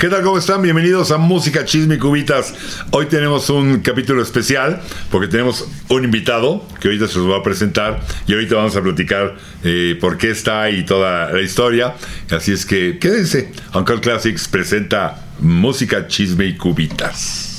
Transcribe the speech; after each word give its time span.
¿Qué 0.00 0.08
tal? 0.08 0.22
¿Cómo 0.22 0.38
están? 0.38 0.62
Bienvenidos 0.62 1.10
a 1.10 1.18
Música 1.18 1.66
Chisme 1.66 1.96
y 1.96 1.98
Cubitas. 1.98 2.54
Hoy 2.90 3.04
tenemos 3.04 3.50
un 3.50 3.80
capítulo 3.80 4.22
especial 4.22 4.80
porque 5.10 5.28
tenemos 5.28 5.68
un 5.90 6.04
invitado 6.04 6.66
que 6.80 6.88
ahorita 6.88 7.06
se 7.06 7.18
los 7.18 7.28
va 7.28 7.36
a 7.36 7.42
presentar 7.42 8.00
y 8.26 8.32
ahorita 8.32 8.54
vamos 8.54 8.74
a 8.76 8.80
platicar 8.80 9.36
eh, 9.62 9.98
por 10.00 10.16
qué 10.16 10.30
está 10.30 10.70
y 10.70 10.86
toda 10.86 11.30
la 11.30 11.42
historia. 11.42 11.96
Así 12.30 12.52
es 12.52 12.64
que 12.64 12.98
quédense. 12.98 13.52
Uncle 13.74 14.00
Classics 14.00 14.48
presenta 14.48 15.22
Música 15.38 16.06
Chisme 16.06 16.46
y 16.46 16.56
Cubitas. 16.56 17.49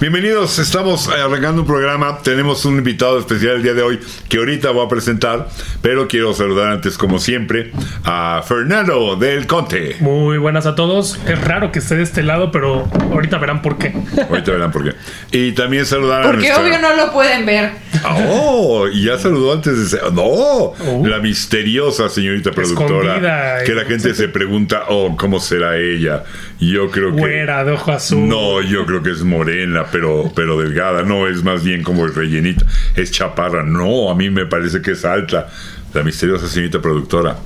Bienvenidos, 0.00 0.58
estamos 0.58 1.08
arrancando 1.08 1.60
un 1.60 1.66
programa. 1.66 2.20
Tenemos 2.22 2.64
un 2.64 2.78
invitado 2.78 3.18
especial 3.18 3.56
el 3.56 3.62
día 3.62 3.74
de 3.74 3.82
hoy 3.82 4.00
que 4.30 4.38
ahorita 4.38 4.70
voy 4.70 4.86
a 4.86 4.88
presentar, 4.88 5.50
pero 5.82 6.08
quiero 6.08 6.34
saludar 6.34 6.72
antes, 6.72 6.98
como 6.98 7.18
siempre, 7.18 7.72
a 8.04 8.42
Fernando 8.46 9.16
del 9.16 9.46
Conte. 9.46 9.96
Muy 10.00 10.38
buenas 10.38 10.66
a 10.66 10.74
todos. 10.74 11.18
Es 11.26 11.40
raro 11.42 11.72
que 11.72 11.78
esté 11.78 11.96
de 11.96 12.02
este 12.02 12.22
lado, 12.22 12.50
pero 12.52 12.88
ahorita 13.10 13.38
verán 13.38 13.62
por 13.62 13.78
qué. 13.78 13.94
Ahorita 14.28 14.52
verán 14.52 14.70
por 14.72 14.84
qué. 14.84 14.94
Y 15.32 15.52
también 15.52 15.86
saludar 15.86 16.22
a 16.22 16.26
Porque 16.26 16.48
nuestra- 16.48 16.62
obvio 16.62 16.78
no 16.80 16.96
lo 16.96 17.12
pueden 17.12 17.46
ver. 17.46 17.70
Ah, 18.04 18.16
Oh, 18.28 18.86
y 18.88 19.04
ya 19.06 19.18
saludó 19.18 19.52
antes 19.52 19.90
de. 19.92 19.98
No, 20.12 20.72
la 21.08 21.18
misteriosa 21.18 22.08
señorita 22.08 22.50
productora. 22.52 23.16
Escondida, 23.16 23.64
Que 23.64 23.74
la 23.74 23.84
gente 23.84 24.14
se 24.14 24.28
pregunta, 24.28 24.84
oh, 24.88 25.16
¿cómo 25.16 25.40
será 25.40 25.76
ella? 25.76 26.24
Yo 26.60 26.90
creo 26.90 27.14
que. 27.14 27.20
Güera 27.20 27.64
de 27.64 27.72
ojo 27.72 27.90
azul. 27.92 28.28
No, 28.28 28.60
yo 28.60 28.84
creo 28.86 29.02
que 29.02 29.10
es 29.10 29.22
morena, 29.22 29.86
pero, 29.90 30.30
pero 30.34 30.58
delgada. 30.60 31.02
No, 31.02 31.26
es 31.26 31.42
más 31.42 31.64
bien 31.64 31.82
como 31.82 32.06
rellenita. 32.06 32.64
Es 32.94 33.10
chaparra. 33.10 33.62
No, 33.62 34.10
a 34.10 34.14
mí 34.14 34.30
me 34.30 34.46
parece 34.46 34.82
que 34.82 34.92
es 34.92 35.04
alta. 35.04 35.48
La 35.94 36.02
misteriosa 36.02 36.48
señorita 36.48 36.80
productora. 36.80 37.36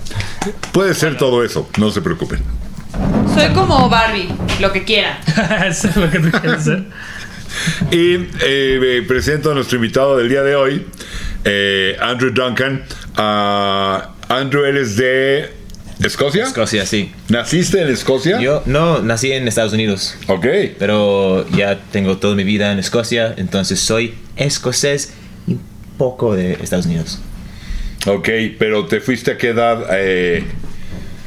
Puede 0.72 0.94
ser 0.94 1.16
todo 1.16 1.42
eso, 1.44 1.68
no 1.78 1.90
se 1.90 2.02
preocupen. 2.02 2.40
Soy 3.34 3.52
como 3.54 3.88
Barbie, 3.88 4.28
lo 4.60 4.70
que 4.72 4.84
quiera. 4.84 5.18
Eso 5.66 5.88
es 5.88 5.96
lo 5.96 6.10
que 6.10 6.20
tú 6.20 6.30
quieres. 6.30 6.68
Y 7.90 8.14
eh, 8.14 8.28
eh, 8.42 9.04
presento 9.08 9.50
a 9.52 9.54
nuestro 9.54 9.76
invitado 9.76 10.16
del 10.18 10.28
día 10.28 10.42
de 10.42 10.54
hoy, 10.56 10.86
eh, 11.44 11.96
Andrew 12.00 12.32
Duncan. 12.32 12.84
Ah, 13.16 14.10
Andrew, 14.28 14.64
eres 14.64 14.96
de 14.96 15.52
Escocia. 16.00 16.44
Escocia, 16.44 16.84
sí. 16.86 17.12
¿Naciste 17.28 17.80
en 17.80 17.88
Escocia? 17.88 18.40
Yo 18.40 18.62
no 18.66 19.00
nací 19.00 19.32
en 19.32 19.48
Estados 19.48 19.72
Unidos, 19.72 20.16
Ok. 20.26 20.46
pero 20.78 21.48
ya 21.50 21.80
tengo 21.92 22.18
toda 22.18 22.34
mi 22.34 22.44
vida 22.44 22.72
en 22.72 22.78
Escocia, 22.78 23.34
entonces 23.36 23.80
soy 23.80 24.14
escocés 24.36 25.14
y 25.46 25.52
un 25.52 25.60
poco 25.96 26.34
de 26.34 26.54
Estados 26.54 26.86
Unidos. 26.86 27.20
Ok, 28.06 28.28
pero 28.58 28.86
¿te 28.86 29.00
fuiste 29.00 29.32
a 29.32 29.38
qué 29.38 29.48
edad? 29.48 29.86
Eh, 29.92 30.44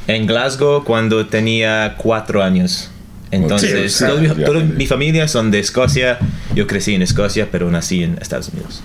En 0.06 0.26
Glasgow 0.26 0.84
cuando 0.84 1.26
tenía 1.26 1.94
cuatro 1.98 2.42
años. 2.42 2.90
Entonces, 3.30 3.92
Sí, 3.94 4.04
mi- 4.20 4.28
ya. 4.28 4.34
toda 4.46 4.60
mi 4.64 4.86
familia 4.86 5.28
son 5.28 5.50
de 5.50 5.58
Escocia. 5.58 6.18
Yo 6.54 6.66
crecí 6.66 6.94
en 6.94 7.02
Escocia, 7.02 7.48
pero 7.52 7.70
nací 7.70 8.02
en 8.02 8.16
Estados 8.22 8.48
Unidos. 8.48 8.82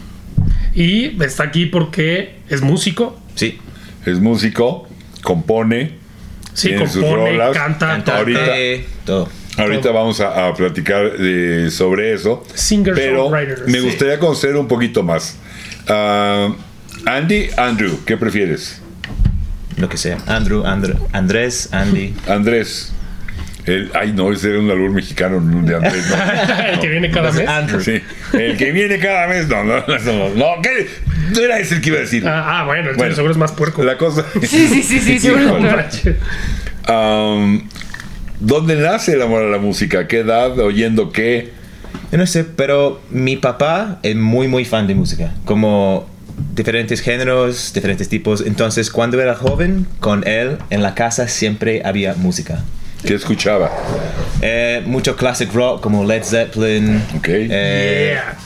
Y 0.75 1.21
está 1.23 1.43
aquí 1.43 1.65
porque 1.67 2.35
es 2.49 2.61
músico. 2.61 3.19
Sí. 3.35 3.59
es 4.05 4.19
músico, 4.19 4.87
compone. 5.21 5.91
Sí, 6.53 6.67
Tiene 6.69 6.87
sus 6.89 7.01
compone, 7.03 7.31
rolas. 7.31 7.57
canta, 7.57 7.87
Cantante, 7.87 8.11
Ahorita- 8.11 8.87
todo. 9.05 9.29
Ahorita 9.57 9.91
vamos 9.91 10.19
a, 10.19 10.47
a 10.47 10.53
platicar 10.53 11.11
eh, 11.19 11.69
sobre 11.71 12.13
eso. 12.13 12.43
Singer, 12.53 12.93
Pero 12.95 13.29
songwriter, 13.29 13.63
me 13.67 13.77
sí. 13.79 13.85
gustaría 13.85 14.19
conocer 14.19 14.55
un 14.57 14.67
poquito 14.67 15.03
más. 15.03 15.37
Ah, 15.87 16.53
Andy, 17.05 17.49
Andrew, 17.57 17.99
¿qué 18.05 18.17
prefieres? 18.17 18.81
Lo 19.77 19.89
que 19.89 19.97
sea. 19.97 20.17
Andrew, 20.27 20.63
Andr- 20.63 20.97
Andrés, 21.11 21.69
Andy. 21.71 22.13
Andrés. 22.27 22.93
El, 23.65 23.91
ay, 23.93 24.11
no, 24.11 24.31
ese 24.31 24.49
era 24.49 24.59
un 24.59 24.69
albur 24.69 24.91
mexicano 24.91 25.39
no, 25.39 25.65
de 25.65 25.75
Andrés. 25.75 26.05
No, 26.09 26.63
el 26.73 26.79
que 26.79 26.89
viene 26.89 27.09
cada 27.11 27.31
mes. 27.31 27.47
Andrew. 27.47 27.81
Sí, 27.81 28.01
el 28.33 28.57
que 28.57 28.71
viene 28.71 28.99
cada 28.99 29.27
mes. 29.27 29.47
No, 29.47 29.63
no, 29.63 29.77
no. 29.77 29.99
No, 29.99 30.29
no, 30.35 30.61
¿qué? 30.61 30.87
No 31.33 31.39
era 31.39 31.59
ese 31.59 31.75
el 31.75 31.81
que 31.81 31.89
iba 31.89 31.97
a 31.97 32.01
decir. 32.01 32.27
Ah, 32.27 32.59
ah, 32.59 32.65
bueno, 32.65 32.81
entonces 32.81 32.97
Bueno, 32.97 33.15
seguro 33.15 33.31
es 33.31 33.37
más 33.37 33.51
puerco. 33.53 33.83
La 33.83 33.97
cosa. 33.97 34.25
Sí, 34.41 34.67
sí, 34.67 34.83
sí, 34.83 34.99
sí, 34.99 35.19
seguro. 35.19 35.57
Am, 36.87 37.67
¿Dónde 38.39 38.75
nace 38.75 39.13
el 39.13 39.21
amor 39.21 39.43
a 39.43 39.47
la 39.47 39.57
música? 39.57 39.99
¿A 39.99 40.07
qué 40.07 40.19
edad? 40.19 40.57
¿Oyendo 40.59 41.11
qué? 41.11 41.51
Yo 42.11 42.17
no 42.17 42.27
sé, 42.27 42.43
pero 42.43 43.01
mi 43.09 43.37
papá 43.37 43.99
es 44.03 44.15
muy, 44.15 44.47
muy 44.47 44.65
fan 44.65 44.87
de 44.87 44.95
música. 44.95 45.31
Como 45.45 46.12
diferentes 46.53 47.01
géneros, 47.01 47.71
diferentes 47.73 48.09
tipos. 48.09 48.41
Entonces, 48.45 48.89
cuando 48.89 49.21
era 49.21 49.35
joven, 49.35 49.85
con 49.99 50.27
él 50.27 50.57
en 50.69 50.81
la 50.81 50.95
casa 50.95 51.27
siempre 51.27 51.81
había 51.85 52.13
música. 52.15 52.63
¿Qué 53.05 53.15
escuchaba? 53.15 53.69
Eh, 54.41 54.81
mucho 54.85 55.15
classic 55.15 55.51
rock 55.53 55.81
como 55.81 56.05
Led 56.05 56.23
Zeppelin, 56.23 57.03
Ok. 57.17 57.27
eh, 57.29 58.13
Yeah. 58.13 58.37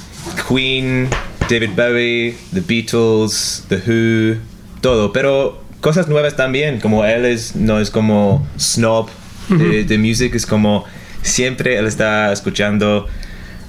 Queen, 0.48 1.10
David 1.50 1.72
Bowie, 1.76 2.36
The 2.54 2.62
Beatles, 2.62 3.64
The 3.70 3.76
Who, 3.86 4.38
todo. 4.82 5.14
Pero 5.14 5.62
cosas 5.82 6.08
nuevas 6.08 6.36
también, 6.36 6.80
como 6.80 7.06
él 7.06 7.26
es, 7.26 7.56
no 7.56 7.80
es 7.80 7.90
como 7.92 8.48
snob 8.60 9.10
de, 9.50 9.84
de 9.84 9.98
music, 9.98 10.34
es 10.36 10.46
como 10.46 10.86
siempre 11.22 11.78
él 11.78 11.86
está 11.88 12.32
escuchando 12.34 13.08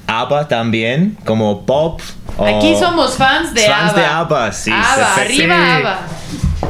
ABBA 0.08 0.48
también, 0.48 1.16
como 1.24 1.64
pop. 1.66 2.00
o- 2.36 2.44
Aquí 2.46 2.74
somos 2.78 3.16
fans 3.16 3.52
de 3.54 3.60
Fans 3.62 3.92
ABBA. 3.92 4.00
de 4.00 4.06
ABBA, 4.06 4.52
sí, 4.52 4.70
ABBA, 4.72 5.14
arriba 5.16 5.54
Sí. 5.56 5.72
ABBA. 5.72 5.98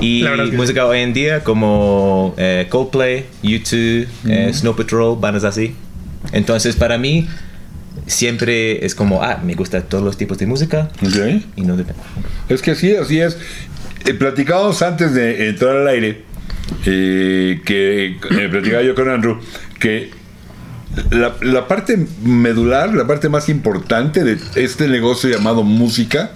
Y 0.00 0.24
música 0.56 0.86
hoy 0.86 1.00
en 1.00 1.12
día 1.12 1.42
como 1.44 2.34
eh, 2.36 2.66
Coldplay, 2.68 3.24
U2, 3.42 4.06
eh, 4.28 4.50
Snow 4.52 4.76
Patrol, 4.76 5.16
bandas 5.18 5.44
así. 5.44 5.74
Entonces 6.32 6.76
para 6.76 6.98
mí 6.98 7.28
siempre 8.06 8.84
es 8.84 8.94
como, 8.94 9.22
ah, 9.22 9.38
me 9.42 9.54
gustan 9.54 9.82
todos 9.88 10.02
los 10.04 10.16
tipos 10.16 10.38
de 10.38 10.46
música 10.46 10.88
Ok. 11.02 11.42
y 11.56 11.62
no 11.62 11.76
depende. 11.76 12.00
Es 12.48 12.62
que 12.62 12.74
sí, 12.74 12.94
así 12.96 13.20
es. 13.20 13.36
Eh, 14.04 14.14
platicábamos 14.14 14.80
antes 14.82 15.14
de 15.14 15.48
entrar 15.48 15.76
al 15.76 15.88
aire, 15.88 16.22
eh, 16.86 17.60
que 17.64 18.16
eh, 18.30 18.48
platicaba 18.50 18.82
yo 18.82 18.94
con 18.94 19.08
Andrew, 19.10 19.38
que 19.80 20.10
la, 21.10 21.34
la 21.42 21.68
parte 21.68 22.06
medular, 22.22 22.94
la 22.94 23.06
parte 23.06 23.28
más 23.28 23.48
importante 23.48 24.24
de 24.24 24.38
este 24.56 24.88
negocio 24.88 25.30
llamado 25.30 25.62
música 25.62 26.32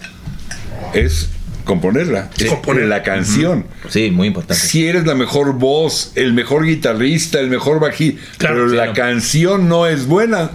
es 0.94 1.30
componerla, 1.64 2.28
es 2.38 2.48
Componer. 2.50 2.86
la 2.86 3.02
canción. 3.02 3.66
Sí, 3.88 4.10
muy 4.10 4.28
importante. 4.28 4.60
Si 4.62 4.86
eres 4.86 5.06
la 5.06 5.14
mejor 5.14 5.54
voz, 5.54 6.12
el 6.16 6.32
mejor 6.32 6.64
guitarrista, 6.64 7.38
el 7.40 7.48
mejor 7.48 7.80
bajista, 7.80 8.20
Claro, 8.38 8.56
pero 8.56 8.70
sí, 8.70 8.76
la 8.76 8.86
no. 8.86 8.92
canción 8.94 9.68
no 9.68 9.86
es 9.86 10.06
buena, 10.06 10.50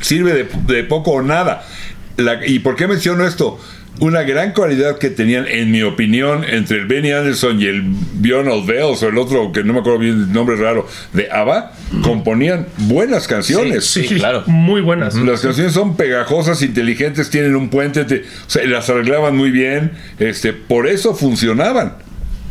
sirve 0.00 0.32
de, 0.34 0.48
de 0.74 0.84
poco 0.84 1.12
o 1.12 1.22
nada. 1.22 1.64
La- 2.16 2.46
¿Y 2.46 2.58
por 2.60 2.76
qué 2.76 2.86
menciono 2.86 3.26
esto? 3.26 3.58
Una 4.00 4.22
gran 4.22 4.52
cualidad 4.52 4.98
que 4.98 5.08
tenían, 5.08 5.46
en 5.46 5.70
mi 5.70 5.82
opinión, 5.82 6.44
entre 6.44 6.78
el 6.78 6.86
Benny 6.86 7.12
Anderson 7.12 7.60
y 7.60 7.66
el 7.66 7.82
Bjorn 7.84 8.48
Ulvaeus 8.48 9.02
o 9.04 9.08
el 9.08 9.16
otro, 9.18 9.52
que 9.52 9.62
no 9.62 9.72
me 9.72 9.78
acuerdo 9.80 10.00
bien 10.00 10.14
el 10.14 10.32
nombre 10.32 10.56
raro, 10.56 10.88
de 11.12 11.30
ABBA, 11.30 11.72
componían 12.02 12.66
buenas 12.76 13.28
canciones. 13.28 13.86
Sí, 13.86 14.06
claro. 14.08 14.42
Muy 14.46 14.80
buenas. 14.80 15.14
Las 15.14 15.40
canciones 15.42 15.72
son 15.74 15.96
pegajosas, 15.96 16.60
inteligentes, 16.62 17.30
tienen 17.30 17.54
un 17.54 17.68
puente, 17.70 18.04
te- 18.04 18.22
o 18.22 18.50
sea, 18.50 18.66
las 18.66 18.90
arreglaban 18.90 19.36
muy 19.36 19.52
bien, 19.52 19.92
este, 20.18 20.52
por 20.52 20.88
eso 20.88 21.14
funcionaban, 21.14 21.94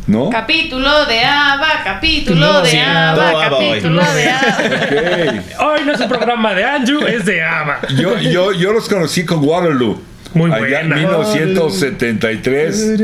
¿no? 0.06 0.30
Capítulo 0.30 1.04
de 1.04 1.20
ABBA, 1.24 1.82
capítulo 1.84 2.62
de 2.62 2.70
Sí, 2.70 2.78
ABBA, 2.78 3.14
todo 3.30 3.40
ABBA 3.42 3.56
hoy. 3.58 3.68
capítulo 3.68 4.02
de 4.14 4.30
ABBA. 4.30 5.42
Hoy 5.66 5.80
no 5.84 5.92
es 5.92 6.00
el 6.00 6.08
programa 6.08 6.54
de 6.54 6.64
Andrew, 6.64 7.06
es 7.06 7.26
de 7.26 7.42
ABBA. 7.44 7.80
Yo, 8.00 8.18
yo, 8.18 8.52
yo 8.52 8.72
los 8.72 8.88
conocí 8.88 9.26
con 9.26 9.44
Waterloo. 9.46 10.00
Muy 10.34 10.50
Allá 10.50 10.80
en 10.80 10.88
buena. 10.88 11.08
1973. 11.08 13.00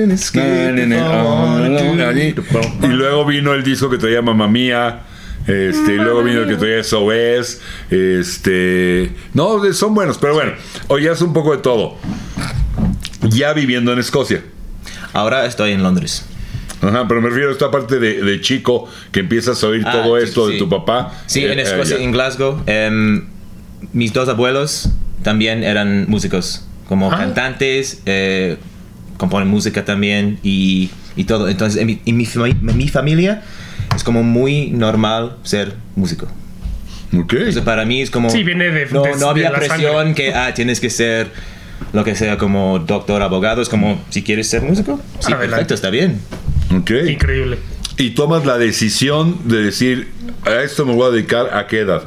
Y 2.83 2.87
luego 2.89 3.25
vino 3.25 3.55
el 3.55 3.63
disco 3.63 3.89
que 3.91 3.99
traía 3.99 4.23
Mamma 4.23 4.49
Mía. 4.49 5.01
Este, 5.47 5.95
y 5.95 5.97
luego 5.97 6.23
vino 6.23 6.41
el 6.43 6.49
que 6.49 6.57
traía 6.57 6.83
SOS. 6.85 7.61
Este. 7.91 9.13
No, 9.35 9.73
son 9.73 9.95
buenos, 9.95 10.19
pero 10.19 10.35
bueno. 10.35 10.53
Oías 10.89 11.21
un 11.23 11.33
poco 11.33 11.53
de 11.57 11.63
todo. 11.63 11.97
Ya 13.23 13.53
viviendo 13.53 13.93
en 13.93 13.99
Escocia. 13.99 14.43
Ahora 15.13 15.47
estoy 15.47 15.73
en 15.73 15.83
Londres. 15.83 16.25
Ajá, 16.83 17.07
pero 17.07 17.21
me 17.21 17.29
refiero 17.29 17.51
a 17.51 17.53
esta 17.53 17.71
parte 17.71 17.99
de, 17.99 18.23
de 18.23 18.41
chico 18.41 18.89
que 19.13 19.21
empiezas 19.21 19.63
a 19.63 19.67
oír 19.67 19.83
Ah, 19.87 19.93
todo 19.93 20.17
esto 20.17 20.47
sí. 20.47 20.55
de 20.55 20.59
tu 20.59 20.69
papá. 20.69 21.13
Sí, 21.27 21.45
Eh, 21.45 21.53
en 21.53 21.59
eh, 21.59 21.63
Escocia, 21.63 21.99
en 21.99 22.11
Glasgow. 22.11 22.63
em, 22.67 23.27
mis 23.93 24.13
dos 24.15 24.29
abuelos 24.31 24.89
también 25.23 25.63
eran 25.63 26.07
músicos, 26.09 26.67
como 26.91 27.11
Ah. 27.11 27.17
cantantes, 27.17 28.03
eh, 28.05 28.59
componen 29.17 29.49
música 29.49 29.85
también 29.87 30.39
y 30.43 30.91
y 31.17 31.25
todo. 31.25 31.49
Entonces, 31.49 31.81
en 31.81 31.87
mi, 31.87 32.01
en 32.07 32.17
mi 32.17 32.27
fami- 32.27 32.57
en 32.71 32.77
mi 32.77 32.89
familia 32.89 33.43
es 33.97 34.05
como 34.05 34.23
muy 34.23 34.71
normal 34.71 35.37
ser 35.43 35.75
músico. 35.97 36.27
Ok. 37.17 37.33
Entonces, 37.33 37.63
para 37.63 37.85
mí 37.85 38.01
es 38.01 38.11
como... 38.11 38.31
Sí, 38.31 38.45
viene 38.45 38.71
de- 38.71 38.87
No, 38.91 39.03
de- 39.03 39.17
no 39.17 39.29
había 39.29 39.53
presión 39.53 39.93
sangre. 39.95 40.15
que, 40.15 40.35
ah, 40.35 40.53
tienes 40.55 40.79
que 40.81 40.89
ser 40.91 41.29
lo 41.93 42.05
que 42.05 42.15
sea 42.15 42.39
como 42.39 42.79
doctor, 42.79 43.23
abogado. 43.23 43.61
Es 43.63 43.69
como, 43.69 44.01
si 44.11 44.23
quieres 44.23 44.49
ser 44.49 44.63
músico, 44.63 45.01
sí, 45.19 45.27
Adelante. 45.33 45.49
perfecto, 45.49 45.75
está 45.75 45.91
bien. 45.91 46.21
Ok. 46.77 46.91
Increíble. 47.09 47.59
Y 47.99 48.11
tomas 48.11 48.47
la 48.47 48.57
decisión 48.59 49.37
de 49.49 49.63
decir, 49.63 50.13
a 50.47 50.63
esto 50.63 50.87
me 50.87 50.95
voy 50.95 51.09
a 51.09 51.11
dedicar 51.11 51.55
a 51.57 51.67
qué 51.67 51.81
edad. 51.81 52.03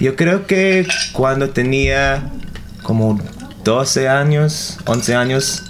Yo 0.00 0.16
creo 0.16 0.46
que 0.46 0.86
cuando 1.12 1.50
tenía 1.50 2.30
como 2.82 3.20
12 3.64 4.08
años, 4.08 4.78
11 4.86 5.14
años, 5.14 5.62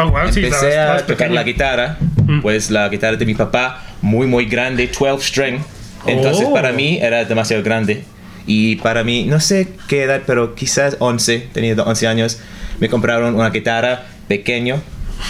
Oh, 0.00 0.10
wow, 0.10 0.30
sí, 0.32 0.40
empecé 0.44 0.68
estabas- 0.70 1.02
a 1.02 1.06
tocar 1.06 1.16
pequeño. 1.16 1.34
la 1.34 1.42
guitarra. 1.42 1.96
Mm. 2.26 2.40
Pues 2.40 2.70
la 2.70 2.88
guitarra 2.88 3.16
de 3.16 3.26
mi 3.26 3.34
papá, 3.34 3.82
muy, 4.00 4.26
muy 4.28 4.44
grande, 4.44 4.86
12 4.86 5.26
string. 5.26 5.58
Entonces 6.06 6.46
Oh. 6.48 6.52
para 6.54 6.70
mí 6.72 6.98
era 7.02 7.24
demasiado 7.24 7.62
grande. 7.64 8.04
Y 8.46 8.76
para 8.76 9.02
mí, 9.02 9.24
no 9.24 9.40
sé 9.40 9.68
qué 9.88 10.04
edad, 10.04 10.22
pero 10.26 10.54
quizás 10.54 10.96
11, 11.00 11.48
tenía 11.52 11.74
11 11.74 12.06
años, 12.06 12.38
me 12.78 12.88
compraron 12.88 13.34
una 13.34 13.50
guitarra 13.50 14.04
pequeño 14.28 14.80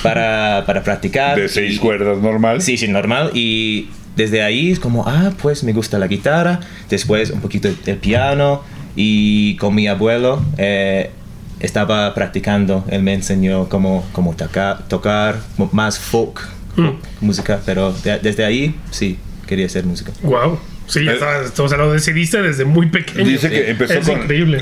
para, 0.02 0.64
para 0.66 0.82
practicar. 0.82 1.36
De 1.40 1.48
seis 1.48 1.76
Y- 1.76 1.78
cuerdas 1.78 2.18
normal. 2.18 2.60
Sí, 2.60 2.76
sí, 2.76 2.88
normal. 2.88 3.30
Y 3.34 3.88
desde 4.16 4.42
ahí 4.42 4.70
es 4.70 4.78
como, 4.78 5.04
ah, 5.08 5.32
pues 5.40 5.64
me 5.64 5.72
gusta 5.72 5.98
la 5.98 6.06
guitarra. 6.08 6.60
Después 6.90 7.30
un 7.30 7.40
poquito 7.40 7.68
el 7.68 7.96
piano. 7.96 8.62
Y 8.96 9.56
con 9.56 9.74
mi 9.74 9.86
abuelo 9.88 10.44
eh, 10.58 11.10
estaba 11.60 12.14
practicando. 12.14 12.84
Él 12.90 13.02
me 13.02 13.14
enseñó 13.14 13.68
cómo, 13.68 14.06
cómo 14.12 14.34
toca- 14.36 14.78
tocar 14.88 15.36
más 15.72 15.98
folk 15.98 16.40
Mm. 16.76 16.90
música. 17.20 17.60
Pero 17.66 17.92
de- 17.92 18.18
desde 18.20 18.44
ahí, 18.44 18.74
sí, 18.90 19.18
quería 19.46 19.68
ser 19.68 19.84
músico. 19.84 20.12
Wow. 20.22 20.58
Sí, 20.86 21.04
ya 21.04 21.10
Eh, 21.10 21.14
estabas, 21.14 21.60
o 21.60 21.68
sea, 21.68 21.76
lo 21.76 21.92
decidiste 21.92 22.40
desde 22.40 22.64
muy 22.64 22.86
pequeño. 22.88 23.22
Dice 23.28 23.50
que 23.50 23.70
empezó 23.70 23.92
es 23.94 24.06
con, 24.08 24.22
increíble. 24.22 24.58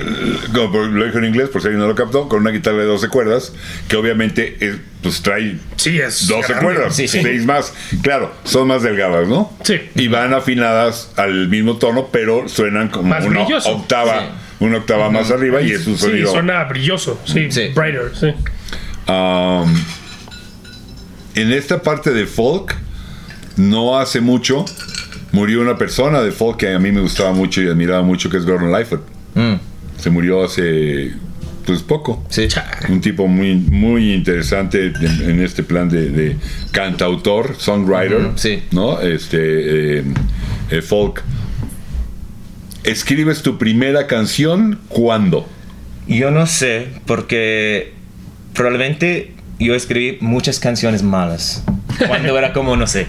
lo 0.52 1.04
dijo 1.04 1.19
en 1.19 1.25
inglés, 1.25 1.48
por 1.50 1.60
si 1.60 1.69
alguien 1.69 1.81
no 1.81 1.87
lo 1.87 1.94
captó, 1.94 2.28
con 2.28 2.40
una 2.40 2.50
guitarra 2.50 2.78
de 2.78 2.84
12 2.84 3.08
cuerdas, 3.08 3.52
que 3.88 3.94
obviamente 3.96 4.56
es- 4.58 4.76
pues 5.02 5.22
trae 5.22 5.56
Sí, 5.76 6.00
es 6.00 6.26
12 6.26 6.52
grande. 6.54 6.64
cuerdas, 6.64 6.96
Sí, 6.96 7.06
sí. 7.06 7.20
6 7.22 7.44
más. 7.46 7.72
Claro, 8.02 8.32
son 8.42 8.66
más 8.66 8.82
delgadas, 8.82 9.28
¿no? 9.28 9.52
Sí. 9.62 9.81
Y 9.94 10.08
van 10.08 10.34
afinadas 10.34 11.12
al 11.16 11.46
mismo 11.49 11.76
tono, 11.76 12.08
pero 12.10 12.49
suenan 12.49 12.88
como 12.88 13.08
Más 13.10 13.25
una 13.25 13.44
brilloso. 13.44 13.70
octava, 13.76 14.32
una 14.61 14.79
octava 14.79 15.11
más 15.11 15.31
arriba 15.31 15.61
y 15.62 15.73
es 15.73 15.87
un 15.87 15.97
Sí, 15.97 16.06
sonido. 16.06 16.32
suena 16.32 16.64
brilloso. 16.64 17.20
Sí, 17.25 17.50
Sí. 17.50 17.69
brighter. 17.75 18.12
Sí. 18.14 18.29
Um, 19.11 19.75
en 21.35 21.53
esta 21.53 21.82
parte 21.82 22.11
de 22.12 22.26
folk, 22.26 22.75
no 23.56 23.99
hace 23.99 24.20
mucho, 24.20 24.64
murió 25.32 25.61
una 25.61 25.76
persona 25.76 26.23
de 26.23 26.32
folk 26.32 26.58
que 26.58 26.75
a 26.75 26.79
mí 26.79 26.91
me 26.93 27.00
gustaba 27.00 27.32
mucho 27.32 27.62
y 27.62 27.69
admiraba 27.69 28.03
mucho, 28.03 28.31
que 28.31 28.38
es 28.38 28.47
Gordon 28.47 28.73
Lightfoot. 28.73 29.03
Mm, 29.35 29.55
Se 29.99 30.11
murió 30.11 30.44
hace, 30.44 31.12
pues 31.67 31.82
poco. 31.82 32.25
sí. 32.31 32.49
Un 32.88 33.00
tipo 33.00 33.26
muy, 33.26 33.55
muy 33.56 34.12
interesante 34.14 34.87
en, 34.87 35.31
en 35.31 35.43
este 35.43 35.62
plan 35.62 35.88
de, 35.88 36.09
de 36.11 36.37
cantautor, 36.70 37.55
songwriter, 37.59 38.31
sí. 38.37 38.62
¿no? 38.73 39.00
Este, 39.00 39.99
eh, 39.99 40.05
eh, 40.70 40.82
folk. 40.82 41.23
¿Escribes 42.87 43.43
tu 43.43 43.59
primera 43.59 44.06
canción 44.06 44.79
cuándo? 44.88 45.47
Yo 46.06 46.31
no 46.31 46.47
sé, 46.47 46.88
porque 47.05 47.93
probablemente 48.55 49.33
yo 49.59 49.75
escribí 49.75 50.19
muchas 50.21 50.61
canciones 50.61 51.03
malas. 51.03 51.65
Cuando 52.06 52.38
era 52.38 52.53
como, 52.53 52.77
no 52.77 52.87
sé, 52.87 53.06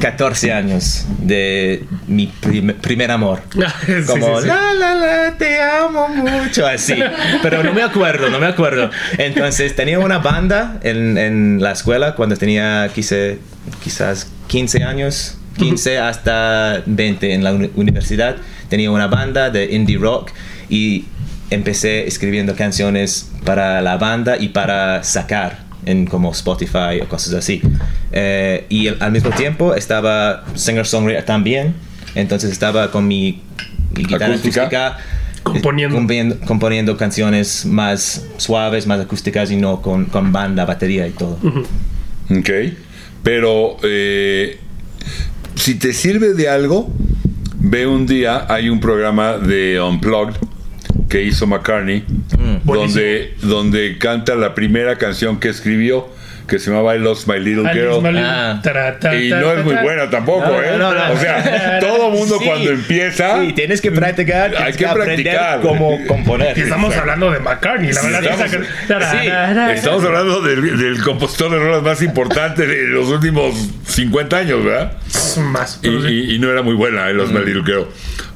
14 0.00 0.52
años 0.52 1.04
de 1.18 1.84
mi 2.06 2.26
prim- 2.28 2.74
primer 2.80 3.10
amor. 3.10 3.42
Sí, 3.86 3.92
Como, 4.06 4.36
sí, 4.36 4.42
sí. 4.42 4.48
la, 4.48 4.72
la, 4.74 4.94
la, 4.94 5.34
te 5.36 5.60
amo 5.60 6.08
mucho, 6.08 6.66
así. 6.66 6.94
Pero 7.42 7.62
no 7.64 7.72
me 7.72 7.82
acuerdo, 7.82 8.30
no 8.30 8.38
me 8.38 8.46
acuerdo. 8.46 8.90
Entonces 9.18 9.74
tenía 9.74 9.98
una 9.98 10.18
banda 10.18 10.78
en, 10.84 11.18
en 11.18 11.60
la 11.60 11.72
escuela 11.72 12.14
cuando 12.14 12.36
tenía 12.36 12.88
quise- 12.94 13.38
quizás 13.82 14.30
15 14.46 14.84
años, 14.84 15.36
15 15.58 15.98
hasta 15.98 16.82
20 16.86 17.34
en 17.34 17.42
la 17.44 17.52
uni- 17.52 17.70
universidad. 17.74 18.36
Tenía 18.72 18.90
una 18.90 19.06
banda 19.06 19.50
de 19.50 19.66
indie 19.74 19.98
rock 19.98 20.30
y 20.70 21.04
empecé 21.50 22.06
escribiendo 22.06 22.56
canciones 22.56 23.30
para 23.44 23.82
la 23.82 23.98
banda 23.98 24.38
y 24.38 24.48
para 24.48 25.04
sacar 25.04 25.58
en 25.84 26.06
como 26.06 26.30
Spotify 26.32 27.02
o 27.02 27.06
cosas 27.06 27.34
así. 27.34 27.60
Eh, 28.12 28.64
y 28.70 28.88
al- 28.88 28.96
al 29.00 29.12
mismo 29.12 29.28
tiempo 29.28 29.74
estaba 29.74 30.44
singer-songwriter 30.54 31.26
también. 31.26 31.74
Entonces 32.14 32.50
estaba 32.50 32.90
con 32.90 33.06
mi, 33.06 33.42
mi 33.94 34.04
guitarra 34.04 34.28
Acústica. 34.36 34.62
acústica. 34.62 34.98
Componiendo. 35.42 35.94
eh, 35.94 35.98
componiendo, 35.98 36.38
componiendo 36.46 36.96
canciones 36.96 37.66
más 37.66 38.24
suaves, 38.38 38.86
más 38.86 39.00
acústicas 39.00 39.50
y 39.50 39.56
no 39.56 39.82
con, 39.82 40.06
con 40.06 40.32
banda, 40.32 40.64
batería 40.64 41.06
y 41.06 41.10
todo. 41.10 41.38
Ok. 42.30 42.50
Pero 43.22 43.76
eh, 43.82 44.58
si 45.56 45.74
te 45.74 45.92
sirve 45.92 46.32
de 46.32 46.48
algo, 46.48 46.90
ve 47.62 47.86
un 47.86 48.06
día, 48.06 48.46
hay 48.48 48.68
un 48.68 48.80
programa 48.80 49.38
de 49.38 49.80
Unplugged 49.80 50.34
que 51.08 51.22
hizo 51.22 51.46
McCartney, 51.46 52.04
donde, 52.64 53.34
donde 53.42 53.98
canta 53.98 54.34
la 54.34 54.54
primera 54.54 54.96
canción 54.96 55.38
que 55.38 55.48
escribió, 55.48 56.08
que 56.52 56.58
se 56.58 56.70
llamaba 56.70 56.94
I 56.94 56.98
Lost 56.98 57.26
My 57.26 57.40
Little 57.40 57.66
Alice 57.68 57.80
Girl. 57.86 58.16
Ah. 58.18 58.60
tara, 58.62 58.98
ta, 58.98 59.14
Y 59.14 59.30
no 59.30 59.52
es 59.52 59.64
muy 59.64 59.74
buena 59.76 60.10
tampoco, 60.10 60.46
No, 60.46 60.62
¿eh? 60.62 60.76
no, 60.78 60.92
no. 60.94 61.12
O 61.12 61.16
sea, 61.16 61.78
todo 61.80 62.10
mundo 62.10 62.36
Sí. 62.38 62.44
cuando 62.44 62.70
empieza... 62.70 63.40
Sí, 63.40 63.52
tienes 63.54 63.80
que 63.80 63.90
practicar, 63.90 64.50
tienes 64.50 64.66
Hay 64.68 64.72
que 64.74 64.86
aprender 64.86 65.22
practicar. 65.34 65.60
cómo 65.62 65.98
componer. 66.06 66.56
Y 66.58 66.60
estamos 66.60 66.94
hablando 66.94 67.30
de 67.30 67.40
McCartney, 67.40 67.92
la 67.92 68.02
verdad. 68.02 68.22
estamos- 68.22 69.10
sí, 69.10 69.28
Estamos 69.74 70.04
hablando 70.04 70.40
del, 70.42 70.76
del 70.78 71.02
compositor 71.02 71.50
de 71.52 71.58
rolas 71.58 71.82
más 71.82 72.02
importante 72.02 72.66
de 72.66 72.82
los 72.88 73.08
últimos 73.08 73.54
50 73.86 74.36
años, 74.36 74.64
¿verdad? 74.64 74.92
Más. 75.38 75.80
Y, 75.82 75.88
y- 75.88 76.34
y 76.34 76.38
no 76.38 76.50
era 76.50 76.60
muy 76.62 76.74
buena, 76.74 77.10
I 77.10 77.14
Lost 77.14 77.32
My 77.32 77.44
Little 77.44 77.62
Girl. 77.64 77.86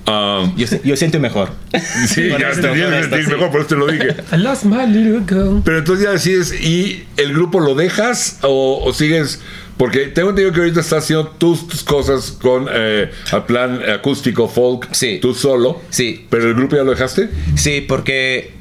Um, 0.08 0.54
Yo, 0.56 0.96
siento 0.96 1.18
mejor. 1.18 1.50
sí, 2.06 2.28
ya 2.28 2.50
esto, 2.50 2.62
te 2.62 2.72
esto, 2.72 2.90
sentir 3.00 3.24
sí. 3.24 3.30
mejor, 3.32 3.50
por 3.50 3.60
eso 3.60 3.68
te 3.70 3.76
lo 3.76 3.86
dije. 3.88 4.14
I 4.32 4.36
lost 4.36 4.64
my 4.64 4.86
little 4.86 5.22
girl. 5.26 5.62
Pero 5.64 5.78
entonces 5.78 6.04
ya 6.04 6.12
decides, 6.12 6.52
¿y 6.60 7.04
el 7.16 7.32
grupo 7.34 7.58
lo 7.60 7.74
dejas 7.74 8.38
o, 8.42 8.82
o 8.84 8.92
sigues? 8.92 9.40
Porque 9.76 10.06
tengo 10.06 10.30
entendido 10.30 10.54
que 10.54 10.60
ahorita 10.60 10.80
estás 10.80 11.04
haciendo 11.04 11.26
tus, 11.28 11.68
tus 11.68 11.82
cosas 11.82 12.30
con 12.32 12.66
eh, 12.72 13.10
a 13.30 13.46
plan 13.46 13.80
acústico, 13.90 14.48
folk, 14.48 14.88
Sí. 14.92 15.18
tú 15.20 15.34
solo. 15.34 15.82
Sí. 15.90 16.26
¿Pero 16.30 16.48
el 16.48 16.54
grupo 16.54 16.76
ya 16.76 16.82
lo 16.84 16.92
dejaste? 16.92 17.28
Sí, 17.56 17.82
porque 17.86 18.52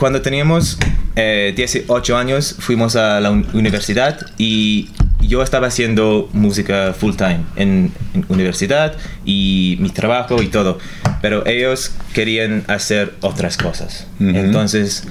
cuando 0.00 0.20
teníamos 0.22 0.78
eh, 1.14 1.52
18 1.54 2.16
años 2.16 2.56
fuimos 2.58 2.96
a 2.96 3.20
la 3.20 3.30
un- 3.30 3.46
universidad 3.52 4.18
y 4.38 4.88
yo 5.20 5.42
estaba 5.42 5.66
haciendo 5.66 6.28
música 6.32 6.94
full 6.98 7.14
time 7.14 7.40
en, 7.56 7.92
en 8.14 8.24
universidad 8.30 8.94
y 9.26 9.76
mi 9.80 9.90
trabajo 9.90 10.42
y 10.42 10.48
todo, 10.48 10.78
pero 11.20 11.46
ellos 11.46 11.92
querían 12.14 12.64
hacer 12.68 13.12
otras 13.20 13.56
cosas. 13.58 14.06
Ujú. 14.18 14.30
Entonces 14.30 15.06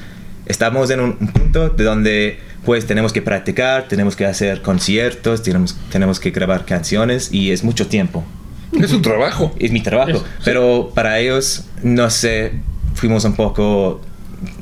estamos 0.47 0.89
en 0.89 0.99
un, 1.01 1.17
un 1.21 1.27
punto 1.27 1.69
de 1.69 1.83
donde 1.83 2.39
pues 2.65 2.87
tenemos 2.87 3.13
que 3.13 3.21
practicar, 3.21 3.87
tenemos 3.87 4.15
que 4.15 4.25
hacer 4.25 4.61
conciertos, 4.63 5.43
tenemos, 5.43 5.77
tenemos 5.91 6.19
que 6.19 6.31
grabar 6.31 6.65
canciones 6.65 7.31
y 7.31 7.51
es 7.51 7.63
mucho 7.63 7.85
tiempo 7.87 8.25
Es 8.73 8.91
un 8.91 9.01
trabajo. 9.03 9.55
es 9.59 9.71
mi 9.71 9.81
trabajo. 9.81 10.17
Sí. 10.19 10.25
Pero 10.45 10.91
para 10.95 11.19
ellos, 11.19 11.65
no 11.83 12.09
sé, 12.09 12.53
fuimos 12.95 13.23
un 13.25 13.35
poco 13.35 14.01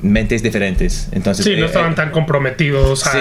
mentes 0.02 0.44
diferentes. 0.44 1.10
Entonces, 1.12 1.46
Sí, 1.46 1.56
no 1.56 1.64
eh, 1.64 1.66
estaban 1.66 1.94
eh, 1.94 1.96
tan 1.96 2.12
comprometidos 2.12 3.06
a. 3.08 3.12
sí. 3.12 3.20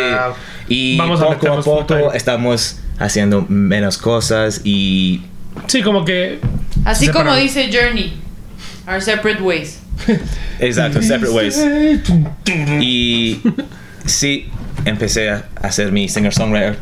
Y 0.69 0.97
vamos 0.99 1.21
a 1.21 1.27
poco 1.27 1.53
a 1.53 1.63
full 1.63 1.65
poco 1.65 2.13
estamos 2.13 2.81
haciendo 2.99 3.45
menos 3.49 3.99
cosas 3.99 4.61
y 4.65 5.23
Sí, 5.67 5.83
como 5.83 6.05
que. 6.05 6.39
Así 6.85 7.09
como 7.09 7.35
dice 7.35 7.71
Journey. 7.73 8.15
Our 8.87 9.03
separate 9.03 9.43
ways. 9.43 9.81
exacto, 10.61 11.03
separate 11.03 11.33
ways. 11.33 11.65
Y 12.81 13.41
sí, 14.05 14.49
empecé 14.85 15.31
a 15.31 15.49
hacer 15.61 15.91
mi 15.91 16.09
singer-songwriter 16.09 16.77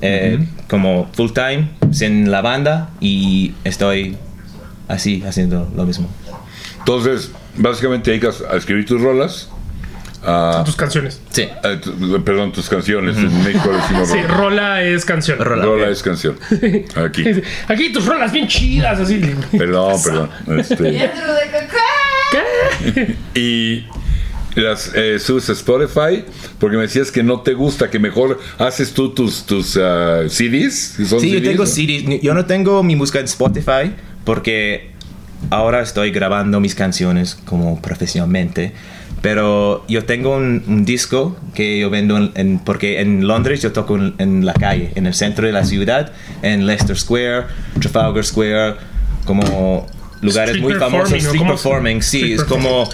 eh, 0.00 0.44
como 0.68 1.08
full 1.12 1.30
time, 1.30 1.68
sin 1.92 2.30
la 2.30 2.42
banda, 2.42 2.90
y 3.00 3.54
estoy 3.64 4.16
así 4.88 5.22
haciendo 5.26 5.70
lo 5.76 5.84
mismo. 5.86 6.08
Entonces, 6.80 7.30
básicamente 7.58 8.10
dedicas 8.10 8.42
a 8.42 8.56
escribir 8.56 8.86
tus 8.86 9.00
rolas, 9.00 9.48
a, 10.28 10.62
Tus 10.64 10.74
canciones. 10.74 11.20
Sí. 11.30 11.42
a 11.62 11.80
tu- 11.80 12.24
perdón, 12.24 12.50
tus 12.52 12.68
canciones. 12.68 13.16
En 13.16 13.44
México 13.44 13.70
decimos 13.70 14.08
Sí, 14.08 14.20
rola. 14.22 14.36
rola 14.36 14.82
es 14.82 15.04
canción. 15.04 15.38
Rola. 15.38 15.64
Rola 15.64 15.88
es 15.88 16.02
canción. 16.02 16.36
Aquí. 16.96 17.24
Aquí 17.68 17.92
tus 17.92 18.04
rolas 18.06 18.32
bien 18.32 18.48
chidas, 18.48 18.98
así. 18.98 19.20
Perdón, 19.56 20.02
perdón. 20.02 20.30
Este, 20.58 21.10
cacao. 21.52 23.06
y 23.34 23.84
las 24.56 24.90
eh, 24.94 25.18
subes 25.20 25.48
a 25.50 25.52
Spotify 25.52 26.24
porque 26.58 26.76
me 26.76 26.82
decías 26.84 27.12
que 27.12 27.22
no 27.22 27.42
te 27.42 27.52
gusta, 27.54 27.88
que 27.90 27.98
mejor 28.00 28.40
haces 28.58 28.92
tú 28.94 29.10
tus, 29.14 29.44
tus 29.46 29.76
ah, 29.80 30.22
CDs. 30.28 30.96
son 31.08 31.20
Sí, 31.20 31.30
yo 31.30 31.38
CDs, 31.38 31.42
tengo 31.50 31.64
¿no? 31.64 31.66
CDs. 31.70 32.20
Yo 32.22 32.34
no 32.34 32.46
tengo 32.46 32.82
mi 32.82 32.96
música 32.96 33.20
en 33.20 33.26
Spotify 33.26 33.92
porque 34.24 34.95
ahora 35.50 35.80
estoy 35.82 36.10
grabando 36.10 36.60
mis 36.60 36.74
canciones 36.74 37.34
como 37.44 37.80
profesionalmente. 37.80 38.72
Pero 39.22 39.84
yo 39.88 40.04
tengo 40.04 40.36
un, 40.36 40.62
un 40.68 40.84
disco 40.84 41.36
que 41.54 41.80
yo 41.80 41.88
vendo 41.90 42.16
en, 42.18 42.30
en- 42.34 42.58
porque 42.58 43.00
en 43.00 43.26
Londres 43.26 43.62
yo 43.62 43.72
toco 43.72 43.96
en, 43.96 44.14
en 44.18 44.44
la 44.44 44.52
calle, 44.52 44.92
en 44.94 45.06
el 45.06 45.14
centro 45.14 45.46
de 45.46 45.52
la 45.52 45.64
ciudad, 45.64 46.12
en 46.42 46.66
Leicester 46.66 46.96
Square, 46.96 47.44
Trafalgar 47.80 48.24
Square, 48.24 48.74
como 49.24 49.86
lugares 50.20 50.56
Street 50.56 50.62
muy 50.62 50.74
famosos. 50.74 51.10
performing, 51.10 51.26
¿o 51.26 51.32
Street 51.32 51.48
performing, 51.50 52.02
sí, 52.02 52.18
street 52.18 52.34
es 52.40 52.44
como 52.44 52.88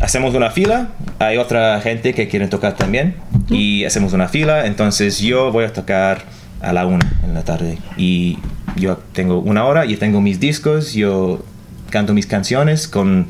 hacemos 0.00 0.34
una 0.34 0.50
fila, 0.50 0.88
hay 1.18 1.38
otra 1.38 1.80
gente 1.80 2.14
que 2.14 2.28
quiere 2.28 2.46
tocar 2.46 2.76
también 2.76 3.16
y 3.48 3.84
hacemos 3.84 4.12
una 4.12 4.28
fila, 4.28 4.66
entonces 4.66 5.18
yo 5.18 5.50
voy 5.50 5.64
a 5.64 5.72
tocar 5.72 6.24
a 6.60 6.72
la 6.72 6.86
una 6.86 7.10
en 7.24 7.34
la 7.34 7.42
tarde 7.42 7.78
y 7.96 8.38
yo 8.78 8.98
tengo 9.12 9.38
una 9.40 9.64
hora, 9.64 9.84
yo 9.84 9.98
tengo 9.98 10.20
mis 10.20 10.40
discos, 10.40 10.94
yo 10.94 11.44
canto 11.90 12.14
mis 12.14 12.26
canciones 12.26 12.88
con 12.88 13.28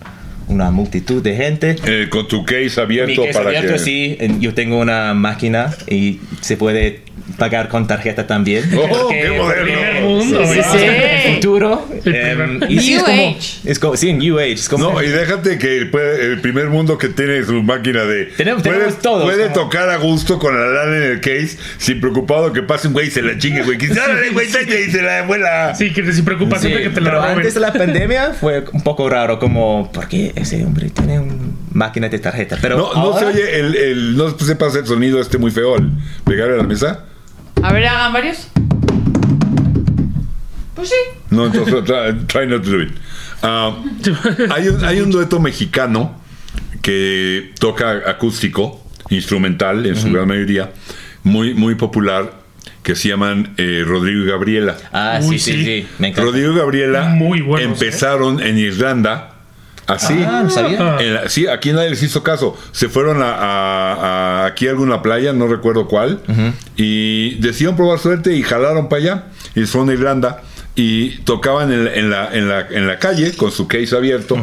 una 0.49 0.71
multitud 0.71 1.23
de 1.23 1.37
gente. 1.37 1.77
Eh, 1.87 2.09
con 2.09 2.27
tu 2.27 2.45
case 2.45 2.71
Mi 2.77 2.83
abierto 2.83 3.23
case 3.23 3.35
para 3.35 3.49
abierto, 3.51 3.75
que. 3.75 3.79
sí, 3.79 4.19
yo 4.41 4.55
tengo 4.55 4.79
una 4.79 5.15
máquina 5.15 5.75
y 5.89 6.21
se 6.41 6.57
puede 6.57 7.03
pagar 7.37 7.69
con 7.69 7.87
tarjeta 7.87 8.27
también. 8.27 8.65
Oh, 8.77 9.09
qué 9.09 9.31
moderno. 9.31 9.65
Primer 9.65 10.03
mundo, 10.03 10.43
Sí, 10.47 10.59
¿no? 10.59 10.65
sí, 10.73 10.79
sí. 10.79 10.85
el 10.85 11.35
futuro. 11.35 11.89
Y 12.69 12.79
sí, 12.81 12.95
es 12.95 12.99
New 12.99 13.05
como, 13.05 13.13
Age. 13.37 13.39
es 13.65 13.79
como, 13.79 13.97
sí, 13.97 14.13
New 14.13 14.39
Age. 14.39 14.53
Es 14.53 14.69
como, 14.69 14.93
No, 14.93 15.03
y 15.03 15.09
déjate 15.09 15.59
que 15.59 15.79
el, 15.79 15.91
el 16.21 16.41
primer 16.41 16.67
mundo 16.69 16.97
que 16.99 17.09
tiene 17.09 17.43
su 17.45 17.63
máquina 17.63 18.05
de. 18.05 18.27
Tenemos- 18.37 18.63
puede, 18.63 18.77
tenemos 18.77 18.99
todos, 19.01 19.25
puede 19.25 19.43
como- 19.51 19.55
tocar 19.55 19.91
a 19.91 19.97
gusto 19.97 20.39
con 20.39 20.59
la 20.59 20.67
lana 20.67 20.97
en 20.97 21.03
el 21.13 21.21
case, 21.21 21.59
sin 21.79 22.01
preocupado 22.01 22.53
que 22.53 22.63
pase 22.63 22.89
un 22.89 22.95
güey 22.95 23.09
y 23.09 23.11
se 23.11 23.23
la 23.23 23.37
chingue, 23.39 23.63
güey. 23.63 23.79
Órale, 23.91 24.31
güey, 24.33 24.47
tete", 24.49 24.85
y 24.87 24.91
se 24.91 25.03
la 25.03 25.23
vuela. 25.23 25.75
Sí, 25.75 25.93
que 25.93 26.11
sin 26.13 26.25
preocupación 26.25 26.73
de 26.73 26.83
que 26.83 26.91
te 26.91 27.01
la 27.01 27.11
pero 27.11 27.23
roben. 27.23 27.37
antes 27.39 27.55
de 27.55 27.61
la 27.61 27.73
pandemia 27.73 28.33
fue 28.39 28.65
un 28.73 28.83
poco 28.83 29.09
raro, 29.09 29.39
como, 29.39 29.91
¿por 29.93 30.09
qué 30.09 30.33
ese 30.37 30.65
hombre 30.65 30.91
tiene 30.91 31.19
una 31.21 31.35
máquina 31.73 32.09
de 32.09 32.19
tarjeta? 32.19 32.59
Pero 32.61 32.77
No, 32.79 33.13
no 33.13 33.19
se 33.19 33.25
oye 33.27 33.61
el, 33.61 33.75
el. 33.77 34.17
No 34.17 34.31
se 34.39 34.57
pasa 34.57 34.79
el 34.79 34.87
sonido 34.87 35.21
este 35.21 35.39
muy 35.39 35.51
feo 35.51 35.77
al 35.77 35.91
pegarle 36.25 36.55
a 36.55 36.59
la 36.59 36.63
mesa. 36.65 37.05
A 37.63 37.73
ver, 37.73 37.87
hagan 37.87 38.13
varios. 38.13 38.49
Pues 40.75 40.91
sí. 40.91 40.95
No, 41.31 41.47
entonces 41.47 41.75
try, 41.85 42.27
try 42.27 42.47
not 42.47 42.63
to 42.63 42.71
do 42.71 42.83
it. 42.83 42.91
Ah, 43.43 43.77
hay, 44.55 44.69
un, 44.69 44.85
hay 44.85 45.01
un 45.01 45.11
dueto 45.11 45.41
mexicano 45.41 46.21
que 46.83 47.53
toca 47.59 48.03
acústico, 48.07 48.85
instrumental 49.11 49.85
en 49.87 49.97
su 49.97 50.11
gran 50.13 50.29
mayoría, 50.29 50.71
muy, 51.23 51.55
muy 51.55 51.75
popular, 51.75 52.33
que 52.83 52.95
se 52.95 53.09
llaman 53.09 53.55
eh, 53.59 53.83
Rodrigo 53.87 54.25
y 54.25 54.27
Gabriela. 54.29 54.77
Ah, 54.93 55.19
Uy, 55.23 55.39
sí, 55.39 55.53
sí, 55.53 55.59
sí. 55.59 55.65
sí, 55.65 55.87
me 55.99 56.09
encanta. 56.09 56.31
Rodrigo 56.31 56.53
y 56.53 56.57
Gabriela 56.57 57.09
Muy 57.09 57.41
buenos, 57.43 57.83
empezaron 57.83 58.41
en 58.41 58.59
Irlanda 58.59 59.35
así. 59.89 60.25
Ah, 60.27 60.43
no 60.45 60.51
sabía. 60.51 60.79
Ah. 60.81 60.97
En 61.01 61.15
la- 61.15 61.29
sí, 61.29 61.47
aquí 61.49 61.73
nadie 61.73 61.91
les 61.91 62.03
hizo 62.03 62.23
caso. 62.23 62.57
Se 62.73 62.89
fueron 62.89 63.23
a, 63.23 63.33
a- 63.35 63.95
a- 64.43 64.47
aquí 64.47 64.69
a 64.69 64.71
alguna 64.71 65.03
playa, 65.03 65.33
no 65.33 65.49
recuerdo 65.49 65.89
cuál, 65.89 66.21
y 66.77 67.35
decidieron 67.41 67.77
probar 67.77 67.99
suerte 67.99 68.35
y 68.37 68.43
jalaron 68.43 68.89
para 68.89 69.03
allá. 69.03 69.25
Y 69.55 69.61
se 69.61 69.67
fueron 69.67 69.91
a 69.91 69.93
Irlanda 69.95 70.43
y 70.77 71.19
tocaban 71.23 71.73
en, 71.73 71.85
la- 71.85 71.95
en 71.95 72.11
la, 72.11 72.29
en, 72.33 72.49
la, 72.49 72.61
en 72.71 72.87
la 72.87 72.99
calle 72.99 73.33
con 73.37 73.51
su 73.51 73.67
case 73.67 73.97
abierto. 73.97 74.37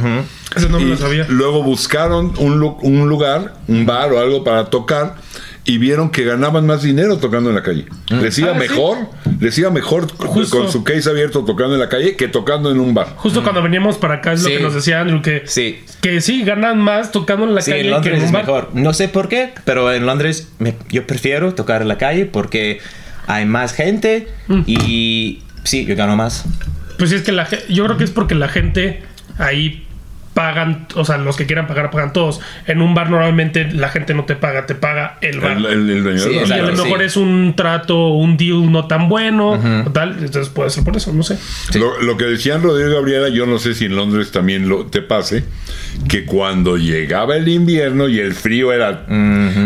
Ese 0.55 0.67
no 0.69 0.79
me 0.79 0.85
Y 0.85 0.89
lo 0.89 0.97
sabía. 0.97 1.25
Luego 1.29 1.63
buscaron 1.63 2.33
un, 2.37 2.59
lu- 2.59 2.77
un 2.81 3.07
lugar, 3.07 3.53
un 3.67 3.85
bar 3.85 4.11
o 4.13 4.19
algo 4.19 4.43
para 4.43 4.65
tocar. 4.65 5.15
Y 5.67 5.79
vieron 5.79 6.11
que 6.11 6.23
ganaban 6.23 6.67
más 6.67 6.83
dinero 6.83 7.17
tocando 7.17 7.49
en 7.49 7.55
la 7.55 7.63
calle. 7.63 7.85
Les 8.09 8.37
iba 8.37 8.51
Ah, 8.51 8.53
¿sí? 8.53 8.59
mejor, 8.59 8.97
les 9.39 9.57
iba 9.57 9.71
mejor 9.71 10.07
Justo. 10.15 10.59
con 10.59 10.71
su 10.71 10.83
case 10.83 11.09
abierto 11.09 11.43
tocando 11.43 11.73
en 11.73 11.79
la 11.79 11.89
calle 11.89 12.15
que 12.15 12.27
tocando 12.27 12.69
en 12.71 12.79
un 12.79 12.93
bar. 12.93 13.15
Justo 13.15 13.41
cuando 13.41 13.63
veníamos 13.63 13.97
para 13.97 14.15
acá 14.15 14.33
es 14.33 14.43
lo 14.43 14.49
Sí. 14.49 14.57
que 14.57 14.61
nos 14.61 14.75
decía 14.75 15.01
Andrew, 15.01 15.23
que, 15.23 15.41
Sí. 15.45 15.79
que 16.01 16.21
sí, 16.21 16.43
ganan 16.43 16.77
más 16.79 17.11
tocando 17.11 17.45
en 17.47 17.55
la 17.55 17.61
Sí, 17.61 17.71
calle 17.71 17.81
en 17.81 17.87
que 17.87 17.91
Londres 17.91 18.13
en 18.15 18.19
un 18.19 18.25
es 18.27 18.31
bar. 18.31 18.41
mejor. 18.45 18.69
No 18.75 18.93
sé 18.93 19.07
por 19.09 19.27
qué, 19.27 19.53
pero 19.65 19.91
en 19.91 20.05
Londres 20.05 20.49
me- 20.59 20.75
yo 20.91 21.07
prefiero 21.07 21.55
tocar 21.55 21.81
en 21.81 21.87
la 21.87 21.97
calle 21.97 22.25
porque 22.27 22.79
hay 23.25 23.45
más 23.45 23.73
gente 23.73 24.27
Mm. 24.47 24.61
y 24.67 25.41
sí, 25.63 25.85
yo 25.85 25.95
gano 25.95 26.15
más. 26.15 26.45
Pues 26.99 27.09
sí, 27.09 27.15
es 27.15 27.23
que 27.23 27.31
la 27.31 27.47
yo 27.69 27.85
creo 27.85 27.97
que 27.97 28.03
es 28.03 28.11
porque 28.11 28.35
la 28.35 28.49
gente 28.49 29.01
ahí 29.39 29.84
pagan, 30.35 30.85
o 30.93 31.03
sea, 31.05 31.17
los 31.17 31.35
que 31.37 31.47
quieran 31.47 31.65
pagar, 31.65 31.89
pagan 31.89 32.13
todos. 32.13 32.39
En 32.67 32.81
un 32.83 32.93
bar 32.93 33.09
normalmente 33.09 33.71
la 33.71 33.89
gente 33.89 34.13
no 34.13 34.25
te 34.25 34.35
paga, 34.35 34.67
te 34.67 34.75
paga 34.75 35.17
el 35.21 35.39
bar. 35.39 35.57
El, 35.57 35.65
el- 35.65 35.89
el 35.89 36.03
dueño 36.03 36.19
Sí, 36.19 36.29
del 36.29 36.39
bar. 36.41 36.47
y 36.49 36.51
a 36.51 36.63
lo 36.63 36.73
mejor 36.83 36.99
sí. 36.99 37.05
es 37.05 37.17
un 37.17 37.53
trato, 37.55 38.09
un 38.09 38.37
deal 38.37 38.71
no 38.71 38.85
tan 38.85 39.09
bueno, 39.09 39.51
o 39.85 39.91
tal. 39.91 40.17
Entonces 40.19 40.49
puede 40.49 40.69
ser 40.69 40.83
por 40.83 40.95
eso, 40.95 41.11
no 41.13 41.23
sé. 41.23 41.37
Sí. 41.71 41.79
Lo, 41.79 41.99
lo 42.01 42.17
que 42.17 42.25
decían 42.25 42.61
Rodrigo 42.61 42.89
y 42.91 42.93
Gabriela, 42.93 43.29
yo 43.29 43.45
no 43.47 43.57
sé 43.57 43.73
si 43.73 43.85
en 43.85 43.95
Londres 43.95 44.31
también 44.31 44.67
lo, 44.69 44.85
te 44.85 45.01
pase, 45.01 45.45
que 46.09 46.25
cuando 46.25 46.77
llegaba 46.77 47.35
el 47.37 47.47
invierno 47.47 48.09
y 48.09 48.19
el 48.19 48.33
frío 48.35 48.73
era 48.73 49.05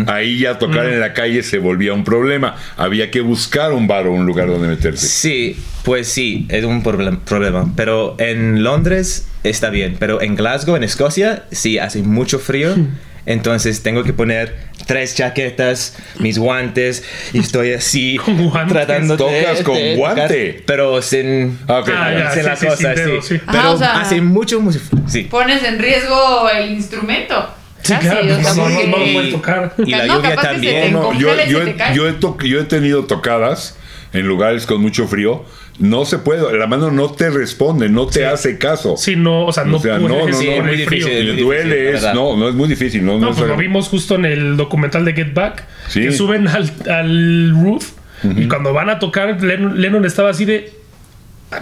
ahí 0.07 0.39
ya 0.39 0.59
tocar 0.59 0.85
en 0.85 0.99
la 0.99 1.13
calle 1.13 1.41
se 1.43 1.57
volvía 1.57 1.93
un 1.93 2.03
problema. 2.03 2.55
Había 2.77 3.09
que 3.11 3.21
buscar 3.21 3.73
un 3.73 3.87
bar 3.87 4.05
o 4.07 4.11
un 4.13 4.25
lugar 4.25 4.47
donde 4.47 4.67
meterse. 4.67 5.07
Sí, 5.07 5.57
pues 5.89 6.07
sí, 6.07 6.45
es 6.49 6.63
un 6.65 6.83
problem- 6.83 7.17
problema. 7.21 7.73
Pero 7.75 8.15
en 8.19 8.61
Londres 8.61 9.27
está 9.43 9.71
bien. 9.71 9.95
Pero 9.97 10.21
en 10.21 10.35
Glasgow, 10.35 10.75
en 10.75 10.83
Escocia, 10.83 11.45
sí 11.49 11.79
hace 11.79 12.03
mucho 12.03 12.37
frío. 12.37 12.75
Entonces 13.25 13.81
tengo 13.81 14.03
que 14.03 14.13
poner 14.13 14.55
tres 14.85 15.15
chaquetas, 15.15 15.97
mis 16.19 16.37
guantes, 16.37 17.03
y 17.33 17.39
estoy 17.39 17.73
así 17.73 18.19
tratando 18.69 19.17
de. 19.17 19.41
Tocas 19.41 19.63
con 19.63 19.73
de 19.77 19.95
tocar, 19.95 20.15
guante. 20.15 20.63
pero 20.67 21.01
sin. 21.01 21.57
Ah, 21.67 21.79
ok. 21.79 21.89
Ah, 21.91 22.11
ya, 22.13 22.31
sin 22.33 22.41
sí, 22.43 22.47
la 22.49 22.55
sí, 22.55 22.65
cosa, 22.67 22.77
sin 22.77 22.87
sí. 22.87 22.93
dedo, 23.09 23.21
sí. 23.23 23.39
Pero 23.47 23.57
Ajá, 23.59 23.69
o 23.71 23.77
sea- 23.79 23.99
hace 24.01 24.21
mucho, 24.21 24.61
mucho 24.61 24.79
frío. 24.79 25.01
Sí. 25.07 25.23
Pones 25.23 25.63
en 25.63 25.79
riesgo 25.79 26.47
el 26.55 26.69
instrumento. 26.71 27.49
Sí, 27.81 27.93
Casi, 27.93 28.07
claro, 28.09 28.21
o 28.37 28.43
sea, 28.43 28.53
no, 28.53 28.69
no, 28.69 28.75
porque- 28.75 28.87
no 28.91 28.97
lo 28.99 29.13
puedes 29.13 29.31
tocar. 29.31 29.73
Y 29.83 29.89
la 29.91 30.05
No, 30.05 30.15
lluvia 30.17 30.35
también. 30.35 30.93
Yo, 31.17 32.07
he- 32.07 32.47
yo 32.47 32.59
he 32.59 32.63
tenido 32.65 33.05
tocadas 33.05 33.75
en 34.13 34.27
lugares 34.27 34.67
con 34.67 34.79
mucho 34.81 35.07
frío. 35.07 35.45
No 35.79 36.03
se 36.05 36.19
puede, 36.19 36.57
la 36.57 36.67
mano 36.67 36.91
no 36.91 37.09
te 37.11 37.29
responde, 37.29 37.87
no 37.89 38.05
te 38.05 38.25
hace 38.25 38.57
caso. 38.57 38.95
Sí, 38.97 39.15
no, 39.15 39.45
o 39.45 39.51
sea, 39.53 39.63
no 39.63 39.77
O 39.77 39.79
sea, 39.79 39.97
no, 39.97 40.09
no, 40.09 40.27
no, 40.27 40.27
el 40.27 40.63
muy 40.63 40.75
difícil. 40.75 41.37
Duele, 41.37 41.93
es, 41.95 42.03
no, 42.13 42.35
no 42.35 42.49
es 42.49 42.55
muy 42.55 42.67
difícil. 42.67 43.05
No, 43.05 43.17
No, 43.17 43.27
pues 43.29 43.39
es- 43.41 43.47
lo 43.47 43.55
vimos 43.55 43.87
justo 43.87 44.15
en 44.15 44.25
el 44.25 44.57
documental 44.57 45.05
de 45.05 45.13
Get 45.13 45.33
Back, 45.33 45.65
Sí. 45.87 46.01
que 46.01 46.11
suben 46.11 46.47
al, 46.49 46.69
al 46.89 47.51
roof 47.51 47.91
y 48.35 48.47
cuando 48.49 48.73
van 48.73 48.89
a 48.89 48.99
tocar, 48.99 49.41
Lennon, 49.41 49.79
Lennon 49.79 50.03
estaba 50.05 50.29
así 50.31 50.43
de... 50.43 50.73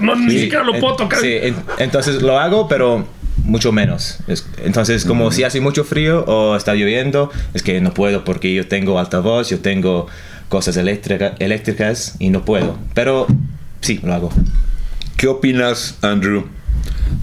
No, 0.01 0.15
ni 0.15 0.31
siquiera 0.39 0.63
lo 0.63 0.73
puedo 0.79 0.95
tocar. 0.95 1.19
Sí, 1.19 1.31
en- 1.33 1.55
entonces 1.77 2.21
lo 2.23 2.39
hago, 2.39 2.67
pero 2.67 3.07
mucho 3.43 3.71
menos. 3.71 4.17
Es- 4.27 4.47
entonces, 4.65 5.05
como 5.05 5.31
si 5.31 5.43
hace 5.43 5.61
mucho 5.61 5.83
frío 5.83 6.25
o 6.25 6.55
está 6.57 6.73
lloviendo, 6.73 7.31
es 7.53 7.61
que 7.61 7.79
no 7.81 7.93
puedo 7.93 8.23
porque 8.23 8.51
yo 8.53 8.67
tengo 8.67 8.97
altavoz, 8.99 9.49
yo 9.51 9.59
tengo 9.59 10.07
cosas 10.49 10.75
eléctrica- 10.77 11.35
eléctricas 11.39 12.15
y 12.19 12.31
no 12.31 12.43
puedo. 12.43 12.77
Pero 12.95 13.27
sí, 13.81 13.99
lo 14.03 14.13
hago. 14.13 14.31
¿Qué 15.17 15.27
opinas, 15.27 15.97
Andrew, 16.01 16.47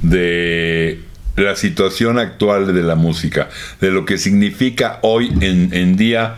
de 0.02 1.00
la 1.36 1.56
situación 1.56 2.18
actual 2.18 2.74
de 2.74 2.82
la 2.82 2.94
música? 2.94 3.48
De 3.80 3.90
lo 3.90 4.04
que 4.04 4.18
significa 4.18 4.98
hoy 5.02 5.32
en, 5.40 5.72
en 5.72 5.96
día 5.96 6.36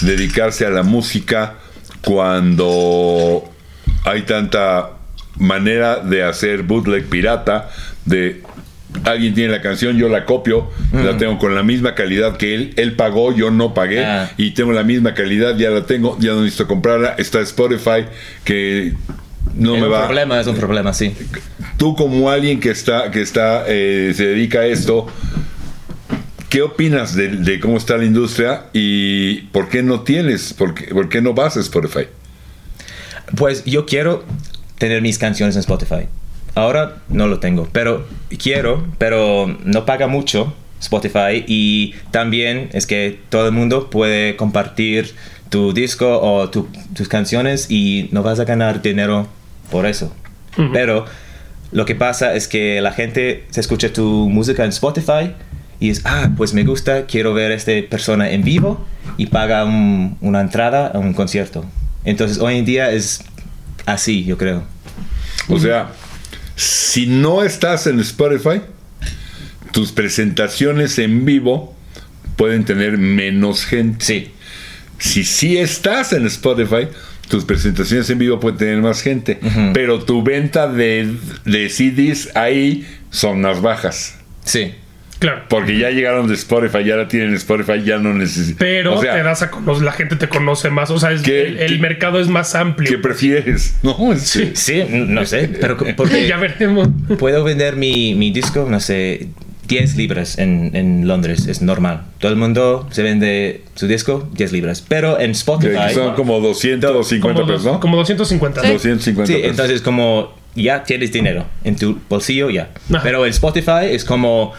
dedicarse 0.00 0.64
a 0.66 0.70
la 0.70 0.82
música 0.82 1.54
cuando 2.02 3.44
hay 4.04 4.22
tanta 4.22 4.90
manera 5.36 5.98
de 6.00 6.22
hacer 6.24 6.62
bootleg 6.62 7.06
pirata, 7.08 7.70
de 8.04 8.42
alguien 9.04 9.34
tiene 9.34 9.52
la 9.52 9.62
canción, 9.62 9.96
yo 9.96 10.08
la 10.08 10.24
copio, 10.26 10.70
la 10.92 11.16
tengo 11.16 11.38
con 11.38 11.54
la 11.54 11.62
misma 11.62 11.94
calidad 11.94 12.36
que 12.36 12.54
él, 12.54 12.74
él 12.76 12.94
pagó, 12.94 13.34
yo 13.34 13.50
no 13.50 13.72
pagué, 13.74 14.04
Ah. 14.04 14.30
y 14.36 14.50
tengo 14.50 14.72
la 14.72 14.82
misma 14.82 15.14
calidad, 15.14 15.56
ya 15.56 15.70
la 15.70 15.86
tengo, 15.86 16.18
ya 16.20 16.32
no 16.32 16.42
necesito 16.42 16.66
comprarla, 16.68 17.14
está 17.18 17.40
Spotify, 17.40 18.04
que 18.44 18.92
no 19.54 19.74
es 19.74 19.80
me 19.80 19.86
un 19.86 19.92
va 19.92 20.04
problema, 20.04 20.40
es 20.40 20.46
un 20.46 20.56
problema, 20.56 20.92
sí. 20.92 21.14
tú 21.76 21.94
como 21.94 22.30
alguien 22.30 22.60
que 22.60 22.70
está 22.70 23.10
que 23.10 23.20
está 23.22 23.64
eh, 23.68 24.12
se 24.16 24.26
dedica 24.26 24.60
a 24.60 24.66
esto 24.66 25.06
¿qué 26.48 26.62
opinas 26.62 27.14
de, 27.14 27.28
de 27.28 27.60
cómo 27.60 27.76
está 27.76 27.96
la 27.96 28.04
industria 28.04 28.64
y 28.72 29.42
por 29.52 29.68
qué 29.68 29.82
no 29.82 30.00
tienes 30.00 30.52
por 30.52 30.74
qué, 30.74 30.86
por 30.94 31.08
qué 31.08 31.20
no 31.22 31.32
vas 31.34 31.56
a 31.56 31.60
Spotify 31.60 32.06
Pues 33.36 33.64
yo 33.64 33.86
quiero 33.86 34.24
tener 34.78 35.00
mis 35.00 35.16
canciones 35.18 35.54
en 35.56 35.60
Spotify. 35.60 36.08
Ahora 36.54 36.96
no 37.08 37.28
lo 37.28 37.38
tengo, 37.38 37.68
pero 37.72 38.06
quiero, 38.42 38.84
pero 38.98 39.56
no 39.64 39.86
paga 39.86 40.06
mucho 40.06 40.52
Spotify 40.80 41.44
y 41.46 41.94
también 42.10 42.68
es 42.72 42.86
que 42.86 43.18
todo 43.30 43.46
el 43.46 43.52
mundo 43.52 43.88
puede 43.88 44.36
compartir 44.36 45.14
tu 45.48 45.72
disco 45.72 46.20
o 46.20 46.50
tu- 46.50 46.68
tus 46.94 47.08
canciones 47.08 47.70
y 47.70 48.08
no 48.12 48.22
vas 48.22 48.38
a 48.40 48.44
ganar 48.44 48.82
dinero 48.82 49.28
por 49.72 49.86
eso. 49.86 50.14
Pero 50.72 51.06
lo 51.72 51.84
que 51.86 51.94
pasa 51.96 52.34
es 52.34 52.46
que 52.46 52.80
la 52.80 52.92
gente 52.92 53.46
se 53.50 53.60
escucha 53.60 53.92
tu 53.92 54.28
música 54.28 54.62
en 54.64 54.68
Spotify 54.70 55.32
y 55.80 55.88
es, 55.90 56.02
ah, 56.04 56.30
pues 56.36 56.52
me 56.54 56.62
gusta, 56.62 57.06
quiero 57.06 57.32
ver 57.34 57.50
a 57.50 57.54
esta 57.54 57.72
persona 57.90 58.30
en 58.30 58.44
vivo 58.44 58.86
y 59.16 59.26
paga 59.26 59.64
un- 59.64 60.16
una 60.20 60.40
entrada 60.42 60.88
a 60.88 60.98
un 60.98 61.14
concierto. 61.14 61.64
Entonces 62.04 62.38
hoy 62.38 62.58
en 62.58 62.64
día 62.66 62.92
es 62.92 63.24
así, 63.86 64.24
yo 64.24 64.36
creo. 64.38 64.62
O 65.48 65.58
sea, 65.58 65.90
si 66.54 67.06
no 67.06 67.42
estás 67.42 67.86
en 67.86 67.98
Spotify, 68.00 68.60
tus 69.72 69.90
presentaciones 69.90 70.98
en 70.98 71.24
vivo 71.24 71.74
pueden 72.36 72.64
tener 72.64 72.98
menos 72.98 73.64
gente. 73.64 74.04
Sí, 74.04 74.30
Si 74.98 75.24
sí 75.24 75.56
estás 75.56 76.12
en 76.12 76.26
Spotify, 76.26 76.86
tus 77.32 77.46
presentaciones 77.46 78.10
en 78.10 78.18
vivo 78.18 78.38
pueden 78.38 78.58
tener 78.58 78.76
más 78.82 79.00
gente, 79.02 79.40
pero 79.72 80.00
tu 80.04 80.22
venta 80.22 80.68
de, 80.68 81.08
de 81.46 81.68
CDs 81.70 82.36
ahí 82.36 82.86
son 83.10 83.40
más 83.40 83.62
bajas. 83.62 84.18
sí. 84.44 84.74
Claro. 85.18 85.42
Porque 85.48 85.78
ya 85.78 85.90
llegaron 85.90 86.26
de 86.26 86.34
Spotify, 86.34 86.82
ya 86.84 86.96
la 86.96 87.06
tienen 87.06 87.28
en 87.28 87.36
Spotify, 87.36 87.80
ya 87.84 87.96
no 87.98 88.12
necesitan. 88.12 88.56
Pero 88.58 88.96
o 88.96 89.00
sea, 89.00 89.14
te 89.14 89.22
das 89.22 89.40
a 89.42 89.52
conocer, 89.52 89.84
la 89.84 89.92
gente 89.92 90.16
te 90.16 90.28
conoce 90.28 90.68
más. 90.68 90.90
O 90.90 90.98
sea, 90.98 91.12
es- 91.12 91.22
¿Qué- 91.22 91.42
el, 91.46 91.58
el 91.58 91.72
qué- 91.74 91.78
mercado 91.78 92.18
es 92.20 92.26
más 92.26 92.56
amplio. 92.56 92.90
¿qué 92.90 92.98
prefieres? 92.98 93.76
No, 93.84 93.96
Sí. 94.16 94.50
Sí, 94.54 94.82
no 94.90 95.24
sé, 95.24 95.48
pero 95.60 95.76
porque 95.96 96.26
ya 96.26 96.38
veremos. 96.38 96.88
puedo 97.20 97.44
vender 97.44 97.76
mi, 97.76 98.16
mi 98.16 98.32
disco, 98.32 98.66
no 98.68 98.80
sé, 98.80 99.28
10 99.72 99.96
libras 99.96 100.38
en, 100.38 100.70
en 100.74 101.06
Londres, 101.08 101.46
es 101.46 101.62
normal. 101.62 102.02
Todo 102.18 102.30
el 102.32 102.36
mundo 102.38 102.86
se 102.90 103.02
vende 103.02 103.62
su 103.74 103.86
disco, 103.86 104.28
10 104.34 104.52
libras. 104.52 104.84
Pero 104.86 105.18
en 105.18 105.26
que 105.26 105.32
Spotify... 105.32 105.94
son 105.94 106.14
como 106.14 106.40
250 106.40 107.40
Como, 107.40 107.46
pesos, 107.52 107.64
¿no? 107.72 107.80
como 107.80 107.96
250. 107.96 108.60
Sí. 108.62 108.72
250 108.72 109.26
Sí, 109.26 109.32
pesos. 109.34 109.50
entonces 109.50 109.80
como 109.82 110.34
ya 110.54 110.84
tienes 110.84 111.12
dinero 111.12 111.46
en 111.64 111.76
tu 111.76 111.98
bolsillo, 112.08 112.50
ya. 112.50 112.70
Ajá. 112.90 113.00
Pero 113.02 113.24
en 113.24 113.30
Spotify 113.30 113.86
es 113.90 114.04
como 114.04 114.52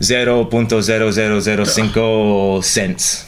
0.0005 0.00 2.62
cents. 2.62 3.26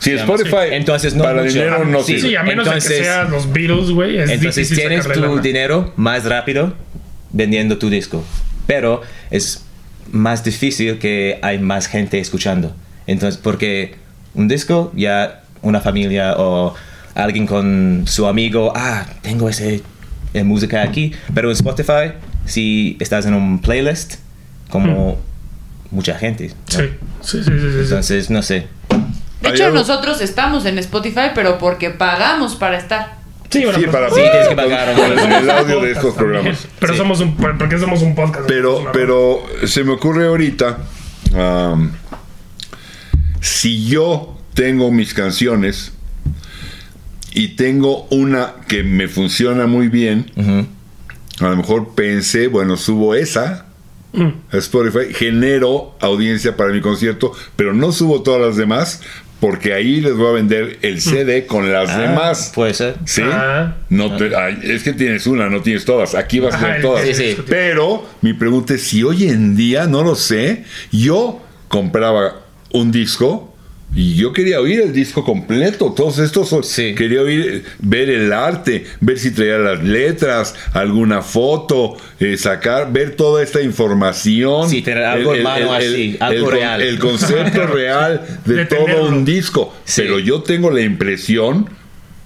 Sí, 0.00 0.10
digamos. 0.12 0.40
Spotify. 0.40 0.72
Entonces, 0.74 1.14
no 1.14 1.24
para 1.24 1.42
mucho. 1.42 1.52
dinero 1.54 1.84
no 1.84 2.02
Sí, 2.02 2.14
sirve. 2.16 2.28
Sí, 2.30 2.36
a 2.36 2.42
menos 2.42 2.64
de 2.64 2.70
que 2.72 2.76
Entonces- 2.78 3.04
sean 3.06 3.30
los 3.30 3.52
Beatles, 3.52 3.90
güey. 3.90 4.18
Es 4.18 4.30
Entonces 4.30 4.68
difícil 4.68 4.88
tienes 4.88 5.06
tu 5.08 5.38
dinero 5.40 5.92
más 5.96 6.24
rápido 6.24 6.74
vendiendo 7.32 7.78
tu 7.78 7.90
disco. 7.90 8.24
Pero 8.66 9.02
es 9.30 9.63
más 10.12 10.44
difícil 10.44 10.98
que 10.98 11.38
hay 11.42 11.58
más 11.58 11.86
gente 11.86 12.18
escuchando. 12.18 12.74
Entonces, 13.06 13.40
porque 13.42 13.96
un 14.34 14.48
disco 14.48 14.92
ya 14.94 15.42
una 15.62 15.80
familia 15.80 16.34
o 16.36 16.74
alguien 17.14 17.46
con 17.46 18.04
su 18.06 18.26
amigo, 18.26 18.72
ah, 18.74 19.06
tengo 19.22 19.48
ese 19.48 19.82
eh, 20.34 20.44
música 20.44 20.82
aquí. 20.82 21.12
Pero 21.34 21.48
en 21.48 21.54
Spotify, 21.54 22.12
si 22.44 22.96
estás 23.00 23.26
en 23.26 23.34
un 23.34 23.60
playlist, 23.60 24.16
como 24.70 25.18
mucha 25.90 26.16
gente. 26.16 26.48
¿no? 26.48 26.78
Sí, 26.78 26.90
sí, 27.20 27.44
sí, 27.44 27.44
sí, 27.44 27.60
sí. 27.60 27.78
Entonces, 27.80 28.30
no 28.30 28.42
sé. 28.42 28.66
De 29.40 29.50
hecho, 29.50 29.70
nosotros 29.70 30.20
estamos 30.20 30.64
en 30.64 30.78
Spotify, 30.78 31.30
pero 31.34 31.58
porque 31.58 31.90
pagamos 31.90 32.56
para 32.56 32.78
estar. 32.78 33.23
Sí, 33.54 33.64
bueno, 33.64 33.78
Sí, 33.78 33.84
pues, 33.86 33.92
para 33.96 34.08
Sí, 34.10 34.20
tienes 34.20 34.48
que 34.48 34.56
pagar, 34.56 34.94
con 34.94 35.12
el, 35.12 35.50
audio 35.50 35.80
de 35.80 35.92
estos 35.92 36.14
programas. 36.16 36.66
Pero 36.78 36.92
Sí. 36.92 36.98
somos 36.98 37.20
un. 37.20 37.36
Porque 37.36 37.78
somos 37.78 38.02
un 38.02 38.14
podcast. 38.14 38.46
Pero, 38.46 38.84
pero 38.92 39.42
se 39.66 39.84
me 39.84 39.92
ocurre 39.92 40.26
ahorita, 40.26 40.78
si 43.40 43.86
yo 43.86 44.36
tengo 44.54 44.90
mis 44.90 45.14
canciones 45.14 45.92
y 47.32 47.48
tengo 47.56 48.06
una 48.10 48.54
que 48.68 48.82
me 48.82 49.08
funciona 49.08 49.66
muy 49.66 49.88
bien, 49.88 50.30
a 51.40 51.48
lo 51.48 51.56
mejor 51.56 51.94
pensé, 51.94 52.46
bueno, 52.48 52.76
subo 52.76 53.14
esa 53.14 53.66
Mm. 54.16 54.28
a 54.52 54.56
Spotify, 54.58 55.12
genero 55.12 55.96
audiencia 56.00 56.56
para 56.56 56.72
mi 56.72 56.80
concierto, 56.80 57.32
pero 57.56 57.74
no 57.74 57.90
subo 57.90 58.22
todas 58.22 58.40
las 58.40 58.56
demás 58.56 59.00
porque 59.40 59.74
ahí 59.74 60.00
les 60.00 60.14
voy 60.16 60.28
a 60.28 60.32
vender 60.32 60.78
el 60.82 61.00
CD 61.00 61.46
con 61.46 61.70
las 61.72 61.90
Ah, 61.90 61.98
demás. 62.00 62.52
Puede 62.54 62.72
ser. 62.74 62.94
¿Sí? 63.04 63.22
Ah. 63.24 63.76
No 63.90 64.16
te- 64.16 64.34
ay, 64.34 64.58
es 64.62 64.82
que 64.82 64.92
tienes 64.94 65.26
una, 65.26 65.48
no 65.50 65.60
tienes 65.60 65.84
todas. 65.84 66.14
Aquí 66.14 66.40
vas 66.40 66.54
a 66.54 66.60
tener 66.60 66.80
todas. 66.82 67.04
Sí, 67.06 67.14
sí. 67.14 67.36
Pero 67.48 68.06
mi 68.22 68.32
pregunta 68.32 68.74
es 68.74 68.82
si 68.82 69.02
hoy 69.02 69.28
en 69.28 69.54
día, 69.56 69.86
no 69.86 70.02
lo 70.02 70.14
sé, 70.14 70.64
yo 70.90 71.42
compraba 71.68 72.40
un 72.72 72.90
disco 72.90 73.53
y 73.94 74.14
yo 74.14 74.32
quería 74.32 74.60
oír 74.60 74.80
el 74.80 74.92
disco 74.92 75.24
completo. 75.24 75.92
Todos 75.96 76.18
estos 76.18 76.48
son- 76.48 76.64
Sí. 76.64 76.94
quería 76.94 77.22
oír, 77.22 77.64
ver 77.78 78.10
el 78.10 78.32
arte, 78.32 78.84
ver 79.00 79.18
si 79.18 79.30
traía 79.30 79.58
las 79.58 79.82
letras, 79.84 80.54
alguna 80.72 81.22
foto, 81.22 81.96
eh, 82.20 82.36
sacar, 82.36 82.92
ver 82.92 83.14
toda 83.16 83.42
esta 83.42 83.62
información. 83.62 84.68
Sí, 84.68 84.82
tener 84.82 85.04
algo 85.04 85.34
en 85.34 85.42
mano 85.42 85.72
así, 85.72 86.16
algo 86.20 86.46
con- 86.46 86.54
real. 86.54 86.82
El 86.82 86.98
concepto 86.98 87.66
real 87.66 88.22
de, 88.44 88.54
De 88.54 88.64
todo 88.66 88.84
tenerlo. 88.86 89.08
un 89.08 89.24
disco. 89.24 89.74
Sí. 89.84 90.02
Pero 90.02 90.18
yo 90.18 90.42
tengo 90.42 90.70
la 90.70 90.80
impresión, 90.80 91.68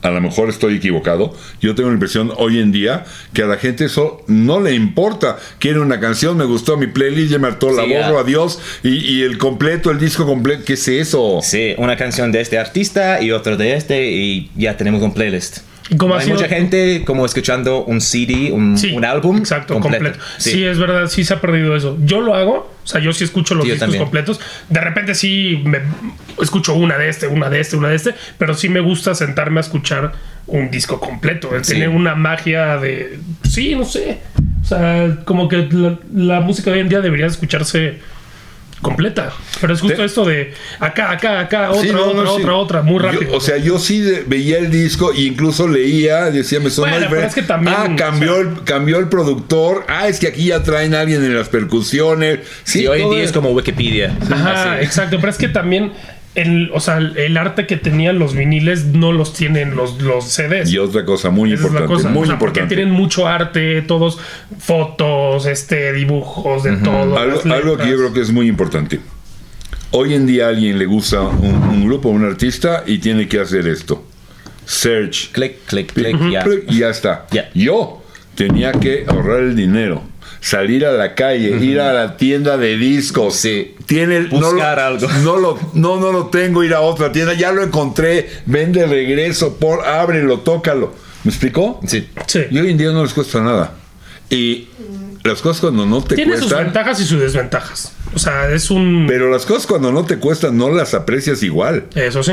a 0.02 0.10
lo 0.10 0.20
mejor 0.20 0.48
estoy 0.48 0.76
equivocado, 0.76 1.34
yo 1.60 1.74
tengo 1.74 1.88
la 1.88 1.94
impresión 1.94 2.32
hoy 2.36 2.60
en 2.60 2.72
día 2.72 3.04
que 3.32 3.42
a 3.42 3.46
la 3.46 3.56
gente 3.56 3.84
eso 3.84 4.22
no 4.26 4.60
le 4.60 4.74
importa. 4.74 5.38
Quiere 5.58 5.80
una 5.80 6.00
canción, 6.00 6.36
me 6.36 6.44
gustó 6.44 6.76
mi 6.76 6.86
playlist, 6.86 7.32
ya 7.32 7.38
me 7.38 7.48
hartó, 7.48 7.70
la 7.72 7.84
Sí, 7.84 7.92
borro, 7.92 8.18
adiós. 8.18 8.60
Y, 8.82 8.96
y 8.98 9.22
el 9.22 9.38
completo, 9.38 9.90
el 9.90 9.98
disco 9.98 10.26
completo, 10.26 10.62
¿qué 10.64 10.74
es 10.74 10.88
eso? 10.88 11.40
Sí, 11.42 11.74
una 11.78 11.96
canción 11.96 12.32
de 12.32 12.40
este 12.40 12.58
artista 12.58 13.20
y 13.22 13.32
otro 13.32 13.56
de 13.56 13.74
este 13.74 14.10
y 14.10 14.50
ya 14.56 14.76
tenemos 14.76 15.02
un 15.02 15.12
playlist. 15.12 15.67
¿Y 15.90 15.96
cómo 15.96 16.14
ha 16.14 16.18
Hay 16.18 16.24
sido? 16.26 16.36
mucha 16.36 16.48
gente 16.48 17.02
como 17.06 17.24
escuchando 17.24 17.84
un 17.84 18.00
CD, 18.00 18.50
un, 18.52 18.76
Sí, 18.76 18.92
un 18.92 19.04
álbum 19.04 19.38
Exacto, 19.38 19.74
completo. 19.74 20.04
completo. 20.04 20.24
Sí. 20.38 20.64
es 20.64 20.78
verdad, 20.78 21.06
sí 21.08 21.24
se 21.24 21.34
ha 21.34 21.40
perdido 21.40 21.74
eso. 21.76 21.96
Yo 22.04 22.20
lo 22.20 22.34
hago, 22.34 22.74
o 22.82 22.86
sea, 22.86 23.00
yo 23.00 23.12
sí 23.12 23.24
escucho 23.24 23.54
los 23.54 23.64
Sí, 23.64 23.72
discos 23.72 23.96
completos. 23.96 24.40
De 24.68 24.80
repente 24.80 25.14
sí 25.14 25.62
me 25.64 25.78
escucho 26.42 26.74
una 26.74 26.98
de 26.98 27.08
este, 27.08 27.26
una 27.26 27.48
de 27.48 27.60
este, 27.60 27.76
una 27.76 27.88
de 27.88 27.96
este, 27.96 28.14
pero 28.36 28.54
sí 28.54 28.68
me 28.68 28.80
gusta 28.80 29.14
sentarme 29.14 29.60
a 29.60 29.62
escuchar 29.62 30.12
un 30.46 30.70
disco 30.70 31.00
completo. 31.00 31.50
Tiene 31.66 31.88
una 31.88 32.14
magia 32.14 32.76
de. 32.78 33.18
Sí, 33.48 33.74
no 33.74 33.84
sé. 33.84 34.18
O 34.62 34.64
sea, 34.64 35.16
como 35.24 35.48
que 35.48 35.68
la, 35.70 35.98
la 36.14 36.40
música 36.40 36.70
de 36.70 36.76
hoy 36.76 36.82
en 36.82 36.88
día 36.90 37.00
debería 37.00 37.26
escucharse 37.26 37.98
completa. 38.82 39.32
Pero 39.60 39.74
es 39.74 39.80
justo 39.80 39.96
Te- 39.96 40.04
esto 40.04 40.24
de 40.24 40.54
acá, 40.78 41.10
acá, 41.10 41.40
acá, 41.40 41.70
otra, 41.70 41.82
Sí, 41.82 41.90
no, 41.90 42.04
otra, 42.06 42.22
no, 42.24 42.36
sí. 42.36 42.42
otra, 42.42 42.54
otra, 42.54 42.82
muy 42.82 42.94
Yo- 43.02 43.10
rápido. 43.10 43.36
o 43.36 43.40
sea, 43.40 43.56
yo 43.58 43.78
sí 43.78 44.02
veía 44.26 44.58
el 44.58 44.70
disco 44.70 45.12
e 45.12 45.22
incluso 45.22 45.66
leía, 45.68 46.30
decía, 46.30 46.60
me 46.60 46.70
sonó 46.70 46.92
Bueno, 46.92 47.16
es 47.16 47.34
que 47.34 47.42
también, 47.42 47.74
Ah, 47.76 47.94
cambió, 47.96 48.32
o 48.32 48.36
sea- 48.42 48.42
el, 48.52 48.64
cambió 48.64 48.98
el 48.98 49.08
productor. 49.08 49.84
Ah, 49.88 50.08
es 50.08 50.18
que 50.20 50.28
aquí 50.28 50.46
ya 50.46 50.62
traen 50.62 50.94
a 50.94 51.00
alguien 51.00 51.24
en 51.24 51.36
las 51.36 51.48
percusiones. 51.48 52.40
Sí, 52.64 52.80
Sí, 52.80 52.86
hoy 52.86 53.02
en 53.02 53.10
día 53.10 53.22
es 53.24 53.32
como 53.32 53.50
Wikipedia. 53.50 54.16
Ajá, 54.30 54.74
Así. 54.74 54.84
exacto. 54.84 55.16
Pero 55.18 55.30
es 55.30 55.38
que 55.38 55.48
también 55.48 55.92
el, 56.40 56.70
o 56.72 56.80
sea, 56.80 56.98
el 56.98 57.36
arte 57.36 57.66
que 57.66 57.76
tenían 57.76 58.18
los 58.18 58.34
viniles 58.34 58.84
no 58.86 59.12
los 59.12 59.32
tienen 59.34 59.74
los, 59.76 60.00
los 60.00 60.24
CDs. 60.24 60.70
Y 60.70 60.78
otra 60.78 61.04
cosa 61.04 61.30
muy 61.30 61.52
Esa 61.52 61.66
es 61.66 61.72
la 61.72 61.80
importante, 61.80 61.94
cosa. 62.02 62.08
muy 62.14 62.22
O 62.22 62.26
sea, 62.26 62.38
porque 62.38 62.60
importante. 62.60 62.74
tienen 62.76 62.94
mucho 62.94 63.26
arte, 63.26 63.82
todos 63.82 64.18
fotos, 64.58 65.46
este, 65.46 65.92
dibujos 65.92 66.62
de 66.62 66.76
todo. 66.76 67.18
Algo, 67.18 67.76
que 67.76 67.88
yo 67.90 67.96
creo 67.96 68.12
que 68.12 68.20
es 68.20 68.30
muy 68.30 68.46
importante. 68.48 69.00
Hoy 69.90 70.14
en 70.14 70.26
día 70.26 70.46
a 70.46 70.48
alguien 70.50 70.78
le 70.78 70.86
gusta 70.86 71.22
un, 71.22 71.54
un 71.54 71.84
grupo, 71.86 72.08
un 72.10 72.24
artista 72.24 72.84
y 72.86 72.98
tiene 72.98 73.26
que 73.26 73.40
hacer 73.40 73.66
esto. 73.66 74.04
Search. 74.64 75.32
Clic, 75.32 75.64
clic, 75.66 75.92
clic, 75.92 76.16
ya. 76.30 76.44
Y 76.68 76.78
ya 76.80 76.90
está. 76.90 77.26
Yo 77.54 78.02
tenía 78.34 78.72
que 78.72 79.04
ahorrar 79.08 79.40
el 79.40 79.56
dinero. 79.56 80.02
Salir 80.40 80.86
a 80.86 80.92
la 80.92 81.14
calle, 81.14 81.56
ir 81.64 81.80
a 81.80 81.92
la 81.92 82.16
tienda 82.16 82.56
de 82.56 82.76
discos. 82.76 83.34
Sí. 83.34 83.74
Tiene, 83.86 84.20
no 84.20 84.40
lo- 84.40 84.50
Buscar 84.52 84.78
algo. 84.78 85.08
No, 85.22 85.36
lo, 85.36 85.58
no, 85.74 85.98
no 85.98 86.12
lo 86.12 86.26
tengo, 86.26 86.62
ir 86.64 86.74
a 86.74 86.80
otra 86.80 87.10
tienda. 87.12 87.34
Ya 87.34 87.52
lo 87.52 87.62
encontré. 87.62 88.28
Vende 88.46 88.86
regreso, 88.86 89.56
por, 89.56 89.84
ábrelo, 89.86 90.40
tócalo. 90.40 90.92
¿Me 91.24 91.30
explicó? 91.30 91.80
Sí. 91.86 92.08
Sí. 92.26 92.40
Y 92.50 92.58
hoy 92.58 92.70
en 92.70 92.78
día 92.78 92.90
no 92.92 93.02
les 93.02 93.12
cuesta 93.12 93.40
nada. 93.40 93.74
Y 94.30 94.68
las 95.24 95.40
cosas 95.42 95.60
cuando 95.60 95.84
no 95.86 96.02
te 96.02 96.14
Tiene 96.14 96.32
sus 96.36 96.46
cuestan. 96.46 96.64
ventajas 96.66 97.00
y 97.00 97.04
sus 97.04 97.20
desventajas. 97.20 97.92
O 98.14 98.18
sea, 98.18 98.50
es 98.50 98.70
un. 98.70 99.04
Pero 99.06 99.30
las 99.30 99.44
cosas 99.46 99.66
cuando 99.66 99.92
no 99.92 100.04
te 100.04 100.18
cuestan 100.18 100.56
no 100.56 100.70
las 100.70 100.94
aprecias 100.94 101.42
igual, 101.42 101.84
Eso 101.94 102.22
sí. 102.22 102.32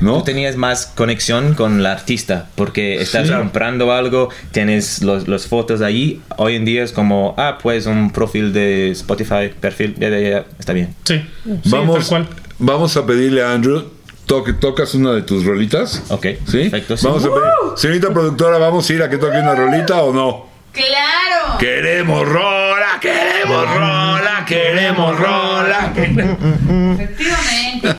¿no? 0.00 0.18
Tú 0.18 0.24
tenías 0.24 0.56
más 0.56 0.86
conexión 0.86 1.54
con 1.54 1.80
el 1.80 1.86
artista 1.86 2.48
porque 2.54 3.00
estás 3.00 3.28
Sí. 3.28 3.32
comprando 3.32 3.92
algo, 3.92 4.28
tienes 4.52 5.02
los, 5.02 5.26
los 5.28 5.46
fotos 5.46 5.80
allí. 5.80 6.20
Hoy 6.36 6.56
en 6.56 6.64
día 6.64 6.82
es 6.84 6.92
como, 6.92 7.34
ah, 7.38 7.58
pues 7.62 7.86
un 7.86 8.10
perfil 8.10 8.52
de 8.52 8.90
Spotify, 8.90 9.50
perfil, 9.58 9.94
ya, 9.98 10.10
ya, 10.10 10.18
ya, 10.20 10.44
está 10.58 10.72
bien. 10.74 10.94
Sí. 11.04 11.22
Sí, 11.44 11.70
vamos, 11.70 11.98
tal 12.00 12.24
cual. 12.26 12.28
vamos 12.58 12.96
a 12.98 13.06
pedirle 13.06 13.42
a 13.42 13.52
Andrew, 13.52 13.84
toque, 14.26 14.52
¿tocas 14.52 14.94
una 14.94 15.12
de 15.12 15.22
tus 15.22 15.44
rolitas? 15.44 16.02
Ok, 16.08 16.26
¿Sí? 16.46 16.68
perfecto. 16.68 16.96
sí. 16.98 17.06
Vamos 17.06 17.24
a 17.24 17.28
pedir. 17.28 17.42
Señorita 17.76 18.12
productora, 18.12 18.58
¿vamos 18.58 18.88
a 18.90 18.92
ir 18.92 19.02
a 19.02 19.08
que 19.08 19.16
toque 19.16 19.38
una 19.38 19.54
rolita 19.54 20.02
o 20.02 20.12
no? 20.12 20.55
¡Claro! 20.76 21.56
Queremos 21.58 22.28
rola, 22.28 22.98
queremos 23.00 23.66
rola, 23.66 24.44
queremos 24.46 25.18
rola. 25.18 25.90
Efectivamente. 25.96 27.96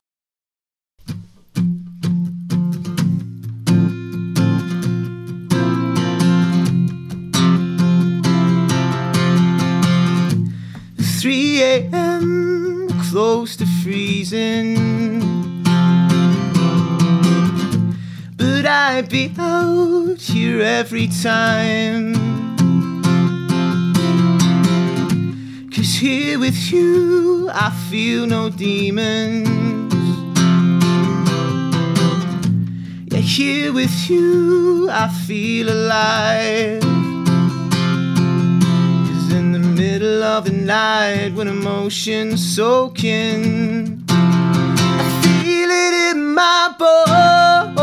Three 11.19 11.63
a.m. 11.63 12.87
close 13.09 13.57
to 13.57 13.65
freezing. 13.83 15.63
But 18.37 18.67
I'd 18.67 19.09
be 19.09 19.33
out 19.39 20.21
here 20.21 20.61
every 20.61 21.07
time. 21.07 22.36
Cause 25.77 25.93
here 25.93 26.39
with 26.39 26.71
you, 26.71 27.51
I 27.53 27.69
feel 27.87 28.25
no 28.25 28.49
demons. 28.49 29.47
Yeah, 33.11 33.19
here 33.19 33.71
with 33.71 34.09
you, 34.09 34.89
I 34.89 35.07
feel 35.27 35.69
alive. 35.69 36.81
Cause 39.05 39.31
in 39.31 39.51
the 39.51 39.59
middle 39.59 40.23
of 40.23 40.45
the 40.45 40.51
night, 40.51 41.35
when 41.35 41.47
emotions 41.47 42.43
soaking, 42.55 44.03
I 44.09 45.43
feel 45.43 45.69
it 45.69 45.93
in 46.09 46.33
my 46.33 46.73
bones. 46.79 47.76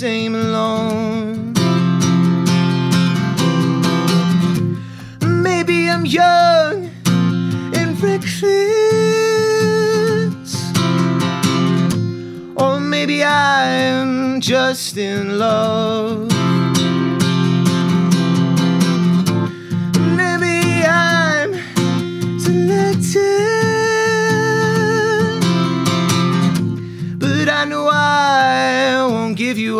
Same 0.00 0.34
alone. 0.34 1.52
Maybe 5.20 5.90
I'm 5.90 6.06
young 6.06 6.88
and 7.76 8.00
reckless. 8.00 8.40
Or 12.56 12.80
maybe 12.80 13.22
I'm 13.22 14.40
just 14.40 14.96
in 14.96 15.38
love. 15.38 16.29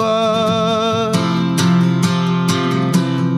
Up. 0.01 1.15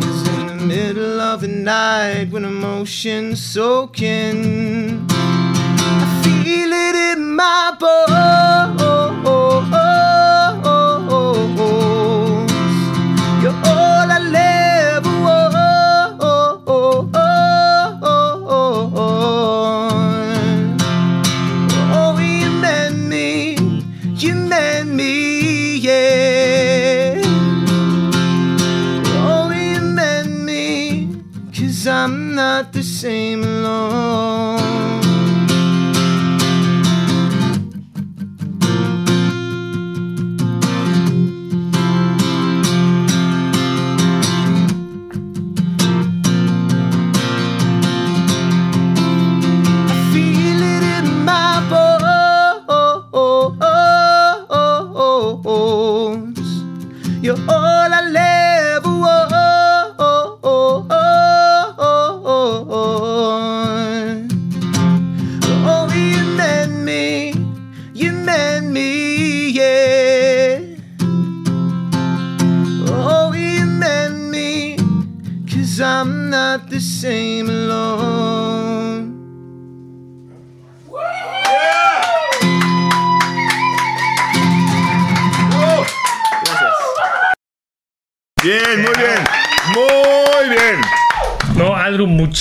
Cause 0.02 0.28
in 0.28 0.46
the 0.46 0.64
middle 0.66 1.20
of 1.20 1.40
the 1.40 1.48
night 1.48 2.30
when 2.30 2.44
emotions 2.44 3.42
soaking, 3.42 4.51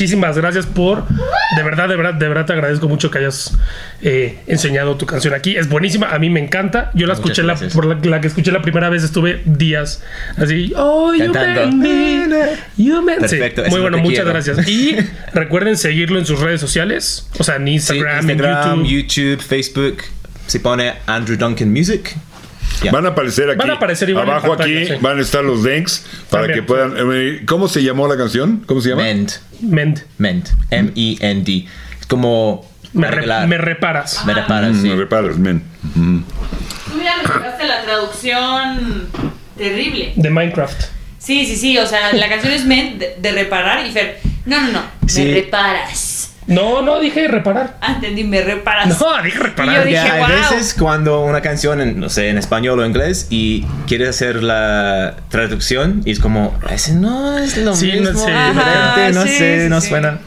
muchísimas 0.02 0.36
gracias 0.36 0.66
por. 0.66 1.06
De 1.56 1.64
verdad, 1.64 1.88
de 1.88 1.96
verdad, 1.96 2.14
de 2.16 2.28
verdad 2.28 2.46
te 2.48 2.54
agradezco 2.54 2.88
mucho 2.90 3.12
que 3.12 3.20
hayas 3.20 3.56
eh, 4.02 4.40
enseñado 4.48 4.98
tu 4.98 5.06
canción 5.06 5.36
aquí. 5.36 5.56
Es 5.56 5.70
buenísima, 5.70 6.10
a 6.10 6.18
mí 6.18 6.32
me 6.32 6.40
encanta. 6.40 6.90
Yo 6.96 7.06
la 7.06 7.14
Muchas 7.14 7.38
escuché, 7.38 7.44
la, 7.44 7.56
por 7.74 7.86
la, 7.86 8.00
la 8.10 8.20
que 8.20 8.28
escuché 8.28 8.52
la 8.52 8.64
primera 8.64 8.90
vez, 8.90 9.04
estuve 9.04 9.44
días 9.46 10.02
así. 10.38 10.74
Oh, 10.76 11.14
you 11.14 11.32
meant 11.32 11.74
me, 11.76 12.26
you 12.78 13.00
meant-" 13.04 13.28
Sí, 13.28 13.38
Perfecto, 13.38 13.64
Muy 13.70 13.80
bueno, 13.82 14.00
muchas 14.00 14.24
quiero. 14.24 14.32
gracias. 14.32 14.68
Y 14.68 14.96
recuerden 15.34 15.78
seguirlo 15.78 16.18
en 16.18 16.26
sus 16.26 16.40
redes 16.40 16.60
sociales, 16.60 17.28
o 17.38 17.44
sea, 17.44 17.58
en 17.58 17.66
Sí, 17.68 17.74
Instagram, 17.74 18.28
Instagram, 18.28 18.80
en 18.80 18.86
YouTube. 18.86 19.08
YouTube, 19.38 19.42
Facebook. 19.44 19.98
Se 20.48 20.60
pone 20.60 20.94
Andrew 21.06 21.38
Duncan 21.38 21.72
Music. 21.72 22.16
Ya. 22.84 22.92
Van 22.92 23.06
a 23.06 23.10
aparecer 23.10 23.50
aquí. 23.50 23.58
Van 23.60 23.70
a 23.70 23.74
aparecer 23.74 24.10
igual 24.10 24.28
Abajo 24.30 24.50
pantalla, 24.50 24.80
aquí 24.80 24.88
sí. 24.88 24.94
van 25.02 25.18
a 25.20 25.22
estar 25.22 25.44
los 25.44 25.64
links 25.64 26.06
para 26.30 26.44
También, 26.48 26.60
que 26.60 26.64
puedan. 26.68 26.94
eh, 27.14 27.42
¿Cómo 27.46 27.68
se 27.68 27.84
llamó 27.84 28.08
la 28.08 28.18
canción? 28.18 28.64
¿Cómo 28.66 28.82
se 28.82 28.90
llama? 28.90 29.04
Mend. 29.04 29.32
Mend. 29.62 30.00
Mend. 30.18 30.50
M-E-N-D. 30.72 31.68
Es 32.00 32.06
como. 32.08 32.68
Me, 32.94 33.08
re- 33.10 33.48
me 33.48 33.58
reparas. 33.58 34.26
Me 34.26 34.34
reparas, 34.34 34.72
Mm, 34.76 34.82
sí. 34.82 34.90
me 34.90 34.96
reparas, 34.96 35.38
men. 35.38 35.64
Tú 35.94 37.02
ya 37.04 37.18
me 37.18 37.24
sacaste 37.28 37.66
la 37.68 37.84
traducción 37.84 39.08
terrible. 39.58 40.14
De 40.16 40.30
Minecraft. 40.30 40.82
Sí, 41.20 41.46
sí, 41.46 41.56
sí, 41.56 41.78
o 41.78 41.86
sea, 41.86 42.12
la 42.14 42.28
canción 42.30 42.52
es 42.52 42.66
meant 42.66 42.98
de, 43.00 43.16
de 43.22 43.32
reparar 43.32 43.86
y 43.86 43.92
Fer, 43.92 44.20
no, 44.46 44.60
no, 44.60 44.72
no, 44.72 44.82
Sí. 45.08 45.24
me 45.24 45.34
reparas. 45.36 46.11
No, 46.52 46.82
no, 46.82 47.00
dije 47.00 47.28
reparar. 47.28 47.78
Ah, 47.82 47.94
entendí, 47.96 48.24
me 48.24 48.42
reparas. 48.42 48.88
No, 49.00 49.24
dije 49.24 49.38
Y 49.38 49.40
yo 49.40 49.44
reparar. 49.46 49.86
dije, 49.86 49.94
Ya, 49.94 50.14
hay 50.26 50.36
veces 50.36 50.76
cuando 50.78 51.22
una 51.22 51.42
canción, 51.42 51.82
en, 51.82 52.00
no 52.00 52.10
sé, 52.10 52.30
en 52.30 52.38
español 52.38 52.80
o 52.80 52.86
inglés, 52.86 53.28
y 53.30 53.66
quieres 53.88 54.10
hacer 54.10 54.44
la 54.44 55.16
traducción, 55.30 56.02
y 56.06 56.12
es 56.12 56.20
como, 56.20 56.58
ese 56.70 56.94
no 56.94 57.38
es 57.38 57.58
lo 57.58 57.76
Sí, 57.76 57.92
no 57.94 58.12
mismo, 58.12 58.20
sé. 58.20 58.32
diferente, 58.32 58.62
Ajá, 58.70 59.12
no 59.14 59.24
sí, 59.24 59.30
sé, 59.30 59.64
sí, 59.64 59.70
no 59.70 59.82
sí. 59.82 59.90
suena. 59.90 60.20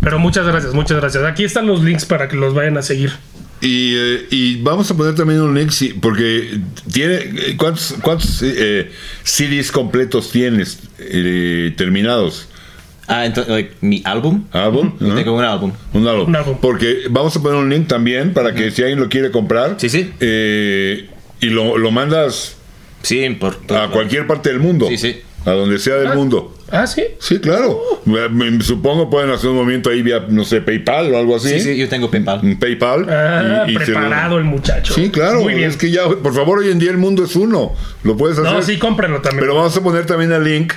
Pero 0.00 0.18
muchas 0.18 0.46
gracias, 0.46 0.74
muchas 0.74 0.98
gracias. 1.00 1.24
Aquí 1.24 1.44
están 1.44 1.66
los 1.66 1.82
links 1.82 2.04
para 2.04 2.28
que 2.28 2.36
los 2.36 2.52
vayan 2.52 2.76
a 2.76 2.82
seguir. 2.82 3.12
Y, 3.60 3.94
eh, 3.96 4.26
y 4.30 4.62
vamos 4.62 4.90
a 4.90 4.96
poner 4.96 5.14
también 5.14 5.40
un 5.40 5.54
link, 5.54 5.70
sí, 5.70 5.96
porque 5.98 6.58
tiene. 6.92 7.14
eh, 7.14 7.54
¿Cuántos, 7.56 7.94
cuántos 8.02 8.42
eh, 8.42 8.90
CDs 9.22 9.72
completos 9.72 10.30
tienes 10.30 10.80
eh, 10.98 11.72
terminados? 11.76 12.48
Ah, 13.06 13.26
entonces, 13.26 13.52
like, 13.52 13.74
mi 13.82 14.00
álbum. 14.04 14.44
¿Álbum? 14.52 14.92
Yo. 14.98 15.14
Tengo 15.14 15.34
un 15.36 15.44
álbum. 15.44 15.72
Un 15.92 16.08
álbum. 16.08 16.28
Un 16.28 16.36
álbum. 16.36 16.56
Porque 16.60 17.02
vamos 17.10 17.36
a 17.36 17.42
poner 17.42 17.58
un 17.58 17.68
link 17.68 17.86
también 17.86 18.32
para 18.32 18.54
que 18.54 18.70
si 18.70 18.82
alguien 18.82 18.98
lo 19.00 19.08
quiere 19.08 19.30
comprar. 19.30 19.74
Sí, 19.78 19.88
sí. 19.88 20.12
eh, 20.20 21.10
y 21.40 21.46
lo, 21.46 21.76
lo 21.76 21.90
mandas 21.90 22.56
Sí, 23.02 23.28
por, 23.38 23.58
por- 23.58 23.76
a 23.76 23.88
cualquier 23.90 24.26
parte 24.26 24.48
del 24.48 24.60
mundo. 24.60 24.86
Sí, 24.88 24.96
sí. 24.96 25.20
A 25.44 25.50
donde 25.50 25.78
sea 25.78 25.96
del 25.96 26.14
mundo. 26.14 26.56
Ah, 26.72 26.86
sí. 26.86 27.02
Sí, 27.20 27.38
claro. 27.38 27.78
Me- 28.06 28.30
me- 28.30 28.64
Supongo 28.64 29.10
pueden 29.10 29.28
hacer 29.30 29.50
un 29.50 29.56
movimiento 29.56 29.90
ahí 29.90 30.00
vía, 30.00 30.24
no 30.26 30.42
sé, 30.46 30.62
PayPal 30.62 31.12
o 31.12 31.18
algo 31.18 31.36
así. 31.36 31.50
Sí, 31.50 31.60
sí, 31.60 31.76
yo 31.76 31.86
tengo 31.90 32.10
PayPal. 32.10 32.40
Un 32.42 32.58
PayPal. 32.58 33.06
Ah, 33.10 33.64
y- 33.68 33.72
y 33.72 33.74
se 33.74 33.78
lo- 33.80 33.84
preparado 34.00 34.38
el 34.38 34.44
muchacho. 34.44 34.94
Sí, 34.94 35.10
claro. 35.10 35.42
Muy 35.42 35.52
bien. 35.52 35.68
Es 35.68 35.76
que 35.76 35.90
ya, 35.90 36.08
por 36.08 36.32
favor, 36.34 36.60
hoy 36.60 36.70
en 36.70 36.78
día 36.78 36.90
el 36.90 36.96
mundo 36.96 37.22
es 37.24 37.36
uno. 37.36 37.74
Lo 38.04 38.16
puedes 38.16 38.38
hacer. 38.38 38.50
No, 38.50 38.62
sí, 38.62 38.78
cómprenlo 38.78 39.20
también. 39.20 39.40
Pero 39.40 39.54
vamos 39.54 39.76
a 39.76 39.82
poner 39.82 40.06
también 40.06 40.32
el 40.32 40.42
link 40.42 40.72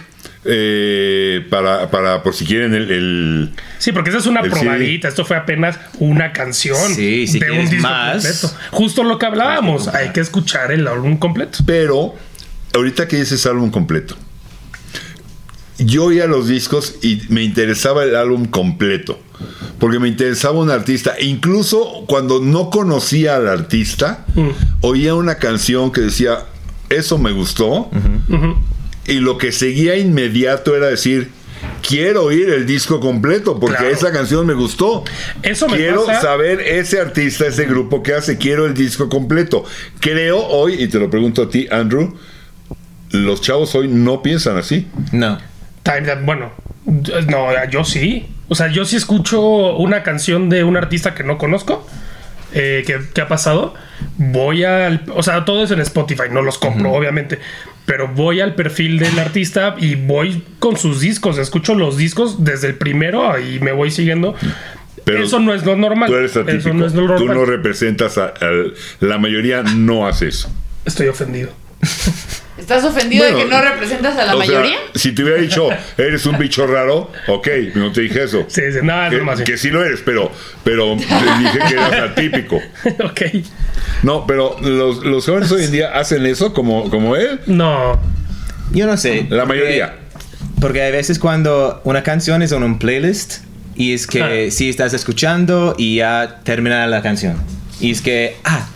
eh, 0.47 1.45
para, 1.49 1.89
para, 1.91 2.23
por 2.23 2.33
si 2.33 2.45
quieren, 2.45 2.73
el. 2.73 2.91
el- 2.91 3.53
Sí, 3.79 3.91
porque 3.91 4.09
esa 4.09 4.19
es 4.19 4.25
una 4.25 4.41
probadita. 4.41 5.07
Esto 5.07 5.23
fue 5.25 5.37
apenas 5.37 5.77
una 5.99 6.31
canción 6.33 6.93
Sí, 6.95 7.27
si 7.27 7.39
de 7.39 7.51
un 7.51 7.69
disco 7.69 7.81
más. 7.87 8.13
completo. 8.23 8.51
Justo 8.71 9.03
lo 9.03 9.19
que 9.19 9.25
hablábamos. 9.25 9.87
Hay 9.89 10.09
que 10.09 10.19
escuchar 10.21 10.71
el 10.71 10.87
álbum 10.87 11.17
completo. 11.17 11.59
Pero, 11.65 12.15
ahorita 12.73 13.07
que 13.07 13.17
dices 13.17 13.45
álbum 13.45 13.69
completo, 13.69 14.15
yo 15.77 16.05
oía 16.05 16.25
los 16.25 16.47
discos 16.47 16.95
y 17.03 17.21
me 17.29 17.43
interesaba 17.43 18.03
el 18.03 18.15
álbum 18.15 18.45
completo. 18.45 19.19
Porque 19.79 19.99
me 19.99 20.07
interesaba 20.07 20.57
un 20.59 20.71
artista. 20.71 21.13
E 21.19 21.25
incluso 21.25 22.03
cuando 22.07 22.39
no 22.41 22.71
conocía 22.71 23.35
al 23.35 23.47
artista, 23.47 24.25
Mm. 24.33 24.49
oía 24.81 25.13
una 25.13 25.35
canción 25.35 25.91
que 25.91 26.01
decía, 26.01 26.39
eso 26.89 27.19
me 27.19 27.31
gustó. 27.31 27.91
Y 29.07 29.15
lo 29.19 29.37
que 29.37 29.51
seguía 29.51 29.95
inmediato 29.95 30.75
era 30.75 30.87
decir, 30.87 31.29
quiero 31.87 32.25
oír 32.25 32.49
el 32.49 32.65
disco 32.65 32.99
completo 32.99 33.59
porque 33.59 33.77
Claro. 33.77 33.93
esa 33.93 34.11
canción 34.11 34.45
me 34.45 34.53
gustó. 34.53 35.03
Eso 35.43 35.67
me 35.69 35.77
quiero 35.77 36.05
pasa- 36.05 36.21
saber 36.21 36.59
ese 36.61 36.99
artista, 36.99 37.47
ese 37.47 37.65
grupo 37.65 38.03
que 38.03 38.13
hace, 38.13 38.37
quiero 38.37 38.65
el 38.65 38.73
disco 38.73 39.07
completo. 39.09 39.63
Creo 40.01 40.39
hoy, 40.45 40.75
y 40.83 40.87
te 40.87 40.99
lo 40.99 41.09
pregunto 41.09 41.43
a 41.43 41.49
ti, 41.49 41.67
Andrew, 41.71 42.15
los 43.11 43.41
chavos 43.41 43.73
hoy 43.75 43.87
no 43.87 44.21
piensan 44.21 44.57
así. 44.57 44.87
No. 45.13 45.37
Time- 45.83 46.15
Bueno, 46.25 46.51
no, 46.85 47.47
yo 47.71 47.83
sí. 47.85 48.27
O 48.49 48.55
sea, 48.55 48.67
yo 48.67 48.83
sí 48.85 48.95
escucho 48.97 49.41
una 49.77 50.03
canción 50.03 50.49
de 50.49 50.63
un 50.63 50.75
artista 50.77 51.13
que 51.15 51.23
no 51.23 51.37
conozco. 51.37 51.87
eh, 52.53 52.83
que, 52.87 52.99
que 53.13 53.19
ha 53.21 53.27
pasado. 53.27 53.73
Voy 54.17 54.63
al. 54.63 55.03
O 55.13 55.21
sea, 55.21 55.43
todo 55.43 55.63
es 55.65 55.71
en 55.71 55.81
Spotify, 55.81 56.23
no 56.31 56.41
los 56.41 56.57
compro, 56.57 56.93
obviamente. 56.93 57.39
Pero 57.87 58.07
voy 58.09 58.41
al 58.41 58.53
perfil 58.53 58.99
del 58.99 59.17
artista 59.17 59.75
y 59.79 59.95
voy 59.95 60.43
con 60.59 60.77
sus 60.77 60.99
discos. 60.99 61.39
Escucho 61.39 61.73
los 61.73 61.97
discos 61.97 62.43
desde 62.43 62.67
el 62.67 62.75
primero 62.75 63.39
y 63.39 63.59
me 63.59 63.71
voy 63.71 63.89
siguiendo. 63.89 64.35
Pero 65.05 65.23
Eso 65.23 65.39
no 65.39 65.53
es 65.53 65.65
lo 65.65 65.75
normal. 65.77 66.09
Tú 66.09 66.15
eres 66.15 66.35
atípico. 66.37 66.59
Eso 66.59 66.73
no 66.73 66.85
es 66.85 66.93
lo 66.93 67.03
Tú 67.15 67.25
normal. 67.25 67.37
no 67.37 67.45
representas 67.45 68.17
a, 68.19 68.25
a- 68.27 68.33
la 68.99 69.17
mayoría 69.17 69.63
no 69.63 70.05
hace 70.05 70.27
eso. 70.27 70.51
Estoy 70.85 71.07
ofendido. 71.07 71.49
¿Estás 72.57 72.83
ofendido 72.83 73.25
de 73.25 73.35
que 73.35 73.45
no 73.45 73.61
representas 73.61 74.13
a 74.17 74.25
la 74.25 74.31
sea, 74.31 74.35
mayoría? 74.35 74.77
si 74.95 75.11
te 75.13 75.23
hubiera 75.23 75.39
dicho, 75.39 75.69
eres 75.97 76.25
un 76.25 76.37
bicho 76.37 76.65
raro, 76.65 77.11
ok, 77.27 77.47
no 77.75 77.91
te 77.91 78.01
dije 78.01 78.23
eso. 78.23 78.45
Sí, 78.47 78.61
sí, 78.71 78.79
nada, 78.81 79.09
que, 79.11 79.17
no 79.17 79.25
más. 79.25 79.41
que 79.41 79.57
sí 79.57 79.69
lo 79.69 79.83
eres, 79.83 80.01
pero, 80.03 80.31
pero 80.63 80.95
te 80.97 81.03
dije 81.39 81.59
que 81.67 81.73
eras 81.75 81.93
atípico. 82.11 82.55
ok. 83.03 83.21
No, 84.03 84.25
pero 84.25 84.57
los, 84.61 85.03
los 85.05 85.25
jóvenes 85.25 85.51
hoy 85.51 85.65
en 85.65 85.71
día 85.71 85.91
hacen 85.97 86.25
eso 86.25 86.53
como, 86.53 86.89
como 86.89 87.15
él. 87.15 87.39
No. 87.45 87.99
Yo 88.71 88.85
no 88.87 88.97
sé. 88.97 89.25
La 89.29 89.45
porque- 89.45 89.59
mayoría. 89.61 89.95
Porque 90.59 90.81
hay 90.81 90.91
veces 90.91 91.19
cuando 91.19 91.81
una 91.83 92.01
canción 92.01 92.41
es 92.41 92.51
en 92.51 92.63
un 92.63 92.79
playlist 92.79 93.43
y 93.75 93.93
es 93.93 94.07
que 94.07 94.47
Ah. 94.47 94.51
si 94.51 94.69
estás 94.69 94.93
escuchando 94.95 95.75
y 95.77 95.97
ya 95.97 96.39
termina 96.43 96.87
la 96.87 97.03
canción. 97.03 97.35
Y 97.79 97.91
es 97.91 98.01
que, 98.01 98.37
ah, 98.43 98.67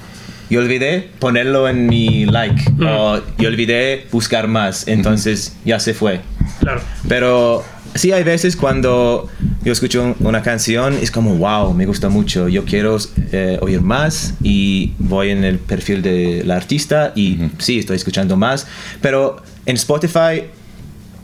yo 0.52 0.60
olvidé 0.60 1.10
ponerlo 1.18 1.68
en 1.68 1.88
mi 1.88 2.26
like 2.26 2.62
Mm. 2.78 2.86
o 2.88 3.22
yo 3.40 3.48
olvidé 3.48 4.06
buscar 4.12 4.48
más, 4.48 4.88
entonces 4.88 5.56
ya 5.66 5.80
se 5.80 5.94
fue. 5.96 6.22
Claro. 6.60 6.82
Pero 7.08 7.64
sí 7.96 8.12
hay 8.12 8.24
veces 8.24 8.56
cuando 8.56 9.28
yo 9.64 9.72
escucho 9.74 10.04
un- 10.04 10.16
una 10.28 10.42
canción, 10.44 10.94
es 11.02 11.10
como, 11.10 11.36
wow, 11.36 11.74
me 11.74 11.86
gusta 11.86 12.10
mucho, 12.10 12.48
yo 12.48 12.66
quiero 12.66 12.98
eh, 13.32 13.58
oír 13.62 13.82
más 13.82 14.34
y 14.44 14.92
voy 15.00 15.30
en 15.30 15.44
el 15.44 15.58
perfil 15.58 16.02
del 16.02 16.52
artista 16.52 17.14
y 17.16 17.38
sí, 17.58 17.80
estoy 17.80 17.96
escuchando 17.96 18.36
más. 18.36 18.68
Pero 19.02 19.38
en 19.66 19.76
Spotify, 19.78 20.44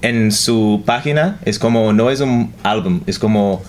en 0.02 0.32
su 0.32 0.84
página, 0.86 1.40
es 1.44 1.60
como, 1.60 1.92
no 1.92 2.10
es 2.10 2.22
un 2.22 2.54
álbum, 2.64 3.02
es 3.08 3.20
como 3.20 3.62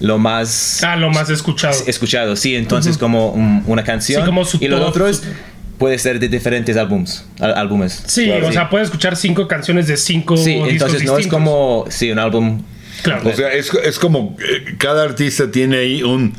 lo 0.00 0.18
más 0.18 0.82
Ah, 0.84 0.96
lo 0.96 1.10
más 1.10 1.30
escuchado. 1.30 1.76
escuchado, 1.86 2.36
sí, 2.36 2.54
entonces 2.54 2.98
como 2.98 3.30
un- 3.30 3.62
una 3.66 3.82
canción 3.84 4.22
Sí, 4.22 4.26
como 4.26 4.44
su 4.44 4.58
y 4.60 4.68
los 4.68 4.80
top, 4.80 4.88
otros 4.90 5.16
su- 5.18 5.24
puede 5.78 5.98
ser 5.98 6.18
de 6.20 6.28
diferentes 6.28 6.76
álbums, 6.76 7.24
álbumes. 7.40 8.02
Sí, 8.06 8.26
Claro, 8.26 8.46
o 8.46 8.48
sí. 8.48 8.54
sea, 8.54 8.68
puedes 8.70 8.86
escuchar 8.88 9.16
cinco 9.16 9.46
canciones 9.48 9.86
de 9.86 9.96
cinco 9.96 10.36
Sí, 10.36 10.52
discos 10.54 10.68
entonces 10.70 11.04
no 11.04 11.18
es 11.18 11.26
como, 11.26 11.84
sí, 11.88 12.10
un 12.10 12.18
álbum 12.18 12.62
Claro. 13.02 13.28
O 13.28 13.32
sea, 13.34 13.52
es, 13.52 13.70
es 13.84 13.98
como 13.98 14.36
eh, 14.40 14.74
cada 14.78 15.04
artista 15.04 15.50
tiene 15.50 15.76
ahí 15.76 16.02
un 16.02 16.32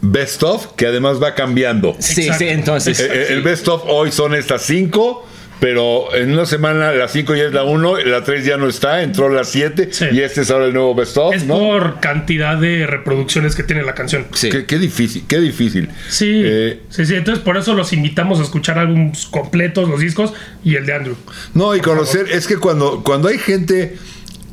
best 0.00 0.42
of 0.42 0.72
que 0.76 0.86
además 0.86 1.22
va 1.22 1.34
cambiando. 1.34 1.96
Sí, 2.00 2.22
Exacto. 2.22 2.38
sí, 2.44 2.48
entonces. 2.50 3.00
Eh, 3.00 3.08
eh, 3.10 3.26
El 3.30 3.42
best 3.42 3.68
of 3.68 3.84
hoy 3.86 4.10
son 4.10 4.34
estas 4.34 4.62
cinco, 4.62 5.26
pero 5.62 6.12
en 6.16 6.32
una 6.32 6.44
semana 6.44 6.90
la 6.90 7.06
cinco 7.06 7.36
ya 7.36 7.44
es 7.44 7.52
la 7.52 7.62
uno, 7.62 7.96
la 7.96 8.24
tres 8.24 8.44
ya 8.44 8.56
no 8.56 8.66
está, 8.68 9.04
entró 9.04 9.28
la 9.28 9.44
siete 9.44 9.90
Sí. 9.92 10.06
y 10.10 10.18
este 10.18 10.40
es 10.40 10.50
ahora 10.50 10.64
el 10.66 10.72
nuevo 10.74 10.92
best 10.96 11.16
of, 11.16 11.32
es 11.36 11.44
¿no? 11.46 11.56
por 11.56 12.00
cantidad 12.00 12.56
de 12.56 12.84
reproducciones 12.84 13.54
que 13.54 13.62
tiene 13.62 13.84
la 13.84 13.94
canción. 13.94 14.26
Sí. 14.34 14.50
Qué, 14.50 14.66
qué 14.66 14.76
difícil, 14.80 15.22
qué 15.28 15.38
difícil. 15.38 15.88
Sí, 16.08 16.42
Eh, 16.44 16.80
sí, 16.90 17.06
sí. 17.06 17.14
Entonces, 17.14 17.44
por 17.44 17.56
eso 17.56 17.74
los 17.74 17.92
invitamos 17.92 18.40
a 18.40 18.42
escuchar 18.42 18.76
álbumes 18.76 19.26
completos, 19.26 19.88
los 19.88 20.00
discos 20.00 20.32
y 20.64 20.74
el 20.74 20.84
de 20.84 20.94
Andrew. 20.94 21.16
No, 21.54 21.76
y 21.76 21.80
conocer, 21.80 22.26
es 22.32 22.48
que 22.48 22.56
cuando, 22.56 23.04
cuando 23.04 23.28
hay 23.28 23.38
gente 23.38 23.96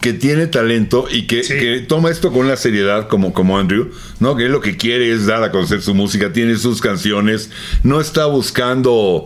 que 0.02 0.14
tiene 0.14 0.46
talento 0.46 1.08
y 1.12 1.26
que, 1.26 1.44
Sí. 1.44 1.56
que 1.56 1.80
toma 1.88 2.12
esto 2.12 2.32
con 2.32 2.46
una 2.46 2.56
seriedad 2.56 3.08
como, 3.08 3.34
como 3.34 3.58
Andrew, 3.58 3.90
¿no? 4.20 4.36
Que 4.36 4.46
él 4.46 4.52
lo 4.52 4.62
que 4.62 4.78
quiere 4.78 5.12
es 5.12 5.26
dar 5.26 5.42
a 5.42 5.50
conocer 5.50 5.82
su 5.82 5.96
música, 5.96 6.32
tiene 6.34 6.56
sus 6.56 6.82
canciones, 6.82 7.50
no 7.82 8.00
está 8.00 8.28
buscando 8.28 9.24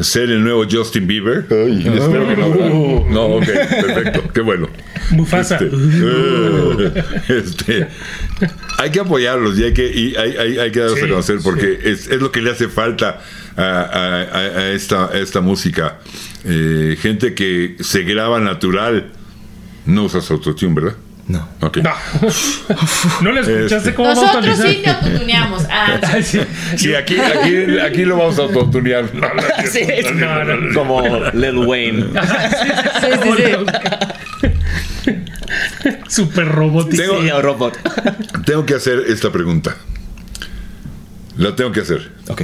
ser 0.00 0.30
el 0.30 0.42
nuevo 0.42 0.64
Justin 0.70 1.06
Bieber. 1.06 1.46
Ay, 1.50 1.86
espero 1.86 2.28
que 2.28 2.36
no, 2.36 2.50
¿verdad? 2.50 2.68
No, 3.10 3.24
ok, 3.26 3.44
perfecto, 3.44 4.22
qué 4.32 4.40
bueno. 4.40 4.68
Mufasa. 5.10 5.56
Este, 5.56 5.70
eh, 5.72 7.04
este, 7.28 7.86
hay 8.78 8.90
que 8.90 9.00
apoyarlos 9.00 9.58
y 9.58 9.64
hay 9.64 9.72
que, 9.74 9.86
y 9.86 10.16
hay, 10.16 10.36
hay- 10.36 10.58
hay 10.58 10.70
que 10.72 10.80
darlos 10.80 10.98
Sí, 10.98 11.04
a 11.04 11.08
conocer 11.08 11.38
porque 11.42 11.78
sí. 11.82 11.88
es, 11.90 12.08
es 12.08 12.20
lo 12.20 12.32
que 12.32 12.40
le 12.42 12.50
hace 12.50 12.68
falta 12.68 13.20
a, 13.56 13.62
a- 13.62 14.22
a- 14.22 14.58
a 14.60 14.70
esta, 14.72 15.06
a 15.06 15.18
esta 15.18 15.40
música. 15.40 15.98
Eh, 16.44 16.96
gente 17.00 17.34
que 17.34 17.76
se 17.80 18.02
graba 18.02 18.40
natural. 18.40 19.12
No 19.86 20.04
usas 20.04 20.30
autotune, 20.30 20.74
¿verdad? 20.74 20.96
No. 21.26 21.48
Ok. 21.60 21.78
No. 21.78 21.92
¿No 23.22 23.32
le 23.32 23.40
escuchaste 23.40 23.94
cómo 23.94 24.10
Nosotros 24.10 24.58
sí 24.58 24.80
te 24.84 24.90
autotuneamos. 24.90 25.64
Ah, 25.70 25.98
sí. 26.22 26.40
Sí, 26.76 26.94
aquí, 26.94 27.16
aquí, 27.18 27.78
aquí 27.78 28.04
lo 28.04 28.18
vamos 28.18 28.38
a 28.38 28.42
autotunear. 28.42 29.14
No, 29.14 29.28
no, 29.32 29.42
Sí, 29.70 29.80
No, 30.16 30.44
no, 30.44 30.56
no. 30.56 30.74
como 30.74 31.02
Lil 31.32 31.58
Wayne. 31.66 32.04
sí, 33.00 33.08
sí, 33.22 33.30
sí. 35.04 35.10
Super 36.08 36.48
robótico. 36.48 37.02
Tengo- 37.02 37.22
Sí, 37.22 37.30
robot. 37.42 37.78
Tengo 38.44 38.66
que 38.66 38.74
hacer 38.74 39.04
esta 39.08 39.30
pregunta. 39.32 39.76
La 41.36 41.56
tengo 41.56 41.72
que 41.72 41.80
hacer. 41.80 42.12
ok. 42.28 42.42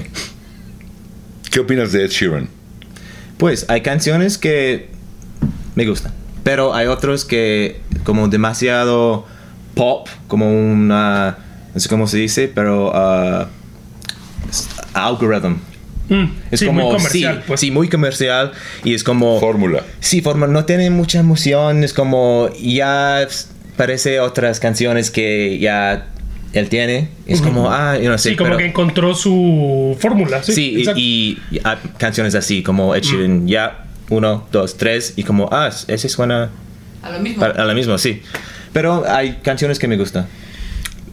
¿Qué 1.50 1.60
opinas 1.60 1.92
de 1.92 2.04
Ed 2.04 2.10
Sheeran? 2.10 2.48
Pues 3.38 3.66
hay 3.68 3.80
canciones 3.82 4.38
que 4.38 4.88
me 5.74 5.84
gustan, 5.86 6.12
pero 6.44 6.74
hay 6.74 6.86
otros 6.86 7.24
que 7.24 7.80
como 8.04 8.28
demasiado 8.28 9.26
pop, 9.74 10.08
como 10.28 10.50
una, 10.50 11.38
no 11.74 11.80
sé 11.80 11.88
cómo 11.88 12.06
se 12.06 12.18
dice, 12.18 12.50
pero 12.52 12.90
uh, 12.90 13.46
algorithm. 14.94 15.56
Mm, 16.08 16.24
Es 16.50 16.60
sí, 16.60 16.66
como 16.66 16.82
muy 16.82 16.96
comercial, 16.96 17.36
sí, 17.36 17.44
pues. 17.46 17.60
sí, 17.60 17.70
muy 17.70 17.88
comercial 17.88 18.52
y 18.82 18.94
es 18.94 19.04
como 19.04 19.38
Fórmula. 19.38 19.84
Sí, 20.00 20.20
forma, 20.20 20.48
no 20.48 20.64
tiene 20.64 20.90
mucha 20.90 21.20
emoción, 21.20 21.84
es 21.84 21.92
como 21.92 22.48
ya 22.60 23.26
parece 23.76 24.18
otras 24.18 24.58
canciones 24.58 25.10
que 25.12 25.58
ya 25.60 26.06
él 26.52 26.68
tiene, 26.68 27.10
es 27.26 27.40
como, 27.40 27.70
ah, 27.70 27.96
yo 27.96 28.10
no 28.10 28.18
sé, 28.18 28.30
Sí, 28.30 28.36
como 28.36 28.48
pero- 28.48 28.58
que 28.58 28.66
encontró 28.66 29.14
su 29.14 29.96
fórmula. 30.00 30.42
Sí, 30.42 30.52
sí, 30.52 30.84
y- 30.96 31.00
y, 31.00 31.56
y 31.56 31.60
hay 31.62 31.76
canciones 31.96 32.34
así, 32.34 32.64
como 32.64 32.92
Ed 32.96 33.02
Sheeran, 33.04 33.46
ya, 33.46 33.84
uno, 34.08 34.48
dos, 34.50 34.76
tres, 34.76 35.12
y 35.14 35.22
como, 35.22 35.48
ah, 35.52 35.70
ese 35.86 36.08
suena 36.08 36.50
A 37.02 37.10
lo 37.10 37.20
mismo. 37.20 37.40
para- 37.40 37.62
a 37.62 37.66
lo 37.66 37.74
mismo, 37.74 37.96
sí. 37.98 38.22
Pero 38.72 39.04
hay 39.08 39.38
canciones 39.42 39.78
que 39.78 39.88
me 39.88 39.96
gustan. 39.96 40.26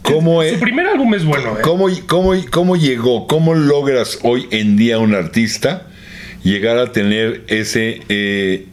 ¿Cómo 0.02 0.42
es? 0.42 0.54
Su 0.54 0.60
primer 0.60 0.86
álbum 0.86 1.12
es 1.14 1.24
bueno. 1.24 1.58
¿eh? 1.58 1.62
¿Cómo, 1.62 1.86
cómo, 2.06 2.32
¿Cómo 2.50 2.76
llegó? 2.76 3.26
¿Cómo 3.26 3.54
logras 3.54 4.18
hoy 4.22 4.46
en 4.50 4.76
día 4.76 4.98
un 4.98 5.14
artista 5.14 5.86
llegar 6.42 6.78
a 6.78 6.92
tener 6.92 7.42
ese 7.48 8.00
eh, 8.08 8.66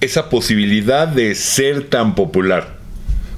esa 0.00 0.30
posibilidad 0.30 1.08
de 1.08 1.34
ser 1.34 1.84
tan 1.88 2.14
popular? 2.14 2.76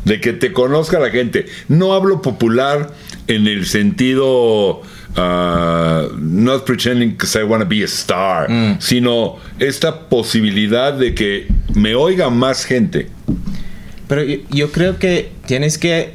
De 0.04 0.20
que 0.20 0.32
te 0.32 0.52
conozca 0.52 0.98
la 0.98 1.10
gente. 1.10 1.46
No 1.68 1.92
hablo 1.92 2.22
popular 2.22 2.90
en 3.26 3.46
el 3.46 3.66
sentido 3.66 4.80
ah, 5.16 6.06
not 6.18 6.64
pretending 6.64 7.10
because 7.12 7.36
I 7.38 7.42
want 7.42 7.62
to 7.62 7.68
be 7.68 7.82
a 7.82 7.86
star, 7.86 8.48
sino 8.80 9.36
esta 9.58 10.08
posibilidad 10.08 10.92
de 10.92 11.14
que 11.14 11.48
me 11.74 11.94
oiga 11.94 12.30
más 12.30 12.64
gente. 12.64 13.08
Pero 14.08 14.24
yo, 14.24 14.36
yo 14.50 14.72
creo 14.72 14.98
que 14.98 15.30
tienes 15.46 15.78
que 15.78 16.14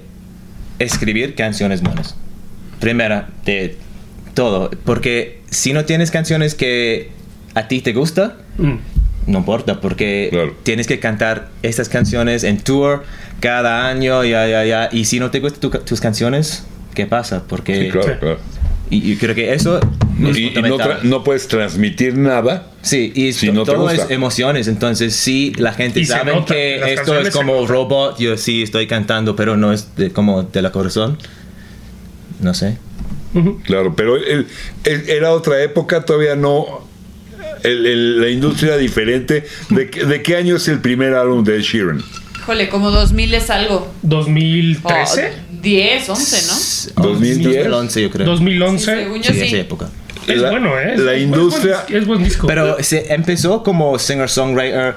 escribir 0.80 1.36
canciones 1.36 1.82
buenas. 1.82 2.16
Primera, 2.80 3.30
de 3.46 3.78
todo. 4.34 4.70
Porque 4.84 5.42
si 5.50 5.74
no 5.74 5.86
tienes 5.86 6.12
canciones 6.12 6.56
que 6.56 7.12
a 7.54 7.68
ti 7.68 7.82
te 7.82 7.94
gusta, 7.94 8.38
Mm. 8.58 8.74
no 9.28 9.40
importa, 9.40 9.80
porque 9.82 10.28
Claro. 10.32 10.56
tienes 10.64 10.88
que 10.88 11.00
cantar 11.00 11.50
estas 11.64 11.88
canciones 11.90 12.44
en 12.44 12.58
tour 12.60 13.04
cada 13.40 13.88
año, 13.88 14.24
ya, 14.24 14.48
ya, 14.48 14.66
ya. 14.66 14.90
Y 14.92 15.06
si 15.06 15.20
no 15.20 15.32
te 15.32 15.40
gustan 15.40 15.62
tu- 15.62 15.80
tus 15.80 16.02
canciones, 16.02 16.66
¿qué 16.94 17.06
pasa? 17.06 17.44
Porque 17.48 17.86
Sí, 17.86 17.90
claro, 17.92 18.20
claro. 18.20 18.40
Y 18.90 19.14
yo 19.14 19.20
creo 19.20 19.34
que 19.36 19.54
eso 19.54 19.80
No, 20.18 20.30
es 20.30 20.38
y 20.38 20.48
y 20.58 20.62
no, 20.62 20.78
no 21.04 21.24
puedes 21.24 21.48
transmitir 21.48 22.16
nada. 22.18 22.72
Sí, 22.82 23.12
y 23.16 23.34
Si 23.34 23.52
no 23.52 23.64
todo 23.64 23.90
es 23.90 24.10
emociones, 24.12 24.68
entonces 24.68 25.16
sí, 25.16 25.54
la 25.58 25.74
gente 25.74 26.00
Y 26.00 26.06
sabe 26.06 26.34
nota, 26.36 26.54
que 26.54 26.94
esto 26.94 27.20
es 27.20 27.32
como 27.32 27.54
notan. 27.56 27.68
robot, 27.70 28.20
yo 28.20 28.38
sí 28.38 28.62
estoy 28.64 28.86
cantando, 28.88 29.36
pero 29.36 29.58
no 29.58 29.74
es 29.74 29.96
de, 29.96 30.12
como 30.12 30.44
de 30.44 30.62
la 30.62 30.72
corazón. 30.72 31.18
No 32.42 32.54
sé. 32.54 32.78
Claro, 33.66 33.96
pero 33.96 34.16
el- 34.16 34.48
el- 34.86 35.10
era 35.10 35.32
otra 35.34 35.62
época, 35.64 36.06
todavía 36.06 36.36
no. 36.36 36.86
el- 37.64 37.86
el- 37.88 38.22
la 38.22 38.30
industria 38.30 38.78
diferente. 38.78 39.46
¿De, 39.70 39.90
qué- 39.90 40.06
¿De 40.06 40.22
qué 40.22 40.36
año 40.38 40.56
es 40.58 40.68
el 40.68 40.80
primer 40.80 41.14
álbum 41.16 41.44
de 41.44 41.60
Sheeran? 41.62 42.02
Híjole, 42.46 42.70
como 42.70 42.92
2000 42.92 43.34
es 43.34 43.50
algo. 43.50 43.92
2013, 44.04 45.32
Oh, 45.34 45.62
10, 45.64 46.10
11, 46.10 46.96
¿no? 47.02 47.04
2010. 47.08 47.44
2011 47.56 48.02
yo 48.04 48.12
creo. 48.12 48.28
2011. 48.28 48.78
Sí, 48.80 48.86
según 49.04 49.22
yo 49.24 49.34
sí, 49.34 49.40
sí. 49.40 49.46
esa 49.48 49.58
época. 49.58 49.90
es 50.28 50.38
La- 50.40 50.52
bueno, 50.52 50.80
¿eh? 50.80 50.96
la 50.98 51.18
industria- 51.18 51.78
Es 51.82 51.90
buen, 51.90 52.02
es 52.02 52.08
buen 52.08 52.24
disco. 52.24 52.46
Pero 52.48 52.78
se 52.84 53.12
empezó 53.14 53.64
como 53.64 53.98
singer-songwriter, 53.98 54.94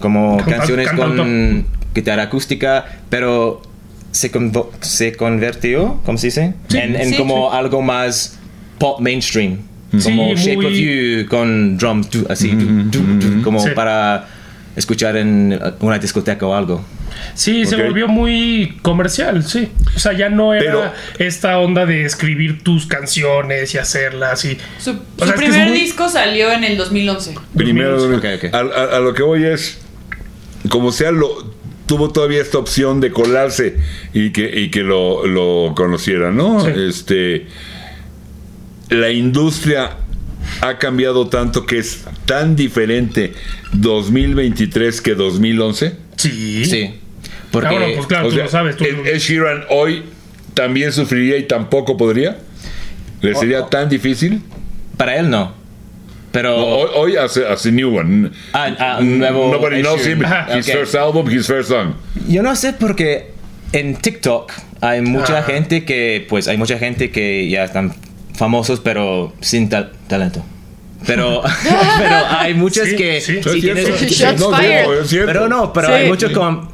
como 0.00 0.36
Canta- 0.36 0.56
canciones 0.58 0.88
cantautor. 0.88 1.16
con 1.16 1.66
guitarra 1.94 2.22
acústica, 2.24 2.84
pero 3.08 3.62
se, 4.10 4.30
convo- 4.30 4.70
se 4.82 5.14
convirtió, 5.16 5.98
¿cómo 6.04 6.18
se 6.18 6.26
dice? 6.26 6.54
Sí. 6.68 6.76
en 6.78 6.96
en 6.96 7.08
Sí, 7.10 7.16
como 7.16 7.50
sí. 7.50 7.56
algo 7.56 7.80
más 7.82 8.38
pop 8.78 9.00
mainstream. 9.00 9.58
Como 10.02 10.34
Shape 10.34 10.56
muy- 10.56 10.66
of 10.66 10.72
You 10.72 11.28
con 11.28 11.76
drums, 11.78 12.10
du- 12.10 12.26
así, 12.30 12.48
du- 12.50 12.84
du- 12.90 13.18
du- 13.18 13.42
como 13.42 13.60
Sí. 13.60 13.70
para 13.74 14.26
escuchar 14.76 15.16
en 15.16 15.60
una 15.80 15.98
discoteca 15.98 16.46
o 16.46 16.54
algo. 16.54 16.84
Sí, 17.34 17.66
se 17.66 17.76
volvió 17.76 18.08
muy 18.08 18.78
comercial, 18.82 19.44
sí. 19.44 19.70
O 19.94 19.98
sea, 19.98 20.12
ya 20.14 20.30
no 20.30 20.54
era 20.54 20.64
Pero- 20.64 20.92
esta 21.18 21.58
onda 21.58 21.84
de 21.86 22.04
escribir 22.04 22.62
tus 22.64 22.86
canciones 22.86 23.74
y 23.74 23.78
hacerlas 23.78 24.44
y... 24.46 24.56
Su, 24.78 24.92
O 24.92 24.94
su 25.18 25.24
sea, 25.26 25.26
es 25.26 25.32
que 25.40 25.44
es 25.46 25.50
primer 25.50 25.68
muy- 25.68 25.78
disco 25.78 26.08
salió 26.08 26.50
en 26.52 26.64
el 26.64 26.76
2011. 26.78 27.34
Primero, 27.54 27.98
2011. 28.00 28.38
Ok, 28.38 28.44
ok. 28.46 28.54
A, 28.54 28.58
a- 28.80 28.96
a 28.96 29.00
lo 29.00 29.12
que 29.12 29.22
voy 29.22 29.44
es, 29.44 29.78
como 30.70 30.90
sea, 30.90 31.10
lo, 31.12 31.52
tuvo 31.84 32.10
todavía 32.10 32.40
esta 32.40 32.56
opción 32.58 33.00
de 33.00 33.10
colarse 33.12 33.76
y 34.14 34.30
que, 34.30 34.60
y 34.60 34.70
que 34.70 34.80
lo, 34.82 35.26
lo 35.26 35.74
conociera, 35.76 36.30
¿no? 36.30 36.64
Sí. 36.64 36.70
Este, 36.88 37.46
la 38.88 39.10
industria 39.10 39.98
ha 40.60 40.78
cambiado 40.78 41.28
tanto 41.28 41.66
que 41.66 41.78
es 41.78 42.04
tan 42.26 42.54
diferente 42.56 43.32
2023 43.72 45.00
que 45.00 45.14
2011. 45.14 45.96
Sí. 46.16 46.64
Sí. 46.64 46.94
Porque 47.50 47.68
Ah, 47.68 47.72
bueno, 47.72 47.86
pues 47.96 48.06
claro, 48.06 48.26
O 48.26 48.30
tú 48.30 48.34
sea, 48.36 48.44
lo 48.44 48.50
sabes. 48.50 48.76
Tú, 48.76 48.84
Ed, 48.84 49.06
Ed 49.06 49.18
Sheeran 49.18 49.64
hoy 49.70 50.04
también 50.54 50.92
sufriría 50.92 51.36
y 51.36 51.44
tampoco 51.44 51.96
podría. 51.96 52.38
¿Le 53.20 53.34
sería 53.34 53.62
oh. 53.62 53.66
tan 53.66 53.88
difícil? 53.88 54.42
para 54.96 55.16
él 55.16 55.30
no. 55.30 55.52
Pero 56.30 56.56
Hoy, 56.56 56.90
hoy 56.94 57.16
hace, 57.16 57.46
hace 57.46 57.70
new 57.72 57.94
one. 57.96 58.30
Ah, 58.52 58.74
ah, 58.78 58.96
un 59.00 59.18
nuevo 59.18 59.52
Nobody 59.52 59.76
Ed 59.78 59.82
knows 59.82 60.06
him. 60.06 60.22
His 60.56 60.66
Ok. 60.68 60.74
first 60.74 60.94
album, 60.94 61.28
his 61.30 61.46
first 61.46 61.68
song. 61.68 61.94
Yo 62.28 62.42
no 62.42 62.54
sé 62.56 62.72
porque 62.72 63.32
en 63.72 63.96
TikTok 63.96 64.50
hay 64.80 65.02
mucha 65.02 65.38
Ah. 65.38 65.42
gente 65.42 65.84
que, 65.84 66.24
pues 66.28 66.48
hay 66.48 66.56
mucha 66.56 66.78
gente 66.78 67.10
que 67.10 67.48
ya 67.50 67.64
están 67.64 67.94
famosos 68.34 68.80
pero 68.80 69.32
sin 69.40 69.68
tal- 69.68 69.92
talento. 70.08 70.44
Pero, 71.06 71.42
pero 71.98 72.16
hay 72.38 72.54
muchas 72.54 72.88
Sí, 72.88 72.96
que 72.96 73.20
sí. 73.20 73.40
¿No 73.44 73.52
tienes- 73.52 73.88
pero 75.26 75.48
no, 75.48 75.72
pero 75.72 75.88
Sí. 75.88 75.92
hay 75.94 76.08
muchos 76.08 76.30
como, 76.32 76.72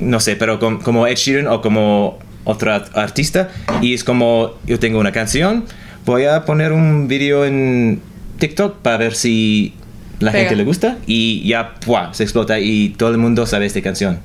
no 0.00 0.20
sé, 0.20 0.36
pero 0.36 0.58
com- 0.60 0.80
como 0.80 1.06
Ed 1.06 1.16
Sheeran 1.16 1.48
o 1.48 1.60
como 1.60 2.18
otro 2.44 2.72
artista 2.94 3.50
y 3.82 3.92
es 3.94 4.04
como 4.04 4.52
yo 4.66 4.78
tengo 4.78 5.00
una 5.00 5.10
canción, 5.10 5.64
voy 6.04 6.26
a 6.26 6.44
poner 6.44 6.70
un 6.72 7.08
video 7.08 7.44
en 7.44 8.00
TikTok 8.38 8.76
para 8.82 8.98
ver 8.98 9.14
si 9.16 9.74
la 10.20 10.30
Pega. 10.30 10.44
gente 10.44 10.56
le 10.56 10.64
gusta 10.64 10.98
y 11.06 11.46
ya 11.48 11.74
¡pua! 11.84 12.14
se 12.14 12.22
explota 12.22 12.60
y 12.60 12.90
todo 12.90 13.10
el 13.10 13.18
mundo 13.18 13.46
sabe 13.46 13.66
esta 13.66 13.82
canción. 13.82 14.20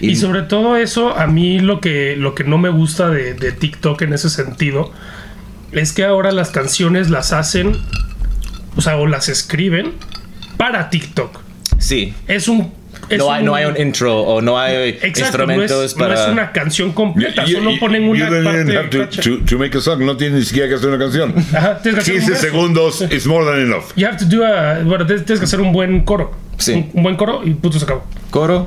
Y 0.00 0.16
sobre 0.16 0.42
todo 0.42 0.76
eso, 0.76 1.14
a 1.16 1.26
mí 1.26 1.58
lo 1.60 1.80
que, 1.80 2.16
lo 2.16 2.34
que 2.34 2.42
no 2.42 2.56
me 2.58 2.70
gusta 2.70 3.10
de, 3.10 3.34
de 3.34 3.52
TikTok 3.52 4.00
en 4.02 4.14
ese 4.14 4.30
sentido 4.30 4.90
es 5.72 5.92
que 5.92 6.04
ahora 6.04 6.32
las 6.32 6.50
canciones 6.50 7.10
las 7.10 7.32
hacen, 7.32 7.76
o 8.76 8.80
sea, 8.80 8.96
o 8.96 9.06
las 9.06 9.28
escriben 9.28 9.92
para 10.56 10.90
TikTok. 10.90 11.40
sí, 11.78 12.14
Es 12.26 12.48
un... 12.48 12.72
es 13.08 13.18
no 13.18 13.32
hay, 13.32 13.44
no 13.44 13.54
hay 13.54 13.64
un 13.66 13.76
intro 13.80 14.18
o 14.20 14.40
no 14.42 14.58
hay 14.58 14.88
Exacto, 14.88 15.08
no 15.12 15.52
instrumentos 15.54 15.84
es, 15.84 15.94
para... 15.94 16.14
no 16.14 16.20
es 16.22 16.28
una 16.28 16.52
canción 16.52 16.92
completa, 16.92 17.44
You- 17.44 17.58
solo 17.58 17.70
you- 17.72 17.78
ponen 17.80 18.02
you 18.02 18.10
una 18.10 18.28
don't 18.30 18.44
parte 18.44 18.76
have 18.76 18.88
to, 18.88 19.06
to- 19.38 19.44
to 19.44 19.58
make 19.58 19.76
a 19.76 19.80
song. 19.80 20.00
No 20.04 20.16
tienes 20.16 20.38
ni 20.40 20.44
siquiera 20.44 20.68
que 20.68 20.74
hacer 20.74 20.88
una 20.88 20.98
canción. 20.98 21.32
Ajá, 21.54 21.78
tienes 21.82 22.04
que 22.04 22.10
hacer 22.10 22.14
un 22.14 22.20
15 22.20 22.30
verso. 22.32 22.46
segundos 22.46 23.00
is 23.12 23.26
more 23.26 23.44
than 23.44 23.60
enough. 23.60 23.84
You 23.96 24.06
have 24.06 24.18
to 24.18 24.24
do 24.24 24.44
a, 24.44 24.80
bueno, 24.82 25.06
tienes 25.06 25.24
tienes 25.24 25.38
que 25.40 25.44
hacer 25.46 25.60
un 25.60 25.72
buen 25.72 26.00
coro. 26.04 26.32
Sí. 26.58 26.72
Un, 26.72 26.90
un 26.94 27.02
buen 27.04 27.16
coro 27.16 27.42
y 27.44 27.50
puto 27.54 27.78
se 27.78 27.84
acabó. 27.84 28.04
Coro, 28.30 28.66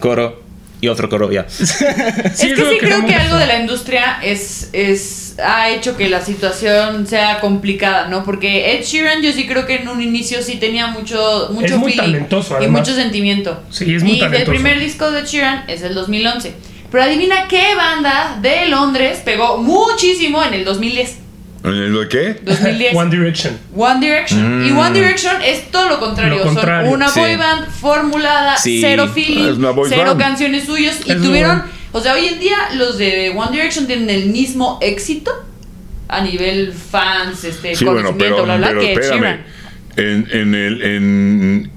coro 0.00 0.43
y 0.84 0.88
otro 0.88 1.08
coro, 1.08 1.32
ya. 1.32 1.46
Sí, 1.54 1.64
es 1.66 2.38
que 2.38 2.70
sí 2.70 2.78
creo 2.78 3.04
que 3.06 3.14
algo 3.14 3.36
de 3.36 3.46
la 3.46 3.60
industria 3.60 4.18
es, 4.22 4.68
es 4.72 5.34
ha 5.42 5.70
hecho 5.70 5.96
que 5.96 6.08
la 6.08 6.20
situación 6.20 7.06
sea 7.06 7.40
complicada, 7.40 8.08
¿no? 8.08 8.24
Porque 8.24 8.74
Ed 8.74 8.84
Sheeran 8.84 9.22
yo 9.22 9.32
sí 9.32 9.46
creo 9.46 9.66
que 9.66 9.76
en 9.76 9.88
un 9.88 10.00
inicio 10.00 10.42
sí 10.42 10.56
tenía 10.56 10.86
mucho 10.88 11.48
mucho 11.52 11.74
Es 11.74 11.76
muy 11.76 11.92
feeling 11.92 12.12
talentoso, 12.12 12.62
y 12.62 12.66
mucho 12.68 12.94
sentimiento. 12.94 13.62
Sí, 13.70 13.94
es 13.94 14.02
muy 14.02 14.12
y 14.12 14.18
talentoso. 14.20 14.52
el 14.52 14.56
primer 14.56 14.78
disco 14.78 15.10
de 15.10 15.20
Ed 15.20 15.26
Sheeran 15.26 15.64
es 15.68 15.82
el 15.82 15.94
2011. 15.94 16.54
Pero 16.90 17.02
adivina 17.02 17.48
qué 17.48 17.74
banda 17.74 18.38
de 18.40 18.66
Londres 18.66 19.20
pegó 19.24 19.56
muchísimo 19.58 20.42
en 20.44 20.54
el 20.54 20.64
2010. 20.64 21.23
¿Eh, 21.64 21.88
¿Lo 21.88 22.06
qué? 22.08 22.40
2010. 22.42 22.94
One 22.94 23.10
Direction. 23.10 23.58
One 23.74 23.98
Direction. 24.06 24.64
Y 24.66 24.70
Mm. 24.72 24.78
One 24.78 24.92
Direction 25.00 25.36
es 25.42 25.70
todo 25.70 25.88
lo 25.88 25.98
contrario. 25.98 26.38
Lo 26.38 26.44
contrario. 26.44 26.86
Son 26.90 26.94
una 26.94 27.08
Sí. 27.08 27.20
boy 27.20 27.36
band 27.36 27.66
formulada, 27.70 28.56
Sí. 28.58 28.80
cero 28.82 29.08
feeling, 29.14 29.54
cero 29.88 30.04
band. 30.14 30.20
canciones 30.20 30.64
suyas. 30.64 31.00
Y 31.06 31.12
Es 31.12 31.22
tuvieron. 31.22 31.58
bueno. 31.60 31.72
O 31.92 32.00
sea, 32.00 32.14
hoy 32.14 32.26
en 32.26 32.38
día 32.40 32.56
los 32.74 32.98
de 32.98 33.30
One 33.34 33.50
Direction 33.52 33.86
tienen 33.86 34.10
el 34.10 34.26
mismo 34.26 34.78
éxito 34.82 35.30
a 36.08 36.20
nivel 36.20 36.72
fans, 36.72 37.44
este, 37.44 37.74
Sí, 37.74 37.84
bueno, 37.86 38.00
conocimiento, 38.02 38.34
pero, 38.42 38.44
bla, 38.44 38.56
bla, 38.58 38.66
pero 38.68 38.80
que 38.80 38.92
espérame. 38.92 39.40
En, 39.96 40.28
en 40.32 40.54
el, 40.54 40.82
en, 40.82 41.70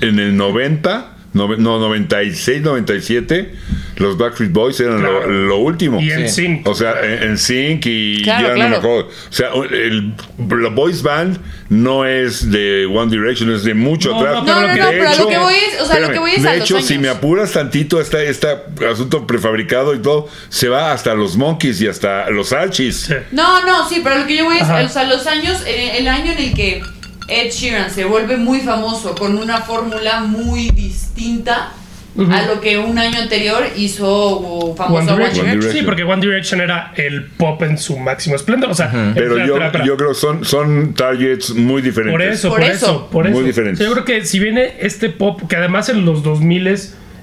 en 0.00 0.18
el 0.20 0.36
90, 0.36 1.16
nove- 1.34 1.58
no, 1.58 1.78
96, 1.78 2.62
97, 2.62 3.54
los 3.96 4.16
Backstreet 4.18 4.52
Boys 4.52 4.80
eran 4.80 5.02
lo- 5.02 5.18
Claro. 5.18 5.28
lo, 5.30 5.56
último. 5.58 6.00
Y 6.00 6.10
en 6.10 6.28
Sí. 6.28 6.46
Sync. 6.46 6.66
O 6.66 6.74
sea, 6.74 6.94
en, 7.02 7.22
en 7.30 7.38
Sync 7.38 7.84
y 7.86 8.22
Claro, 8.22 8.42
ya 8.42 8.48
no 8.48 8.54
claro. 8.54 8.70
me 8.70 8.76
acuerdo. 8.76 9.08
O 9.08 9.32
sea, 9.32 9.48
el, 9.70 10.14
la 10.62 10.68
Boys 10.70 11.02
Band 11.02 11.38
no 11.68 12.04
es 12.06 12.50
de 12.50 12.86
One 12.86 13.10
Direction, 13.10 13.52
es 13.52 13.62
de 13.64 13.74
mucho 13.74 14.10
No, 14.10 14.18
atrás. 14.20 14.34
no, 14.36 14.44
pero 14.44 14.54
No, 14.56 14.60
no, 14.62 14.66
lo 14.68 14.74
que- 14.74 14.80
no, 14.80 14.86
De 14.90 14.96
pero 14.98 15.10
a 15.10 15.14
lo 15.16 15.28
que 15.28 15.38
voy 15.38 15.54
es, 15.54 15.80
o 15.80 15.86
sea, 15.86 16.00
lo 16.00 16.10
que 16.10 16.18
voy 16.18 16.30
es 16.32 16.42
de 16.42 16.48
a 16.48 16.54
los 16.56 16.64
hecho, 16.64 16.80
si 16.80 16.94
años. 16.94 17.02
me 17.02 17.08
apuras 17.10 17.52
tantito, 17.52 18.00
este, 18.00 18.28
este 18.28 18.48
asunto 18.90 19.26
prefabricado 19.26 19.94
y 19.94 19.98
todo, 20.00 20.28
se 20.48 20.68
va 20.68 20.92
hasta 20.92 21.14
los 21.14 21.36
Monkeys 21.36 21.80
y 21.82 21.86
hasta 21.88 22.28
los 22.30 22.52
Archies. 22.52 22.96
Sí. 23.02 23.14
No, 23.32 23.64
no, 23.64 23.88
sí, 23.88 24.00
pero 24.02 24.18
lo 24.18 24.26
que 24.26 24.36
yo 24.36 24.44
voy 24.46 24.56
es, 24.56 24.62
Ajá. 24.62 24.82
o 24.82 24.88
sea, 24.88 25.04
los 25.04 25.26
años, 25.26 25.62
eh, 25.66 25.92
el 25.98 26.08
año 26.08 26.32
en 26.32 26.38
el 26.38 26.54
que 26.54 26.82
Ed 27.30 27.50
Sheeran 27.50 27.90
se 27.90 28.04
vuelve 28.04 28.36
muy 28.36 28.60
famoso 28.60 29.14
con 29.14 29.38
una 29.38 29.62
fórmula 29.62 30.20
muy 30.20 30.70
distinta 30.70 31.72
a 32.18 32.42
lo 32.42 32.60
que 32.60 32.76
un 32.76 32.98
año 32.98 33.18
anterior 33.20 33.64
hizo 33.76 34.40
uh, 34.40 34.74
famoso 34.76 34.96
One 34.96 35.12
Direction. 35.12 35.16
One 35.16 35.22
Direction. 35.22 35.60
Direction. 35.60 35.72
Sí, 35.72 35.82
porque 35.86 36.02
One 36.02 36.20
Direction 36.20 36.60
era 36.60 36.92
el 36.96 37.24
pop 37.24 37.62
en 37.62 37.78
su 37.78 37.96
máximo 37.98 38.34
esplendor. 38.36 38.70
O 38.70 38.74
sea, 38.74 38.90
Pero 39.14 39.36
espera, 39.36 39.46
yo, 39.46 39.52
espera, 39.54 39.66
espera. 39.66 39.84
yo 39.84 39.96
creo 39.96 40.08
que 40.10 40.14
son, 40.16 40.44
son 40.44 40.94
targets 40.94 41.54
muy 41.54 41.82
diferentes. 41.82 42.12
Por 42.12 42.22
eso, 42.22 42.48
Por 42.48 42.58
por, 42.60 42.68
eso. 42.68 42.86
eso, 42.86 43.08
por 43.10 43.24
Muy 43.28 43.38
eso. 43.38 43.46
diferentes. 43.46 43.86
Yo 43.86 43.92
creo 43.92 44.04
que 44.04 44.24
si 44.24 44.38
viene 44.40 44.74
este 44.80 45.08
pop, 45.08 45.40
que 45.48 45.56
además 45.56 45.88
en 45.88 46.04
los 46.04 46.22
2000 46.22 46.66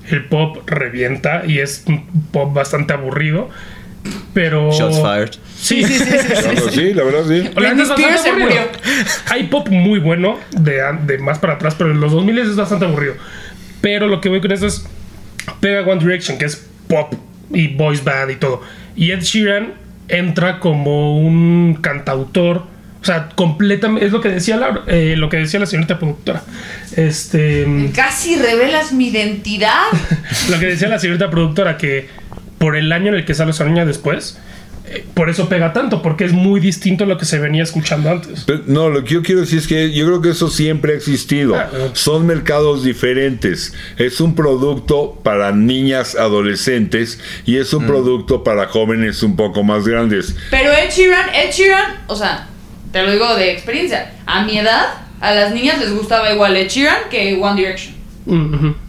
el 0.10 0.26
pop 0.30 0.58
revienta 0.68 1.44
y 1.46 1.60
es 1.60 1.84
un 1.86 2.06
pop 2.32 2.54
bastante 2.54 2.94
aburrido, 2.94 3.50
pero... 4.34 4.72
Shots 4.72 5.02
fired. 5.02 5.32
Sí, 5.60 5.84
sí, 5.84 6.00
sí. 6.00 6.06
No, 6.46 6.54
no, 6.54 6.72
sí, 6.72 6.94
la 6.94 7.04
verdad 7.04 7.24
sí. 7.28 7.50
La 7.56 7.74
neta 7.74 7.84
es 7.84 7.90
Britney 7.90 8.16
Spears 8.16 8.22
se 8.22 8.32
murió. 8.34 8.62
Hay 9.30 9.44
pop 9.46 9.68
muy 9.70 10.00
bueno 10.00 10.38
de, 10.52 11.18
más 11.20 11.40
para 11.40 11.54
atrás, 11.54 11.76
pero 11.78 11.92
en 11.92 12.00
los 12.00 12.12
2000 12.12 12.38
es 12.38 12.56
bastante 12.56 12.86
aburrido. 12.86 13.16
Pero 13.82 14.08
lo 14.08 14.22
que 14.22 14.30
voy 14.30 14.42
con 14.42 14.52
eso 14.52 14.68
es 14.68 14.86
pega 15.60 15.82
One 15.82 16.04
Direction, 16.04 16.38
que 16.38 16.46
es 16.46 16.68
pop 16.88 17.14
y 17.52 17.68
voice 17.70 18.04
band 18.04 18.32
y 18.32 18.36
todo. 18.36 18.62
Y 18.96 19.12
Ed 19.12 19.22
Sheeran 19.22 19.74
entra 20.08 20.60
como 20.60 21.20
un 21.20 21.80
cantautor, 21.82 22.64
o 23.02 23.06
sea, 23.06 23.30
completamente 23.36 24.06
es 24.06 24.12
lo 24.12 24.22
que 24.22 24.30
decía 24.30 24.58
la, 24.58 24.84
eh, 24.88 25.16
lo 25.18 25.30
que 25.30 25.38
decía 25.38 25.60
la 25.60 25.66
señorita 25.66 26.00
productora. 26.00 26.44
Este 26.96 27.92
Casi 27.94 28.36
revelas 28.36 28.92
mi 28.92 29.10
identidad. 29.10 29.86
lo 30.50 30.60
que 30.60 30.68
decía 30.68 30.88
la 30.88 31.00
señorita 31.00 31.30
productora 31.30 31.78
que 31.78 32.10
por 32.58 32.76
el 32.76 32.92
año 32.92 33.10
en 33.10 33.16
el 33.16 33.26
que 33.26 33.36
sale 33.36 33.52
esa 33.52 33.66
niña 33.66 33.86
después, 33.86 34.40
eh, 34.40 34.42
por 35.14 35.30
eso 35.30 35.50
pega 35.50 35.74
tanto, 35.74 36.02
porque 36.02 36.26
es 36.26 36.34
muy 36.34 36.60
distinto 36.60 37.04
a 37.04 37.08
lo 37.08 37.18
que 37.18 37.26
se 37.26 37.40
venía 37.40 37.64
escuchando 37.64 38.10
antes. 38.10 38.44
Pero, 38.46 38.64
no, 38.68 38.90
lo 38.90 39.04
que 39.04 39.16
yo 39.16 39.24
quiero 39.24 39.42
decir 39.42 39.60
es 39.60 39.68
que 39.68 39.92
yo 39.92 40.06
creo 40.06 40.22
que 40.22 40.30
eso 40.30 40.50
siempre 40.50 40.94
ha 40.94 40.96
existido. 40.96 41.56
Ah. 41.56 41.70
Son 41.94 42.26
mercados 42.26 42.84
diferentes. 42.84 43.74
Es 43.98 44.22
un 44.22 44.36
producto 44.36 45.20
para 45.24 45.52
niñas 45.52 46.16
adolescentes 46.16 47.20
y 47.46 47.58
es 47.58 47.74
un 47.74 47.86
producto 47.86 48.44
para 48.44 48.68
jóvenes 48.68 49.24
un 49.24 49.36
poco 49.36 49.64
más 49.64 49.88
grandes. 49.88 50.36
Pero 50.52 50.72
Ed 50.72 50.90
Sheeran, 50.92 51.30
Ed 51.34 51.52
Sheeran, 51.52 52.04
o 52.08 52.16
sea, 52.16 52.48
te 52.92 53.04
lo 53.04 53.12
digo 53.12 53.36
de 53.36 53.52
experiencia. 53.52 54.14
A 54.26 54.46
mi 54.46 54.58
edad, 54.58 54.86
a 55.20 55.34
las 55.34 55.54
niñas 55.54 55.80
les 55.80 55.94
gustaba 55.94 56.32
igual 56.32 56.56
Ed 56.56 56.70
Sheeran 56.70 57.10
que 57.10 57.38
One 57.42 57.60
Direction. 57.60 57.96
Mm. 58.26 58.87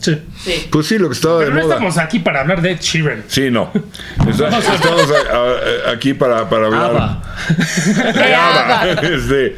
Sí. 0.00 0.16
Sí. 0.42 0.66
Pues 0.70 0.86
sí, 0.86 0.98
lo 0.98 1.08
que 1.08 1.14
estaba 1.14 1.38
Pero 1.40 1.50
de 1.50 1.56
no 1.56 1.62
moda. 1.62 1.74
estamos 1.74 1.98
aquí 1.98 2.18
para 2.20 2.40
hablar 2.40 2.62
de 2.62 2.72
Ed 2.72 2.80
Sheeran. 2.80 3.24
Sí, 3.28 3.50
no. 3.50 3.70
Está- 4.28 4.48
Estamos 4.58 5.06
a- 5.32 5.88
a- 5.88 5.92
aquí 5.92 6.14
para, 6.14 6.48
para 6.48 6.66
hablar. 6.66 6.90
ABBA. 6.90 8.12
de 8.12 8.34
ABBA. 8.34 9.00
Este, 9.14 9.56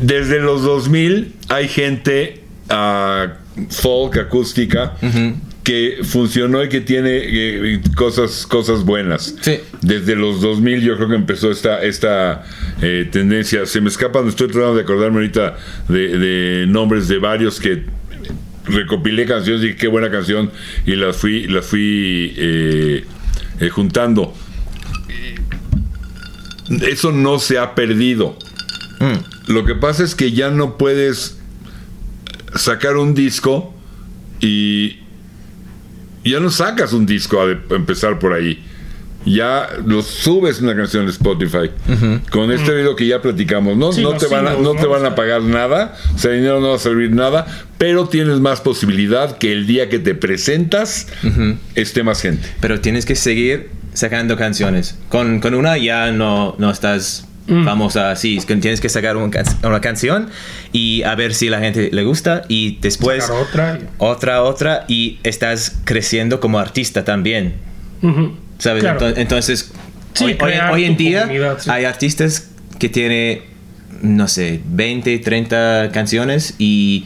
desde 0.00 0.40
los 0.40 0.62
2000 0.62 1.34
hay 1.48 1.68
gente 1.68 2.42
ah, 2.68 3.34
folk, 3.70 4.16
acústica, 4.18 4.94
que 5.62 5.98
funcionó 6.02 6.62
y 6.62 6.68
que 6.68 6.80
tiene 6.82 7.10
eh, 7.22 7.80
cosas, 7.96 8.46
cosas 8.46 8.84
buenas. 8.84 9.34
Sí. 9.40 9.60
Desde 9.80 10.14
los 10.14 10.40
2000 10.42 10.82
yo 10.82 10.96
creo 10.96 11.08
que 11.08 11.14
empezó 11.14 11.50
esta, 11.50 11.82
esta 11.82 12.42
eh, 12.82 13.08
tendencia. 13.10 13.64
Se 13.66 13.80
me 13.80 13.88
escapan, 13.88 14.28
estoy 14.28 14.48
tratando 14.48 14.74
de 14.74 14.82
acordarme 14.82 15.16
ahorita 15.18 15.56
de, 15.88 16.18
de 16.18 16.66
nombres 16.66 17.08
de 17.08 17.18
varios 17.18 17.60
que 17.60 17.84
recopilé 18.64 19.26
canciones 19.26 19.62
y 19.62 19.66
dije, 19.66 19.78
qué 19.78 19.88
buena 19.88 20.10
canción 20.10 20.50
y 20.86 20.96
las 20.96 21.16
fui, 21.16 21.46
las 21.46 21.66
fui 21.66 22.34
eh, 22.36 23.04
eh, 23.60 23.68
juntando. 23.68 24.34
Eso 26.88 27.12
no 27.12 27.38
se 27.38 27.58
ha 27.58 27.74
perdido. 27.74 28.38
Lo 29.48 29.66
que 29.66 29.74
pasa 29.74 30.02
es 30.02 30.14
que 30.14 30.32
ya 30.32 30.50
no 30.50 30.78
puedes 30.78 31.38
sacar 32.54 32.96
un 32.96 33.14
disco 33.14 33.74
y 34.40 35.00
ya 36.24 36.40
no 36.40 36.50
sacas 36.50 36.94
un 36.94 37.04
disco 37.04 37.42
a 37.42 37.50
empezar 37.74 38.18
por 38.18 38.32
ahí. 38.32 38.64
Ya 39.26 39.68
lo 39.86 40.02
subes 40.02 40.60
una 40.60 40.76
canción 40.76 41.06
de 41.06 41.12
Spotify. 41.12 41.70
Con 42.30 42.50
este 42.52 42.74
video 42.74 42.94
que 42.94 43.06
ya 43.06 43.22
platicamos, 43.22 43.76
no, 43.76 43.92
Sí, 43.92 44.02
no 44.02 44.12
los 44.12 44.22
te 44.22 44.26
van 44.28 44.46
a, 44.46 44.52
no 44.54 44.74
¿no? 44.74 44.80
te 44.80 44.86
van 44.86 45.04
a 45.06 45.14
pagar 45.14 45.42
nada, 45.42 45.96
o 46.14 46.18
sea, 46.18 46.32
el 46.32 46.38
dinero 46.38 46.60
no 46.60 46.68
va 46.70 46.76
a 46.76 46.78
servir 46.78 47.10
nada, 47.12 47.46
pero 47.78 48.06
tienes 48.08 48.40
más 48.40 48.60
posibilidad 48.60 49.38
que 49.38 49.52
el 49.52 49.66
día 49.66 49.88
que 49.88 49.98
te 49.98 50.14
presentas 50.14 51.06
esté 51.74 52.02
más 52.02 52.20
gente. 52.20 52.46
Pero 52.60 52.80
tienes 52.80 53.06
que 53.06 53.14
seguir 53.16 53.70
sacando 53.94 54.36
canciones. 54.36 54.98
Con, 55.08 55.40
con 55.40 55.54
una 55.54 55.78
ya 55.78 56.10
no, 56.12 56.54
no 56.58 56.70
estás 56.70 57.26
famosa 57.64 58.10
así. 58.10 58.36
Es 58.38 58.46
que 58.46 58.56
tienes 58.56 58.80
que 58.80 58.88
sacar 58.88 59.16
un 59.18 59.30
can- 59.30 59.44
una 59.62 59.80
canción 59.80 60.28
y 60.72 61.02
a 61.02 61.14
ver 61.14 61.34
si 61.34 61.48
la 61.50 61.60
gente 61.60 61.90
le 61.92 62.02
gusta 62.04 62.42
y 62.48 62.78
después 62.80 63.24
Sacar 63.24 63.42
otra. 63.42 63.78
otra, 63.98 64.42
otra 64.42 64.84
y 64.88 65.18
estás 65.24 65.76
creciendo 65.84 66.40
como 66.40 66.58
artista 66.58 67.04
también. 67.04 67.54
¿Sabes? 68.64 68.82
Claro. 68.82 68.98
Ento- 69.00 69.14
Entonces, 69.18 69.70
Sí, 70.14 70.24
hoy, 70.24 70.36
hoy- 70.40 70.52
hoy 70.72 70.84
en 70.84 70.96
día 70.96 71.28
sí. 71.58 71.68
hay 71.70 71.84
artistas 71.84 72.48
que 72.78 72.88
tienen, 72.88 73.40
no 74.00 74.26
sé, 74.26 74.60
20, 74.64 75.18
30 75.18 75.90
canciones 75.92 76.54
y 76.58 77.04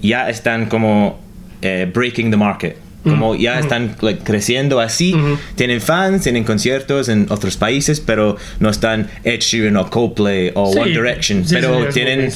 ya 0.00 0.28
están 0.30 0.66
como 0.66 1.18
eh, 1.62 1.90
breaking 1.92 2.30
the 2.30 2.36
market. 2.36 2.76
Como 3.02 3.34
ya 3.34 3.58
están 3.58 3.96
like, 4.02 4.22
creciendo 4.22 4.78
así, 4.78 5.14
Ujú. 5.14 5.38
tienen 5.56 5.80
fans, 5.80 6.22
tienen 6.22 6.44
conciertos 6.44 7.08
en 7.08 7.26
otros 7.30 7.56
países, 7.56 7.98
pero 7.98 8.36
no 8.60 8.68
están 8.70 9.08
Ed 9.24 9.40
Sheeran 9.40 9.76
o 9.78 9.88
Coldplay 9.90 10.52
o 10.54 10.70
Sí, 10.72 10.78
One 10.78 10.90
Direction. 10.90 11.44
pero 11.50 11.86
tienen 11.88 12.30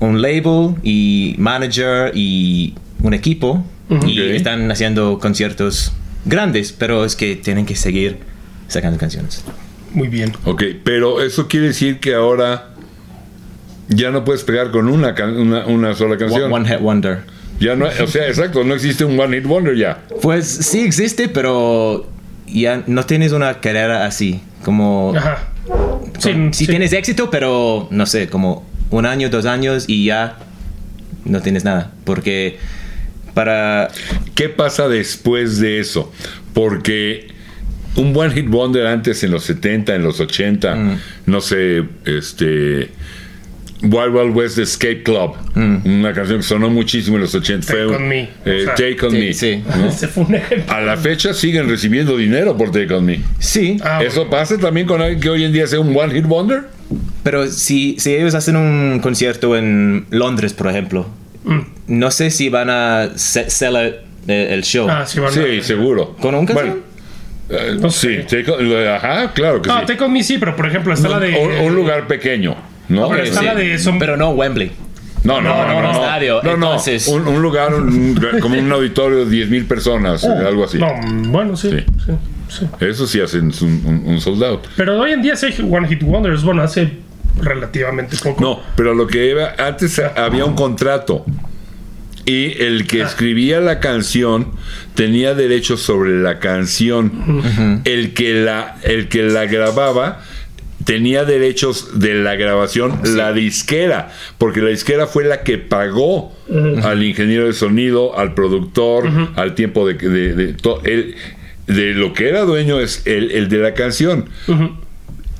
un 0.00 0.20
label 0.20 0.74
y 0.82 1.34
manager 1.38 2.10
y 2.14 2.74
un 3.02 3.14
equipo 3.14 3.64
y 3.90 3.94
Ok. 3.94 4.34
están 4.34 4.70
haciendo 4.72 5.18
conciertos 5.20 5.92
grandes, 6.28 6.72
pero 6.72 7.04
es 7.04 7.16
que 7.16 7.36
tienen 7.36 7.66
que 7.66 7.74
seguir 7.76 8.18
sacando 8.68 8.98
canciones. 8.98 9.42
Muy 9.92 10.08
bien. 10.08 10.32
Ok, 10.44 10.62
pero 10.84 11.22
eso 11.22 11.48
quiere 11.48 11.68
decir 11.68 11.98
que 12.00 12.14
ahora 12.14 12.68
ya 13.88 14.10
no 14.10 14.24
puedes 14.24 14.42
pegar 14.44 14.70
con 14.70 14.88
una, 14.88 15.14
can- 15.14 15.36
una, 15.36 15.66
una 15.66 15.94
sola 15.94 16.16
canción. 16.18 16.52
One 16.52 16.68
Hit 16.68 16.80
Wonder. 16.80 17.20
Ya 17.60 17.74
no, 17.74 17.86
o 17.86 18.06
sea, 18.06 18.28
exacto, 18.28 18.62
no 18.62 18.74
existe 18.74 19.04
un 19.04 19.18
One 19.18 19.36
Hit 19.38 19.46
Wonder 19.46 19.74
ya. 19.76 20.02
Pues 20.22 20.46
sí 20.46 20.80
existe, 20.80 21.28
pero 21.28 22.08
ya 22.46 22.82
no 22.86 23.04
tienes 23.06 23.32
una 23.32 23.60
carrera 23.60 24.04
así. 24.06 24.40
Como 24.64 25.14
Ajá. 25.16 25.48
Sí, 26.18 26.32
con- 26.32 26.52
si 26.54 26.64
sí. 26.66 26.70
tienes 26.70 26.92
éxito, 26.92 27.30
pero 27.30 27.88
no 27.90 28.06
sé, 28.06 28.28
como 28.28 28.64
un 28.90 29.06
año, 29.06 29.30
dos 29.30 29.46
años 29.46 29.84
y 29.88 30.04
ya 30.04 30.36
no 31.24 31.40
tienes 31.40 31.64
nada. 31.64 31.92
Porque 32.04 32.58
para 33.38 33.88
¿Qué 34.34 34.48
pasa 34.48 34.88
después 34.88 35.60
de 35.60 35.78
eso? 35.78 36.12
Porque 36.54 37.28
un 37.94 38.12
One 38.16 38.34
Hit 38.34 38.48
Wonder 38.48 38.88
antes 38.88 39.22
en 39.22 39.30
los 39.30 39.44
70, 39.44 39.94
en 39.94 40.02
los 40.02 40.18
80, 40.18 40.74
Mm. 40.74 40.98
no 41.26 41.40
sé, 41.40 41.84
este 42.04 42.90
Wild 43.80 44.12
Wild 44.12 44.36
West 44.36 44.58
Escape 44.58 45.04
Club, 45.04 45.34
una 45.54 46.12
canción 46.12 46.38
que 46.38 46.42
sonó 46.42 46.68
muchísimo 46.68 47.16
en 47.16 47.22
los 47.22 47.34
80 47.36 47.72
Mm. 47.72 47.76
Take 47.76 47.86
fue 47.86 47.96
On 47.96 48.08
Me, 48.08 48.20
eh, 48.22 48.28
o 48.44 48.64
sea, 48.64 48.74
Take 48.74 49.06
On 49.06 49.12
sí, 49.12 49.18
Me. 49.18 49.32
sí. 49.32 49.62
¿no? 49.64 49.86
Ese 49.88 50.08
fue 50.08 50.24
un 50.24 50.34
ejemplo. 50.34 50.74
A 50.74 50.80
la 50.80 50.96
fecha 50.96 51.32
siguen 51.32 51.68
recibiendo 51.68 52.16
dinero 52.16 52.56
por 52.56 52.72
Take 52.72 52.92
On 52.92 53.04
Me. 53.04 53.20
sí, 53.38 53.76
Ah, 53.84 54.02
¿Eso 54.02 54.28
pasa 54.28 54.58
también 54.58 54.88
con 54.88 55.00
alguien 55.00 55.20
que 55.20 55.30
hoy 55.30 55.44
en 55.44 55.52
día 55.52 55.68
sea 55.68 55.78
un 55.78 55.96
One 55.96 56.12
Hit 56.12 56.24
Wonder? 56.26 56.62
pero 57.22 57.46
si, 57.46 57.94
si 58.00 58.14
ellos 58.14 58.34
hacen 58.34 58.56
un 58.56 58.98
concierto 59.00 59.56
en 59.56 60.06
Londres, 60.10 60.54
por 60.54 60.66
ejemplo, 60.68 61.02
Mm. 61.02 61.27
No 61.86 62.10
sé 62.10 62.30
si 62.30 62.48
van 62.48 62.70
a 62.70 63.10
se- 63.16 63.50
sell 63.50 63.76
eh, 63.76 64.48
el 64.50 64.62
show. 64.62 64.88
Ah, 64.90 65.04
sí, 65.06 65.20
van 65.20 65.30
a- 65.30 65.32
Sí, 65.32 65.62
seguro. 65.62 66.16
¿Con 66.20 66.34
un 66.34 66.46
canción? 66.46 66.82
Bueno, 67.48 67.64
eh, 67.64 67.76
No 67.80 67.90
sí, 67.90 68.16
sé. 68.28 68.42
Take 68.44 68.50
On- 68.50 68.86
ajá, 68.88 69.32
claro 69.32 69.62
que 69.62 69.68
No, 69.68 69.80
sí. 69.80 69.86
Take 69.86 70.04
On 70.04 70.12
Me 70.12 70.22
sí, 70.22 70.38
pero 70.38 70.54
por 70.54 70.66
ejemplo 70.66 70.92
está 70.92 71.08
la 71.08 71.18
de... 71.20 71.34
un, 71.36 71.66
un 71.68 71.74
lugar 71.74 72.06
pequeño, 72.06 72.56
¿no? 72.88 73.08
pero 73.08 73.22
está 73.22 73.40
Sí, 73.40 73.46
la 73.46 73.54
de... 73.54 73.78
Son... 73.78 73.98
Pero 73.98 74.16
no 74.16 74.30
Wembley. 74.30 74.70
No, 75.24 75.40
no, 75.40 75.48
no, 75.50 75.56
No, 75.56 75.66
no, 75.66 75.74
no, 75.82 75.82
no. 75.82 75.90
estadio, 75.92 76.40
No, 76.42 76.56
no, 76.56 76.66
entonces- 76.66 77.08
Un, 77.08 77.26
un 77.26 77.42
lugar 77.42 77.74
un- 77.74 78.18
como 78.40 78.58
un 78.58 78.70
auditorio 78.70 79.24
de 79.24 79.30
10 79.30 79.48
mil 79.50 79.64
personas, 79.64 80.22
eh, 80.24 80.28
algo 80.28 80.64
así. 80.64 80.78
No, 80.78 80.88
bueno, 81.30 81.56
sí. 81.56 81.70
Sí. 81.70 81.84
sí, 82.06 82.12
sí. 82.48 82.66
Eso 82.80 83.06
sí 83.06 83.20
hacen 83.20 83.50
un, 83.62 83.82
un, 83.86 84.02
un 84.06 84.20
sold 84.20 84.44
out. 84.44 84.60
Pero 84.76 84.98
hoy 85.00 85.12
en 85.12 85.22
día 85.22 85.34
hay 85.42 85.66
One 85.70 85.88
Hit 85.88 86.02
Wonders. 86.02 86.42
Bueno, 86.44 86.62
hace 86.62 86.90
relativamente 87.40 88.16
poco. 88.22 88.40
No, 88.42 88.60
pero 88.76 88.94
lo 88.94 89.06
que 89.06 89.30
iba, 89.30 89.54
antes 89.58 89.98
había 89.98 90.44
un 90.44 90.54
contrato 90.54 91.24
y 92.24 92.60
el 92.62 92.86
que 92.86 93.00
escribía 93.02 93.60
la 93.60 93.80
canción 93.80 94.52
tenía 94.94 95.34
derechos 95.34 95.80
sobre 95.80 96.20
la 96.20 96.38
canción. 96.40 97.82
El 97.84 98.12
que 98.14 98.34
la 98.34 98.76
el 98.82 99.08
que 99.08 99.22
la 99.22 99.46
grababa 99.46 100.20
tenía 100.84 101.24
derechos 101.24 101.98
de 102.00 102.14
la 102.14 102.34
grabación 102.36 103.00
la 103.16 103.32
disquera, 103.32 104.10
porque 104.38 104.60
la 104.60 104.70
disquera 104.70 105.06
fue 105.06 105.24
la 105.24 105.42
que 105.42 105.58
pagó 105.58 106.34
al 106.82 107.02
ingeniero 107.02 107.46
de 107.46 107.52
sonido, 107.52 108.18
al 108.18 108.34
productor, 108.34 109.08
al 109.36 109.54
tiempo 109.54 109.86
de, 109.86 109.94
de, 109.94 110.34
de 110.34 110.52
to- 110.54 110.80
el- 110.84 111.14
de 111.66 111.92
lo 111.92 112.14
que 112.14 112.30
era 112.30 112.42
dueño 112.44 112.80
es 112.80 113.06
el, 113.06 113.30
el 113.32 113.48
de 113.50 113.58
la 113.58 113.74
canción. 113.74 114.30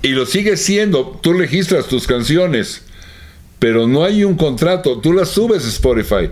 Y 0.02 0.08
lo 0.08 0.26
sigue 0.26 0.56
siendo. 0.56 1.18
Tú 1.22 1.32
registras 1.32 1.86
tus 1.86 2.06
canciones, 2.06 2.82
pero 3.58 3.88
no 3.88 4.04
hay 4.04 4.22
un 4.24 4.36
contrato. 4.36 4.98
Tú 5.00 5.12
las 5.12 5.30
subes 5.30 5.64
a 5.64 5.68
Spotify. 5.68 6.30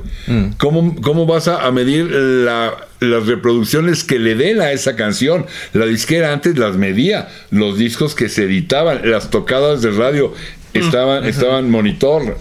¿Cómo, 0.58 0.94
cómo 1.02 1.26
vas 1.26 1.48
a, 1.48 1.66
a 1.66 1.72
medir 1.72 2.04
la- 2.10 2.76
las 3.00 3.26
reproducciones 3.26 4.04
que 4.04 4.18
le 4.18 4.36
den 4.36 4.60
a 4.60 4.70
esa 4.72 4.94
canción? 4.96 5.46
La 5.72 5.86
disquera 5.86 6.32
antes 6.32 6.56
las 6.56 6.76
medía. 6.76 7.28
Los 7.50 7.76
discos 7.78 8.14
que 8.14 8.28
se 8.28 8.44
editaban, 8.44 9.10
las 9.10 9.30
tocadas 9.30 9.82
de 9.82 9.90
radio 9.90 10.32
estaban, 10.72 11.24
estaban 11.26 11.68
monitor. 11.70 12.38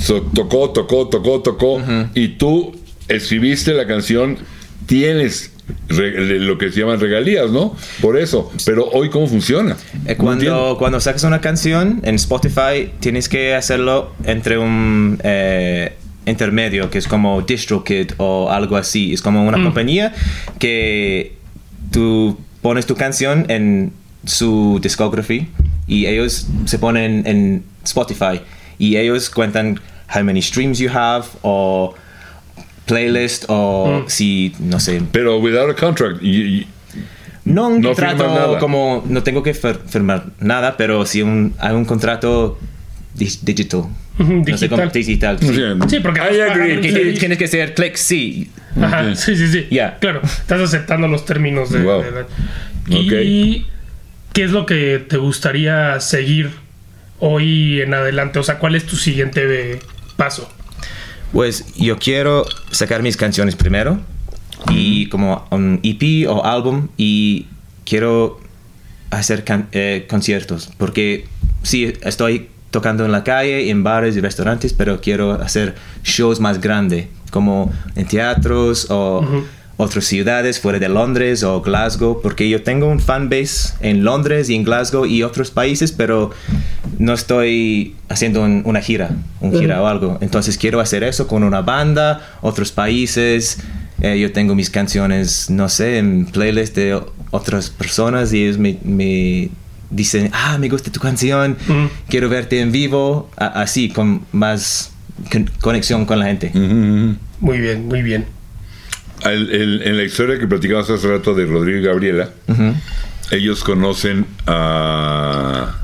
So, 0.00 0.22
tocó, 0.22 0.70
tocó, 0.70 1.08
tocó, 1.08 1.42
tocó. 1.42 1.82
Y 2.14 2.28
tú 2.38 2.74
escribiste 3.08 3.72
la 3.74 3.86
canción, 3.86 4.38
tienes 4.86 5.52
re- 5.88 6.38
lo 6.40 6.58
que 6.58 6.70
se 6.70 6.80
llaman 6.80 7.00
regalías, 7.00 7.50
¿no? 7.50 7.74
Por 8.00 8.18
eso. 8.18 8.52
Pero 8.64 8.86
hoy, 8.90 9.10
¿cómo 9.10 9.26
funciona? 9.26 9.76
Eh. 10.06 10.16
Cuando, 10.16 10.76
cuando 10.78 11.00
sacas 11.00 11.24
una 11.24 11.40
canción 11.40 12.00
en 12.04 12.14
Spotify, 12.16 12.90
tienes 13.00 13.28
que 13.28 13.54
hacerlo 13.54 14.12
entre 14.24 14.58
un 14.58 15.18
eh, 15.22 15.94
intermedio, 16.26 16.90
que 16.90 16.98
es 16.98 17.06
como 17.08 17.42
DistroKid 17.42 18.12
o 18.18 18.50
algo 18.50 18.76
así. 18.76 19.12
Es 19.12 19.22
como 19.22 19.46
una 19.46 19.62
compañía 19.62 20.12
que 20.58 21.34
tú 21.90 22.38
pones 22.62 22.86
tu 22.86 22.94
canción 22.96 23.46
en 23.48 23.92
su 24.24 24.80
discography 24.82 25.48
y 25.86 26.06
ellos 26.06 26.48
se 26.64 26.78
ponen 26.80 27.22
en 27.26 27.62
Spotify 27.84 28.40
y 28.78 28.96
ellos 28.96 29.30
cuentan 29.30 29.80
how 30.12 30.22
many 30.24 30.42
streams 30.42 30.78
you 30.80 30.90
have 30.92 31.26
o 31.42 31.94
playlist 32.86 33.44
o 33.48 34.04
si, 34.06 34.54
no 34.60 34.78
sé, 34.80 35.02
Pero 35.12 35.38
without 35.38 35.70
a 35.70 35.74
contract. 35.74 36.22
y- 36.22 36.60
y- 36.60 36.66
no 37.44 37.68
un 37.68 37.80
No 37.80 37.88
contrato 37.90 38.26
nada. 38.26 38.58
como 38.58 39.04
no 39.08 39.22
tengo 39.22 39.42
que 39.42 39.54
fir- 39.54 39.78
firmar 39.88 40.26
nada, 40.40 40.76
pero 40.76 41.04
sí 41.06 41.22
un, 41.22 41.54
hay 41.58 41.74
un 41.74 41.84
contrato 41.84 42.58
digital. 43.14 43.84
Ujú, 44.18 44.42
No 44.48 44.56
sé 44.58 44.68
cómo- 44.68 44.82
digital. 44.90 45.38
digital. 45.38 45.84
sí. 45.86 45.96
Sí, 45.96 46.00
porque 46.00 46.20
I 46.20 46.40
agree. 46.40 46.80
Que 46.80 47.12
tienes, 47.18 47.38
que 47.38 47.44
hacer 47.44 47.74
clic 47.74 47.96
sí. 47.96 48.50
Ajá, 48.80 49.14
sí, 49.14 49.36
sí, 49.36 49.48
sí. 49.48 49.66
Ya. 49.70 49.98
Claro, 50.00 50.22
estás 50.24 50.60
aceptando 50.60 51.06
los 51.08 51.24
términos 51.24 51.70
de... 51.70 51.82
Wow. 51.82 52.02
de 52.02 52.10
la- 52.12 52.26
¿Y 52.88 53.66
qué 54.32 54.44
es 54.44 54.50
lo 54.52 54.64
que 54.66 54.98
te 55.06 55.16
gustaría 55.16 55.98
seguir 56.00 56.50
hoy 57.18 57.80
en 57.80 57.94
adelante? 57.94 58.38
O 58.38 58.42
sea, 58.42 58.58
¿cuál 58.58 58.74
es 58.74 58.84
tu 58.86 58.96
siguiente 58.96 59.78
paso? 60.16 60.50
Pues 61.32 61.64
yo 61.76 61.98
quiero 61.98 62.46
sacar 62.70 63.02
mis 63.02 63.16
canciones 63.16 63.56
primero 63.56 63.98
y 64.70 65.08
como 65.08 65.44
un 65.50 65.80
EP 65.82 66.28
o 66.28 66.44
álbum 66.44 66.88
y 66.96 67.46
quiero 67.84 68.40
hacer 69.10 69.44
can- 69.44 69.68
eh, 69.72 70.06
conciertos 70.08 70.70
porque 70.78 71.26
sí 71.62 71.92
estoy 72.02 72.48
tocando 72.70 73.04
en 73.04 73.12
la 73.12 73.22
calle 73.22 73.70
en 73.70 73.82
bares 73.84 74.16
y 74.16 74.20
restaurantes 74.20 74.72
pero 74.72 75.00
quiero 75.00 75.32
hacer 75.32 75.74
shows 76.04 76.40
más 76.40 76.60
grandes 76.60 77.06
como 77.30 77.72
en 77.96 78.06
teatros 78.06 78.86
o 78.90 79.20
otras 79.78 80.04
ciudades 80.06 80.58
fuera 80.60 80.78
de 80.78 80.88
Londres 80.88 81.42
o 81.42 81.60
Glasgow 81.60 82.20
porque 82.22 82.48
yo 82.48 82.62
tengo 82.62 82.86
un 82.88 82.98
fan 83.00 83.28
base 83.28 83.74
en 83.80 84.04
Londres 84.04 84.48
y 84.48 84.54
en 84.54 84.64
Glasgow 84.64 85.04
y 85.06 85.22
otros 85.22 85.50
países 85.50 85.92
pero 85.92 86.30
no 86.98 87.12
estoy 87.12 87.94
haciendo 88.08 88.42
un- 88.42 88.62
una 88.64 88.80
gira 88.80 89.10
un 89.40 89.52
gira 89.52 89.82
o 89.82 89.86
algo 89.86 90.16
entonces 90.22 90.56
quiero 90.56 90.80
hacer 90.80 91.04
eso 91.04 91.26
con 91.28 91.42
una 91.44 91.60
banda 91.60 92.26
otros 92.40 92.72
países 92.72 93.58
eh, 94.00 94.18
yo 94.18 94.30
tengo 94.30 94.54
mis 94.54 94.68
canciones, 94.68 95.48
no 95.48 95.70
sé, 95.70 95.96
en 95.96 96.26
playlist 96.26 96.76
de 96.76 97.00
otras 97.30 97.70
personas 97.70 98.30
y 98.34 98.44
ellos 98.44 98.58
me, 98.58 98.76
me 98.84 99.48
dicen, 99.88 100.28
ah, 100.34 100.58
me 100.58 100.68
gusta 100.68 100.92
tu 100.92 101.00
canción, 101.00 101.56
Mm. 101.66 101.86
quiero 102.06 102.28
verte 102.28 102.60
en 102.60 102.72
vivo, 102.72 103.30
a- 103.38 103.62
así, 103.62 103.88
con 103.88 104.20
más 104.32 104.92
con- 105.32 105.50
conexión 105.62 106.04
con 106.04 106.18
la 106.18 106.26
gente. 106.26 106.50
Muy 107.40 107.58
bien, 107.58 107.86
muy 107.88 108.02
bien. 108.02 108.26
El- 109.24 109.50
el- 109.50 109.82
en 109.82 109.96
la 109.96 110.04
historia 110.04 110.38
que 110.38 110.46
platicamos 110.46 110.88
hace 110.90 111.08
rato 111.08 111.34
de 111.34 111.46
Rodrigo 111.46 111.78
y 111.78 111.82
Gabriela, 111.82 112.30
Ujú. 112.48 112.74
ellos 113.30 113.64
conocen 113.64 114.26
a. 114.46 115.74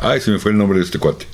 Ay, 0.00 0.20
se 0.20 0.30
me 0.30 0.38
fue 0.38 0.52
el 0.52 0.58
nombre 0.58 0.78
de 0.78 0.84
este 0.84 0.98
cuate. 0.98 1.26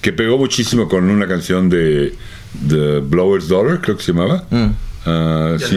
Que 0.00 0.12
pegó 0.12 0.36
muchísimo 0.38 0.88
con 0.88 1.08
una 1.08 1.26
canción 1.26 1.68
de, 1.70 2.14
de 2.60 3.00
Blower's 3.00 3.48
Daughter, 3.48 3.80
creo 3.80 3.96
que 3.96 4.02
se 4.02 4.12
llamaba. 4.12 4.44
Ya 4.50 5.58
sí, 5.66 5.76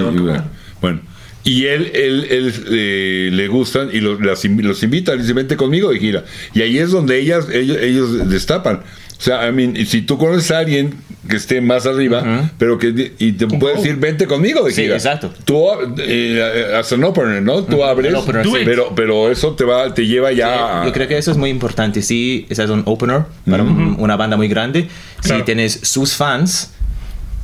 bueno. 0.81 1.01
Y 1.43 1.65
él, 1.65 1.91
él, 1.93 2.27
él, 2.29 2.53
eh, 2.71 3.29
le 3.31 3.47
gustan 3.47 3.89
y 3.93 4.01
los, 4.01 4.19
las 4.19 4.43
los 4.43 4.83
invita, 4.83 5.15
le 5.15 5.21
dice, 5.21 5.31
vente 5.33 5.55
conmigo 5.55 5.89
de 5.91 5.99
gira. 5.99 6.25
Y 6.53 6.61
ahí 6.61 6.77
es 6.77 6.91
donde 6.91 7.17
ellas, 7.19 7.47
ellos, 7.49 7.77
ellos 7.77 8.29
destapan. 8.29 8.81
O 9.17 9.21
sea, 9.21 9.47
I 9.47 9.53
mean, 9.53 9.85
si 9.85 10.01
tú 10.01 10.17
conoces 10.17 10.51
a 10.51 10.59
alguien 10.59 10.93
que 11.27 11.35
esté 11.35 11.61
más 11.61 11.85
arriba, 11.85 12.21
Ujú. 12.21 12.49
pero 12.57 12.77
que 12.79 13.13
y 13.19 13.33
te 13.33 13.47
puede 13.47 13.75
decir, 13.75 13.95
vente 13.97 14.25
conmigo 14.27 14.63
de 14.63 14.71
Sí, 14.71 14.83
gira. 14.83 14.95
exacto. 14.95 15.31
Tú, 15.45 15.63
eh, 15.99 16.73
as 16.79 16.91
an 16.93 17.03
opener, 17.03 17.41
¿no? 17.43 17.63
Tú 17.63 17.83
abres, 17.83 18.13
An 18.13 18.19
opener, 18.19 18.45
sí. 18.45 18.51
pero, 18.65 18.93
pero 18.95 19.29
eso 19.31 19.53
te 19.53 19.63
va, 19.65 19.93
te 19.93 20.05
lleva 20.07 20.31
ya 20.31 20.81
a- 20.81 20.85
Yo 20.85 20.91
creo 20.93 21.07
que 21.07 21.17
eso 21.17 21.31
es 21.31 21.37
muy 21.37 21.49
importante. 21.49 22.01
Si 22.01 22.45
es 22.49 22.57
un 22.59 22.83
opener 22.85 23.23
para 23.49 23.63
un- 23.63 23.95
una 23.99 24.15
banda 24.15 24.37
muy 24.37 24.47
grande, 24.47 24.87
Claro. 25.21 25.39
si 25.39 25.45
tienes 25.45 25.79
sus 25.83 26.13
fans 26.15 26.71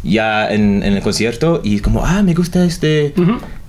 ya 0.04 0.52
en, 0.52 0.84
en 0.84 0.94
el 0.94 1.02
concierto 1.02 1.62
y 1.64 1.80
como, 1.80 2.06
ah, 2.06 2.24
me 2.24 2.34
gusta 2.34 2.66
este, 2.66 3.14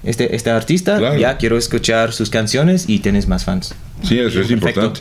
este, 0.02 0.34
este 0.34 0.50
artista, 0.50 0.98
Claro. 0.98 1.16
ya 1.18 1.36
quiero 1.36 1.56
escuchar 1.56 2.12
sus 2.12 2.28
canciones 2.30 2.84
y 2.88 2.98
tienes 2.98 3.28
más 3.28 3.44
fans. 3.44 3.74
Sí, 4.02 4.18
eso 4.18 4.40
es 4.40 4.48
Perfecto. 4.48 4.52
importante. 4.82 5.00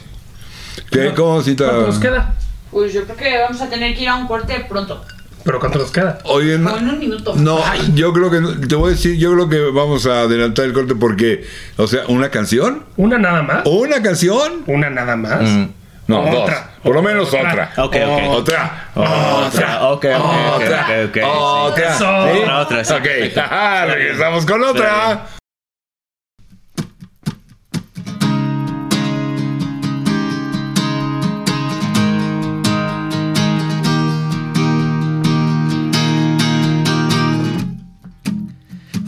¿Qué, 0.91 1.11
¿Cómo 1.15 1.41
cita? 1.41 1.65
¿Cuánto 1.65 1.87
nos 1.87 1.99
queda? 1.99 2.35
Pues 2.73 2.91
yo 2.93 3.03
creo 3.05 3.15
que 3.15 3.37
vamos 3.39 3.61
a 3.61 3.69
tener 3.69 3.95
que 3.95 4.01
ir 4.01 4.09
a 4.09 4.15
un 4.15 4.27
corte 4.27 4.65
pronto. 4.67 5.03
¿Pero 5.45 5.59
cuánto 5.59 5.77
nos 5.79 5.91
queda? 5.91 6.19
No, 6.23 6.29
Como 6.29 6.39
en 6.77 6.89
un 6.89 6.99
minuto. 6.99 7.33
no, 7.35 7.59
yo 7.93 8.13
creo 8.13 8.31
que, 8.31 8.39
no- 8.39 8.59
te 8.61 8.75
voy 8.75 8.91
a 8.91 8.95
decir, 8.95 9.17
yo 9.17 9.33
creo 9.33 9.49
que 9.49 9.59
vamos 9.77 10.05
a 10.07 10.21
adelantar 10.21 10.63
el 10.65 10.71
corte 10.73 10.95
porque, 10.95 11.45
o 11.75 11.85
sea, 11.85 12.03
¿una 12.07 12.29
canción? 12.29 12.83
¿Una 12.95 13.17
nada 13.17 13.43
más? 13.43 13.61
¿O 13.65 13.71
una 13.81 14.01
canción? 14.01 14.63
¿Una 14.67 14.89
nada 14.89 15.15
más? 15.17 15.41
Mm. 15.41 15.65
No, 16.07 16.21
Otra. 16.21 16.55
dos. 16.55 16.63
Por 16.83 16.95
lo 16.95 17.01
menos 17.01 17.27
otra. 17.27 17.71
Ok, 17.77 17.95
ok. 18.05 18.21
Otra. 18.29 18.89
Otra, 18.95 19.83
ok, 19.89 20.05
ok, 20.05 20.55
Otra. 20.55 20.81
ok, 20.81 21.09
ok. 21.09 21.17
Otra. 21.25 21.95
Eso. 21.95 22.33
¿Sí? 22.33 22.39
Otra, 22.41 22.59
otra, 22.59 22.83
sí, 22.85 22.93
Ok. 22.93 23.37
Ajá, 23.37 23.85
regresamos 23.93 24.45
con 24.45 24.63
otra. 24.63 25.25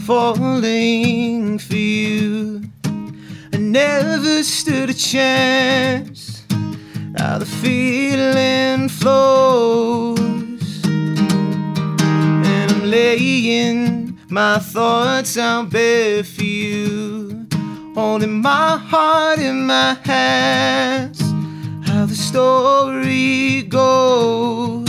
Falling 0.06 1.58
for 1.58 1.74
you. 1.74 2.62
I 3.52 3.56
never 3.56 4.44
stood 4.44 4.88
a 4.90 4.94
chance. 4.94 6.44
Now 7.18 7.38
the 7.38 7.46
feeling 7.46 8.88
flows, 8.88 10.84
and 10.84 12.70
I'm 12.70 12.88
laying 12.88 14.16
my 14.30 14.60
thoughts 14.60 15.36
out 15.36 15.70
bare 15.70 16.22
for 16.22 16.44
you, 16.44 17.48
holding 17.96 18.40
my 18.40 18.76
heart 18.76 19.40
in 19.40 19.66
my 19.66 19.96
hands. 20.04 21.20
How 21.84 22.06
the 22.06 22.14
story 22.14 23.62
goes 23.62 24.88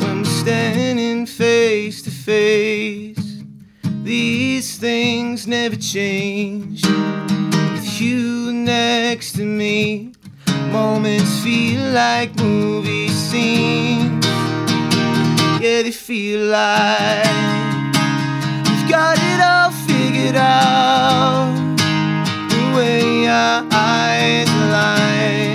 when 0.00 0.22
we're 0.24 0.24
standing 0.24 1.24
face 1.26 1.99
face. 2.24 3.42
These 4.02 4.78
things 4.78 5.46
never 5.46 5.76
change. 5.76 6.84
With 7.72 8.00
you 8.00 8.52
next 8.52 9.32
to 9.36 9.44
me, 9.44 10.12
moments 10.70 11.42
feel 11.42 11.82
like 11.92 12.34
movie 12.36 13.08
scenes. 13.08 14.26
Yeah, 15.62 15.82
they 15.84 15.92
feel 15.92 16.46
like 16.46 17.24
we've 18.66 18.88
got 18.88 19.16
it 19.30 19.40
all 19.52 19.70
figured 19.88 20.36
out. 20.36 21.76
The 22.50 22.62
way 22.76 23.28
our 23.28 23.66
eyes 23.70 24.48
align, 24.62 25.49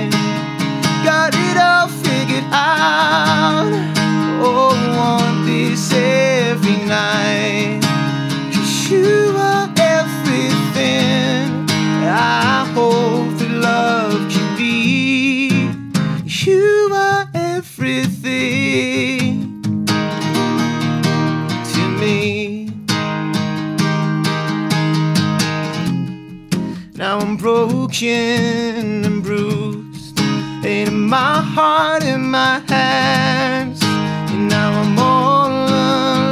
broken 27.95 29.05
and 29.05 29.23
bruised, 29.23 30.19
and 30.19 31.07
my 31.07 31.39
heart 31.41 32.03
in 32.03 32.29
my 32.29 32.59
hands, 32.67 33.81
and 33.83 34.49
now 34.49 34.81
I'm 34.81 34.99
all 34.99 35.69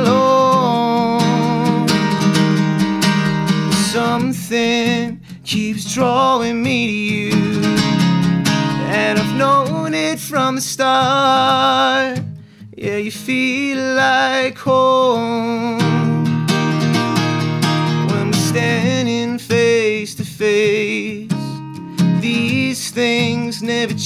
alone. 0.01 1.21
Something 3.93 5.21
keeps 5.45 5.93
drawing 5.93 6.61
me 6.61 6.87
to 6.87 6.93
you, 6.93 7.31
and 8.91 9.19
I've 9.19 9.35
known 9.37 9.93
it 9.93 10.19
from 10.19 10.55
the 10.55 10.61
start. 10.61 12.19
Yeah, 12.75 12.97
you 12.97 13.11
feel 13.11 13.95
like 13.95 14.57
home 14.57 15.52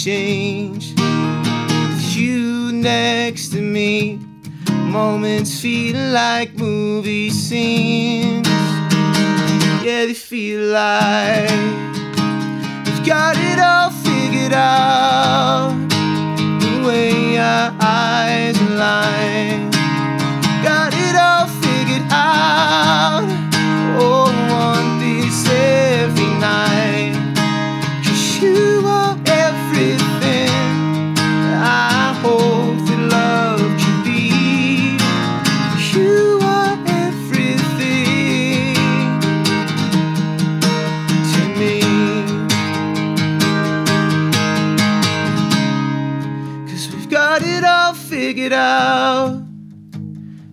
change. 0.07 0.93
With 0.95 2.15
you 2.15 2.71
next 2.71 3.49
to 3.49 3.59
me, 3.59 4.21
moments 4.69 5.59
feel 5.59 5.97
like 6.13 6.53
movie 6.55 7.29
scenes. 7.29 8.47
Yeah, 9.83 10.05
they 10.05 10.13
feel 10.13 10.61
like 10.71 11.49
we've 12.85 13.05
got 13.05 13.35
it 13.35 13.59
all 13.59 13.89
figured 14.07 14.53
out. 14.53 15.75
The 15.89 16.87
way 16.87 17.37
our 17.37 17.75
eyes 17.81 18.57
align, 18.61 19.71
got 20.63 20.93
it 20.93 21.15
all 21.17 21.47
figured 21.59 22.07
out. 22.11 23.36
Figured 48.27 48.51
out 48.51 49.41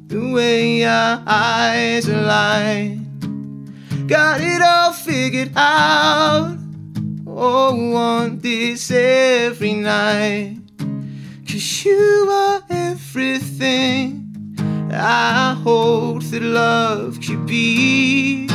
the 0.07 0.31
way 0.33 0.85
our 0.85 1.21
eyes 1.27 2.07
align. 2.07 3.05
Got 4.07 4.41
it 4.41 4.63
all 4.63 4.93
figured 4.93 5.51
out. 5.57 6.57
Oh, 7.27 7.75
want 7.91 8.43
this 8.43 8.93
every 8.93 9.75
night. 9.75 10.61
Cause 11.49 11.85
you 11.85 12.29
are 12.31 12.63
everything 12.71 14.57
I 14.93 15.61
hoped 15.61 16.31
that 16.31 16.43
love 16.43 17.19
could 17.21 17.45
be. 17.45 18.49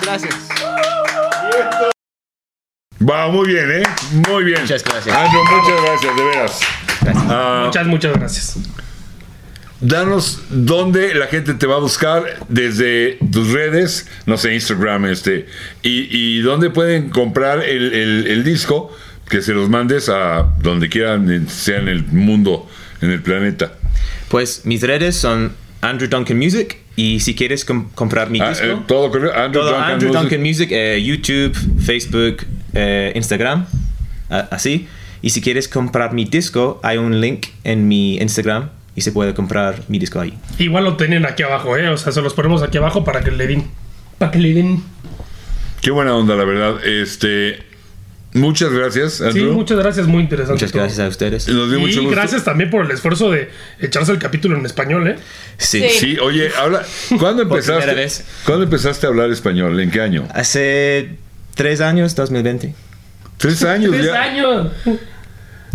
Muchas 0.00 0.04
gracias. 0.22 0.34
Va, 3.08 3.28
muy 3.28 3.48
bien, 3.48 3.70
¿eh? 3.70 3.82
Muy 4.28 4.44
bien. 4.44 4.60
Muchas 4.62 4.84
gracias. 4.84 5.14
Andrew, 5.16 5.42
muchas 5.44 5.82
gracias, 5.82 6.16
de 6.16 6.24
veras. 6.24 6.60
Ah, 7.28 7.62
Muchas, 7.66 7.86
muchas 7.86 8.12
gracias. 8.14 8.56
danos 9.80 10.40
dónde 10.50 11.12
la 11.14 11.26
gente 11.26 11.54
te 11.54 11.66
va 11.66 11.76
a 11.76 11.80
buscar 11.80 12.22
desde 12.48 13.18
tus 13.32 13.50
redes, 13.50 14.08
no 14.26 14.36
sé, 14.36 14.54
Instagram, 14.54 15.06
este, 15.06 15.46
y, 15.82 16.06
y 16.16 16.40
dónde 16.42 16.70
pueden 16.70 17.10
comprar 17.10 17.58
el, 17.64 17.92
el- 17.92 18.26
el 18.28 18.44
disco, 18.44 18.96
que 19.28 19.42
se 19.42 19.52
los 19.52 19.68
mandes 19.68 20.08
a 20.08 20.42
donde 20.60 20.88
quieran, 20.88 21.48
sea 21.48 21.78
en 21.80 21.88
el 21.88 22.04
mundo, 22.06 22.68
en 23.00 23.10
el 23.10 23.20
planeta. 23.22 23.72
Pues 24.28 24.64
mis 24.64 24.80
redes 24.82 25.16
son 25.16 25.54
Andrew 25.80 26.08
Duncan 26.08 26.38
Music 26.38 26.78
y 26.96 27.20
si 27.20 27.34
quieres 27.34 27.64
com- 27.64 27.88
comprar 27.94 28.30
mi 28.30 28.40
Ah, 28.40 28.50
disco, 28.50 28.64
eh, 28.66 28.76
todo. 28.86 29.06
Andrew 29.06 29.30
todo 29.52 29.70
Duncan 29.70 29.90
Andrew 29.92 30.08
Music. 30.12 30.20
Duncan 30.22 30.42
Music, 30.42 30.68
eh, 30.72 31.02
YouTube, 31.02 31.56
Facebook, 31.80 32.46
eh, 32.74 33.12
Instagram, 33.14 33.66
así. 34.50 34.86
Y 35.22 35.30
si 35.30 35.40
quieres 35.40 35.68
comprar 35.68 36.12
mi 36.12 36.24
disco, 36.24 36.80
hay 36.82 36.98
un 36.98 37.20
link 37.20 37.46
en 37.64 37.86
mi 37.88 38.16
Instagram 38.16 38.70
y 38.96 39.00
se 39.02 39.12
puede 39.12 39.34
comprar 39.34 39.82
mi 39.88 39.98
disco 39.98 40.20
ahí. 40.20 40.34
Igual 40.58 40.84
lo 40.84 40.96
tienen 40.96 41.24
aquí 41.26 41.42
abajo, 41.44 41.76
¿eh? 41.76 41.88
O 41.88 41.96
sea, 41.96 42.12
se 42.12 42.20
los 42.22 42.34
ponemos 42.34 42.62
aquí 42.62 42.78
abajo 42.78 43.04
para 43.04 43.22
que 43.22 43.30
le 43.30 43.46
den. 43.46 43.64
Para 44.18 44.32
que 44.32 44.38
le 44.38 44.52
den. 44.52 44.82
Qué 45.80 45.90
buena 45.90 46.14
onda, 46.14 46.34
la 46.34 46.44
verdad. 46.44 46.84
Este, 46.84 47.58
muchas 48.32 48.72
gracias, 48.72 49.22
Sí, 49.32 49.40
muchas 49.42 49.78
gracias, 49.78 50.06
muy 50.06 50.22
interesante. 50.22 50.54
Muchas 50.54 50.72
todo. 50.72 50.82
gracias 50.82 51.00
a 51.00 51.08
ustedes. 51.08 51.48
Nos 51.48 51.68
dio 51.68 51.78
Y 51.78 51.82
mucho 51.82 52.00
gusto. 52.02 52.16
gracias 52.16 52.44
también 52.44 52.70
por 52.70 52.84
el 52.84 52.90
esfuerzo 52.90 53.30
de 53.30 53.50
echarse 53.80 54.12
el 54.12 54.18
capítulo 54.18 54.56
en 54.56 54.64
español, 54.66 55.06
¿eh? 55.08 55.16
Sí. 55.58 55.80
Sí. 55.82 55.98
Sí, 55.98 56.18
oye, 56.18 56.50
habla. 56.58 56.82
¿Cuándo 57.18 57.42
empezaste? 57.44 57.94
vez. 57.94 58.24
¿Cuándo 58.44 58.64
empezaste 58.64 59.06
a 59.06 59.10
hablar 59.10 59.30
español? 59.30 59.78
¿En 59.80 59.90
qué 59.90 60.00
año? 60.00 60.26
Hace 60.34 61.10
tres 61.54 61.80
años, 61.80 62.14
2020. 62.14 62.74
Tres 63.38 63.62
años 63.64 63.92
Tres 63.92 64.06
ya. 64.06 64.22
años. 64.22 64.72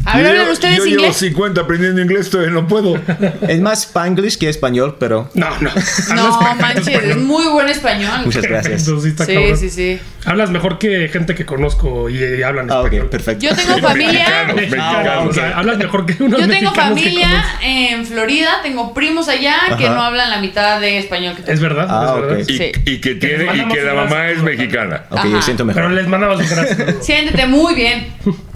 A 0.10 0.18
ver, 0.18 0.26
Yo 0.26 0.30
¿hablan 0.32 0.44
llevo- 0.46 0.54
ustedes 0.54 0.78
yo 0.78 0.84
llevo 0.86 1.02
inglés? 1.02 1.18
50 1.18 1.62
aprendiendo 1.62 2.02
inglés, 2.02 2.30
todavía 2.30 2.54
no 2.54 2.68
puedo. 2.68 3.00
Es 3.48 3.60
más 3.60 3.82
spanglish 3.84 4.38
que 4.38 4.48
español, 4.50 4.96
pero 5.00 5.30
No, 5.34 5.50
no. 5.60 5.70
No, 6.16 6.42
manches, 6.60 6.88
es 6.88 6.94
español. 6.96 7.20
muy 7.20 7.46
buen 7.48 7.68
español. 7.68 8.22
muchas 8.26 8.44
gracias. 8.44 8.84
Sí 8.86 9.08
está 9.10 9.26
Sí, 9.26 9.34
cabrón. 9.34 9.58
sí, 9.58 9.70
sí. 9.70 10.00
Hablas 10.26 10.50
mejor 10.50 10.78
que 10.80 11.08
gente 11.10 11.36
que 11.36 11.46
conozco 11.46 12.10
y, 12.10 12.18
y 12.24 12.42
hablan 12.44 12.70
Ah, 12.72 12.82
español. 12.84 13.06
ok, 13.06 13.12
perfecto. 13.12 13.46
Yo 13.48 13.56
tengo 13.56 13.78
familia. 13.80 14.12
Mexicanos, 14.14 14.56
mexicanos. 14.56 15.28
O 15.30 15.34
sea, 15.34 15.58
hablas 15.58 15.78
mejor 15.78 16.06
que 16.06 16.24
unos 16.24 16.40
Yo 16.40 16.48
tengo 16.48 16.62
mexicanos 16.72 17.00
que 17.00 17.04
familia 17.06 17.46
en 17.62 18.06
Florida, 18.06 18.50
tengo 18.64 18.94
primos 18.94 19.28
allá 19.30 19.58
que 19.78 19.86
Ajá. 19.86 19.94
no 19.96 20.02
hablan 20.04 20.30
la 20.30 20.40
mitad 20.40 20.80
de 20.82 20.98
español 21.00 21.36
que 21.36 21.44
tú. 21.44 21.52
Es 21.52 21.60
verdad, 21.60 21.88
Ah, 21.90 22.14
es 22.16 22.22
verdad. 22.22 22.38
Y, 22.48 22.58
Sí. 22.58 22.72
y 22.86 22.98
que 23.02 23.16
tiene, 23.16 23.46
y 23.56 23.68
que 23.68 23.82
la 23.82 23.94
mamá 23.94 24.30
es 24.30 24.42
mexicana. 24.42 25.04
Ok, 25.10 25.18
Ajá. 25.20 25.28
yo 25.30 25.42
siento 25.42 25.66
mejor. 25.66 25.84
Pero 25.84 25.94
les 25.96 26.08
mandamos 26.08 26.40
un 26.40 26.48
gracias. 26.50 26.96
Siéntete 27.06 27.46
muy 27.46 27.76
bien. 27.76 28.08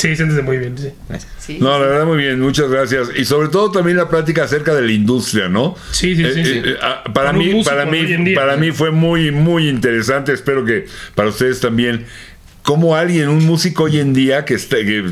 Sí, 0.00 0.16
siéntese 0.16 0.42
muy 0.42 0.58
bien. 0.58 0.76
Sí. 0.78 0.90
Sí, 1.38 1.58
No, 1.60 1.74
sí, 1.74 1.80
la 1.82 1.86
verdad, 1.86 2.06
muy 2.06 2.18
bien, 2.18 2.40
muchas 2.40 2.70
gracias. 2.70 3.08
Y 3.16 3.24
sobre 3.24 3.48
todo 3.48 3.70
también 3.70 3.96
la 3.96 4.08
plática 4.08 4.44
acerca 4.44 4.74
de 4.74 4.82
la 4.82 4.92
industria, 4.92 5.48
¿no? 5.48 5.74
Sí, 5.90 6.16
sí, 6.16 6.24
sí, 6.32 6.44
sí. 6.44 6.62
ah, 6.80 7.02
para 7.12 7.32
Con 7.32 7.40
un 7.40 7.46
mí, 7.54 7.64
para 7.64 7.84
mí, 7.86 8.04
día. 8.04 8.34
para 8.34 8.56
mí 8.56 8.70
fue 8.72 8.90
muy, 8.90 9.30
muy 9.30 9.68
interesante. 9.68 10.32
Espero 10.32 10.64
que 10.64 10.86
para 11.14 11.28
ustedes 11.28 11.60
también. 11.60 12.04
Como 12.62 12.94
alguien, 12.94 13.28
un 13.28 13.44
músico 13.46 13.84
hoy 13.84 13.98
en 14.00 14.12
día 14.12 14.44
que, 14.44 14.54
está, 14.54 14.76
que 14.76 15.10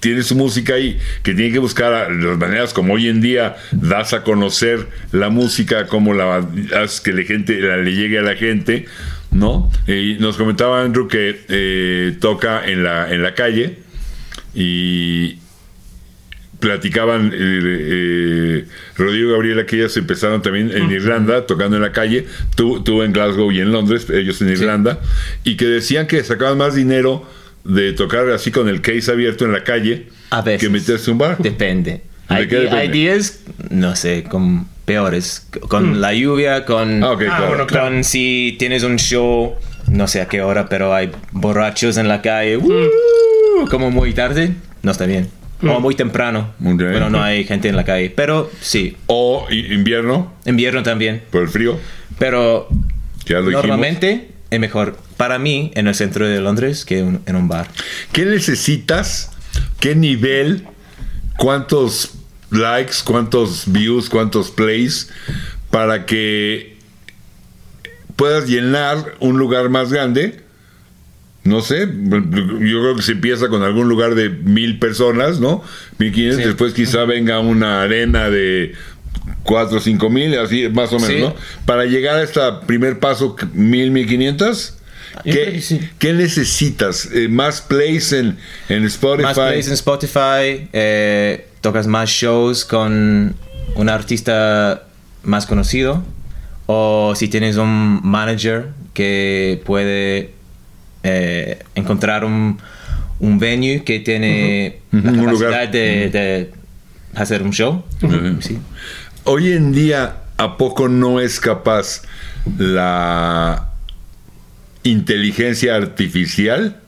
tiene 0.00 0.22
su 0.22 0.34
música 0.34 0.78
y 0.78 0.98
que 1.22 1.34
tiene 1.34 1.52
que 1.52 1.58
buscar 1.58 1.92
a- 1.92 2.08
las 2.10 2.38
maneras 2.38 2.72
como 2.72 2.94
hoy 2.94 3.08
en 3.08 3.20
día 3.20 3.56
das 3.72 4.12
a 4.14 4.22
conocer 4.22 4.86
la 5.12 5.28
música, 5.28 5.86
como 5.86 6.14
la 6.14 6.46
haces 6.74 7.00
que 7.00 7.12
la 7.12 7.22
gente 7.22 7.60
la- 7.60 7.76
le 7.76 7.94
llegue 7.94 8.18
a 8.18 8.22
la 8.22 8.34
gente, 8.34 8.86
¿no? 9.30 9.70
Y 9.86 10.16
nos 10.20 10.36
comentaba 10.36 10.82
Andrew 10.82 11.06
que 11.06 11.40
eh, 11.48 12.16
toca 12.20 12.64
en 12.66 12.82
la, 12.82 13.12
en 13.12 13.22
la 13.22 13.34
calle 13.34 13.78
y 14.58 15.38
platicaban 16.58 17.32
eh, 17.34 17.38
eh, 17.38 18.64
Rodrigo 18.96 19.28
y 19.28 19.32
Gabriela 19.32 19.66
que 19.66 19.76
ellas 19.76 19.96
empezaron 19.98 20.40
también 20.40 20.70
en 20.74 20.90
Irlanda 20.90 21.44
tocando 21.46 21.76
en 21.76 21.82
la 21.82 21.92
calle 21.92 22.24
tú, 22.54 22.82
tú 22.82 23.02
en 23.02 23.12
Glasgow 23.12 23.52
y 23.52 23.60
en 23.60 23.72
Londres 23.72 24.06
ellos 24.08 24.40
en 24.40 24.48
Irlanda 24.48 24.98
y 25.44 25.56
que 25.58 25.66
decían 25.66 26.06
que 26.06 26.24
sacaban 26.24 26.56
más 26.56 26.74
dinero 26.74 27.28
de 27.64 27.92
tocar 27.92 28.30
así 28.30 28.50
con 28.50 28.68
el 28.70 28.80
case 28.80 29.10
abierto 29.10 29.44
en 29.44 29.52
la 29.52 29.64
calle 29.64 30.06
A 30.30 30.40
veces. 30.40 30.62
que 30.62 30.70
meterse 30.70 31.10
un 31.10 31.18
bar 31.18 31.36
Depende. 31.38 32.00
¿De 32.28 32.34
Hay, 32.34 32.48
hay 32.72 32.88
días, 32.88 33.40
no 33.70 33.94
sé, 33.94 34.24
con 34.24 34.66
peores. 34.84 35.46
Con 35.68 36.00
la 36.00 36.12
lluvia, 36.12 36.64
con, 36.64 37.04
ah 37.04 37.12
ok 37.12 37.22
Ah, 37.22 37.36
claro 37.36 37.48
bueno, 37.48 37.66
claro. 37.68 37.86
con 37.86 38.02
si 38.04 38.56
tienes 38.58 38.82
un 38.82 38.96
show, 38.96 39.54
no 39.88 40.08
sé 40.08 40.20
a 40.22 40.26
qué 40.26 40.40
hora, 40.42 40.68
pero 40.68 40.92
hay 40.94 41.12
borrachos 41.30 41.98
en 41.98 42.08
la 42.08 42.22
calle, 42.22 42.56
¡uh! 43.64 43.68
como 43.68 43.90
muy 43.90 44.12
tarde, 44.12 44.54
no 44.82 44.90
está 44.92 45.06
bien. 45.06 45.28
O 45.62 45.80
muy 45.80 45.94
temprano, 45.94 46.52
bien. 46.58 46.76
pero 46.76 47.08
no 47.08 47.22
hay 47.22 47.44
gente 47.44 47.68
en 47.68 47.76
la 47.76 47.84
calle. 47.84 48.10
Pero 48.14 48.50
sí, 48.60 48.96
o 49.06 49.46
invierno 49.50 50.34
invierno 50.44 50.82
también. 50.82 51.22
por 51.30 51.42
el 51.42 51.48
frío 51.48 51.78
Pero 52.18 52.68
ya 53.24 53.36
lo 53.36 53.42
dijimos 53.46 53.62
normalmente 53.62 54.30
es 54.50 54.60
mejor 54.60 54.96
para 55.16 55.38
mí 55.38 55.72
en 55.74 55.86
el 55.88 55.94
centro 55.94 56.26
de 56.28 56.40
Londres 56.40 56.84
que 56.84 57.02
un- 57.02 57.22
en 57.26 57.36
un 57.36 57.48
bar. 57.48 57.68
¿Qué 58.12 58.26
necesitas? 58.26 59.30
¿Qué 59.80 59.94
nivel? 59.96 60.66
¿Cuántos 61.38 62.12
likes? 62.50 62.96
¿Cuántos 63.04 63.64
views? 63.72 64.10
¿Cuántos 64.10 64.50
plays? 64.50 65.08
Para 65.70 66.04
que 66.06 66.76
puedas 68.14 68.46
llenar 68.48 69.14
un 69.20 69.38
lugar 69.38 69.68
más 69.70 69.90
grande. 69.92 70.42
No 71.46 71.60
sé, 71.60 71.86
yo 71.88 72.80
creo 72.82 72.96
que 72.96 73.02
se 73.02 73.12
empieza 73.12 73.48
con 73.48 73.62
algún 73.62 73.88
lugar 73.88 74.14
de 74.14 74.28
mil 74.30 74.78
personas, 74.78 75.38
¿no? 75.40 75.62
Mil 75.98 76.12
quinientos, 76.12 76.42
Sí. 76.42 76.46
después 76.48 76.72
quizá 76.74 77.04
venga 77.04 77.38
una 77.40 77.82
arena 77.82 78.28
de 78.30 78.72
cuatro 79.42 79.78
o 79.78 79.80
cinco 79.80 80.10
mil, 80.10 80.36
así 80.38 80.68
más 80.68 80.92
o 80.92 80.98
menos, 80.98 81.08
Sí. 81.14 81.20
¿no? 81.20 81.34
Para 81.64 81.84
llegar 81.84 82.16
a 82.16 82.22
este 82.22 82.40
primer 82.66 82.98
paso, 82.98 83.36
mil, 83.54 83.90
mil 83.90 84.06
quinientos, 84.06 84.78
Yo 85.24 85.32
creo 85.32 85.52
¿qué, 85.52 85.60
sí. 85.62 85.80
qué 85.98 86.12
necesitas? 86.12 87.08
Eh, 87.12 87.28
¿Más 87.28 87.60
plays 87.62 88.12
en, 88.12 88.36
en 88.68 88.84
Spotify? 88.84 89.22
Más 89.24 89.34
plays 89.38 89.66
en 89.68 89.72
Spotify, 89.74 90.68
eh, 90.72 91.46
tocas 91.60 91.86
más 91.86 92.10
shows 92.10 92.64
con 92.64 93.34
un 93.76 93.88
artista 93.88 94.82
más 95.22 95.46
conocido, 95.46 96.04
o 96.66 97.14
si 97.16 97.28
tienes 97.28 97.56
un 97.56 98.00
manager 98.02 98.68
que 98.94 99.60
puede 99.64 100.32
eh, 101.06 101.58
encontrar 101.74 102.24
un, 102.24 102.58
un 103.20 103.38
venue 103.38 103.84
que 103.84 104.00
tiene 104.00 104.80
Ujú, 104.92 105.02
la 105.06 105.12
capacidad 105.12 105.30
lugar. 105.30 105.70
de, 105.70 106.10
de 106.10 106.50
hacer 107.14 107.42
un 107.42 107.52
show. 107.52 107.84
Sí. 108.40 108.58
Hoy 109.24 109.52
en 109.52 109.72
día, 109.72 110.16
¿a 110.36 110.56
poco 110.56 110.88
no 110.88 111.20
es 111.20 111.40
capaz 111.40 112.02
la 112.58 113.70
inteligencia 114.82 115.74
artificial 115.76 116.80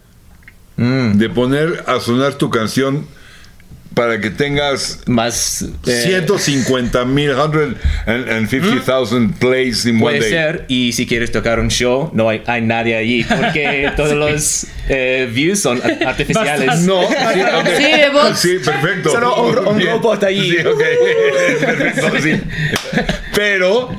Mm, 0.81 1.19
de 1.19 1.29
poner 1.29 1.83
a 1.89 1.99
sonar 1.99 2.35
tu 2.35 2.51
canción 2.51 3.05
para 3.95 4.21
que 4.21 4.31
tengas 4.31 5.01
más 5.07 5.63
eh, 5.87 6.03
150 6.07 7.05
mil, 7.05 7.33
150,000 8.07 9.33
plays 9.39 9.85
in 9.87 9.97
one 9.97 10.01
Puede 10.03 10.21
day? 10.21 10.31
ser, 10.31 10.65
y 10.69 10.93
si 10.93 11.07
quieres 11.07 11.33
tocar 11.33 11.59
un 11.61 11.69
show, 11.69 12.11
no 12.15 12.29
hay, 12.29 12.43
hay 12.47 12.63
nadie 12.63 12.97
allí, 12.97 13.25
porque 13.25 13.91
todos 13.97 14.15
los 14.15 14.67
eh, 14.89 15.29
views 15.33 15.61
son 15.61 15.81
ar- 15.83 15.99
artificiales. 16.09 16.81
No, 16.81 17.03
sí, 17.09 17.15
ok. 17.55 17.69
Sí. 18.37 18.49
Sí, 18.49 18.65
perfecto. 18.65 19.11
Solo 19.11 19.43
un- 19.43 19.59
un 19.67 19.81
robot 19.87 20.23
allí. 20.25 20.51
Sí, 20.51 20.59
ok. 20.67 20.83
Perfecto, 21.61 22.23
sí. 22.23 22.41
Pero 23.35 23.91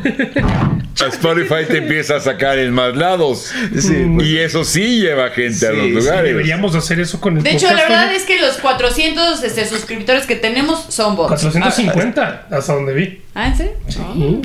Spotify 0.96 1.66
te 1.68 1.78
empieza 1.78 2.18
a 2.18 2.20
sacar 2.20 2.60
en 2.60 2.74
más 2.74 2.96
lados. 2.96 3.52
Sí, 3.78 4.08
Y 4.22 4.38
eso 4.38 4.64
sí 4.64 5.02
lleva 5.02 5.30
gente 5.30 5.68
a 5.68 5.72
Sí, 5.72 5.76
los 5.78 5.86
sí, 5.86 5.92
lugares. 5.92 6.24
Deberíamos 6.32 6.76
hacer 6.76 7.00
eso 7.00 7.20
con 7.20 7.38
el 7.38 7.44
De 7.44 7.52
hecho, 7.52 7.68
la 7.68 7.76
verdad 7.84 8.14
es 8.14 8.24
que 8.24 8.40
los 8.40 8.58
400 8.58 9.44
este, 9.44 9.66
suscriptores 9.66 10.26
que 10.26 10.36
tenemos 10.36 10.86
son 10.90 11.16
bots. 11.16 11.30
450, 11.30 12.48
hasta 12.50 12.74
donde 12.74 12.94
vi. 12.94 13.22
Ah, 13.34 13.48
¿en 13.48 13.58
serio? 13.58 13.74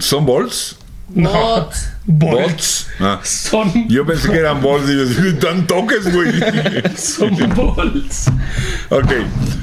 ¿Son 0.00 0.26
bots? 0.26 0.78
No. 1.08 1.30
Bots. 1.30 1.93
Bots. 2.06 2.42
¿Bots? 2.50 2.86
Ah. 3.00 3.20
Son, 3.24 3.88
Yo 3.88 4.04
pensé 4.04 4.30
que 4.30 4.36
eran 4.38 4.60
bots 4.60 4.84
y 4.90 4.92
yo 4.94 5.06
decía, 5.06 5.38
tan 5.38 5.66
toques, 5.66 6.12
güey. 6.12 6.28
son 6.96 7.30
bots. 7.54 8.26
ok, 8.90 9.12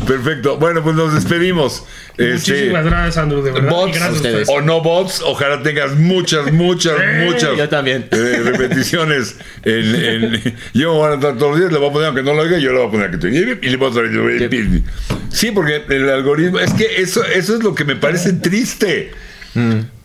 perfecto. 0.07 0.57
Bueno, 0.57 0.81
pues 0.83 0.95
nos 0.95 1.13
despedimos. 1.13 1.83
Este, 2.17 2.51
Muchísimas 2.53 2.85
gracias, 2.85 3.17
Andrew, 3.17 3.41
de 3.43 3.51
verdad. 3.51 3.69
bots 3.69 3.91
gracias 3.95 4.09
a 4.09 4.13
ustedes. 4.15 4.41
ustedes. 4.41 4.49
o 4.49 4.61
no 4.61 4.81
bots, 4.81 5.21
ojalá 5.23 5.61
tengas 5.63 5.95
muchas, 5.95 6.51
muchas, 6.51 6.95
muchas 7.25 7.57
Yo 7.57 7.69
también. 7.69 8.07
eh, 8.11 8.41
repeticiones. 8.43 9.37
En, 9.63 9.95
en- 9.95 10.55
yo 10.73 10.91
me 10.91 10.97
voy 10.97 11.03
a 11.09 11.13
anotar 11.13 11.37
todos 11.37 11.51
los 11.51 11.59
días, 11.59 11.71
le 11.71 11.77
voy 11.77 11.89
a 11.89 11.93
poner, 11.93 12.07
aunque 12.07 12.23
no 12.23 12.33
lo 12.33 12.41
oiga, 12.41 12.57
yo 12.57 12.71
le 12.71 12.79
voy 12.79 12.87
a 12.87 12.91
poner 12.91 13.11
que 13.11 13.17
te 13.17 13.27
y 13.29 13.69
le 13.69 13.77
voy 13.77 13.89
a 13.91 13.93
traer. 13.93 14.81
Sí, 15.29 15.51
porque 15.51 15.83
el 15.89 16.09
algoritmo, 16.09 16.59
es 16.59 16.73
que 16.73 17.01
eso, 17.01 17.23
eso 17.23 17.55
es 17.55 17.63
lo 17.63 17.75
que 17.75 17.85
me 17.85 17.95
parece 17.95 18.33
triste. 18.33 19.11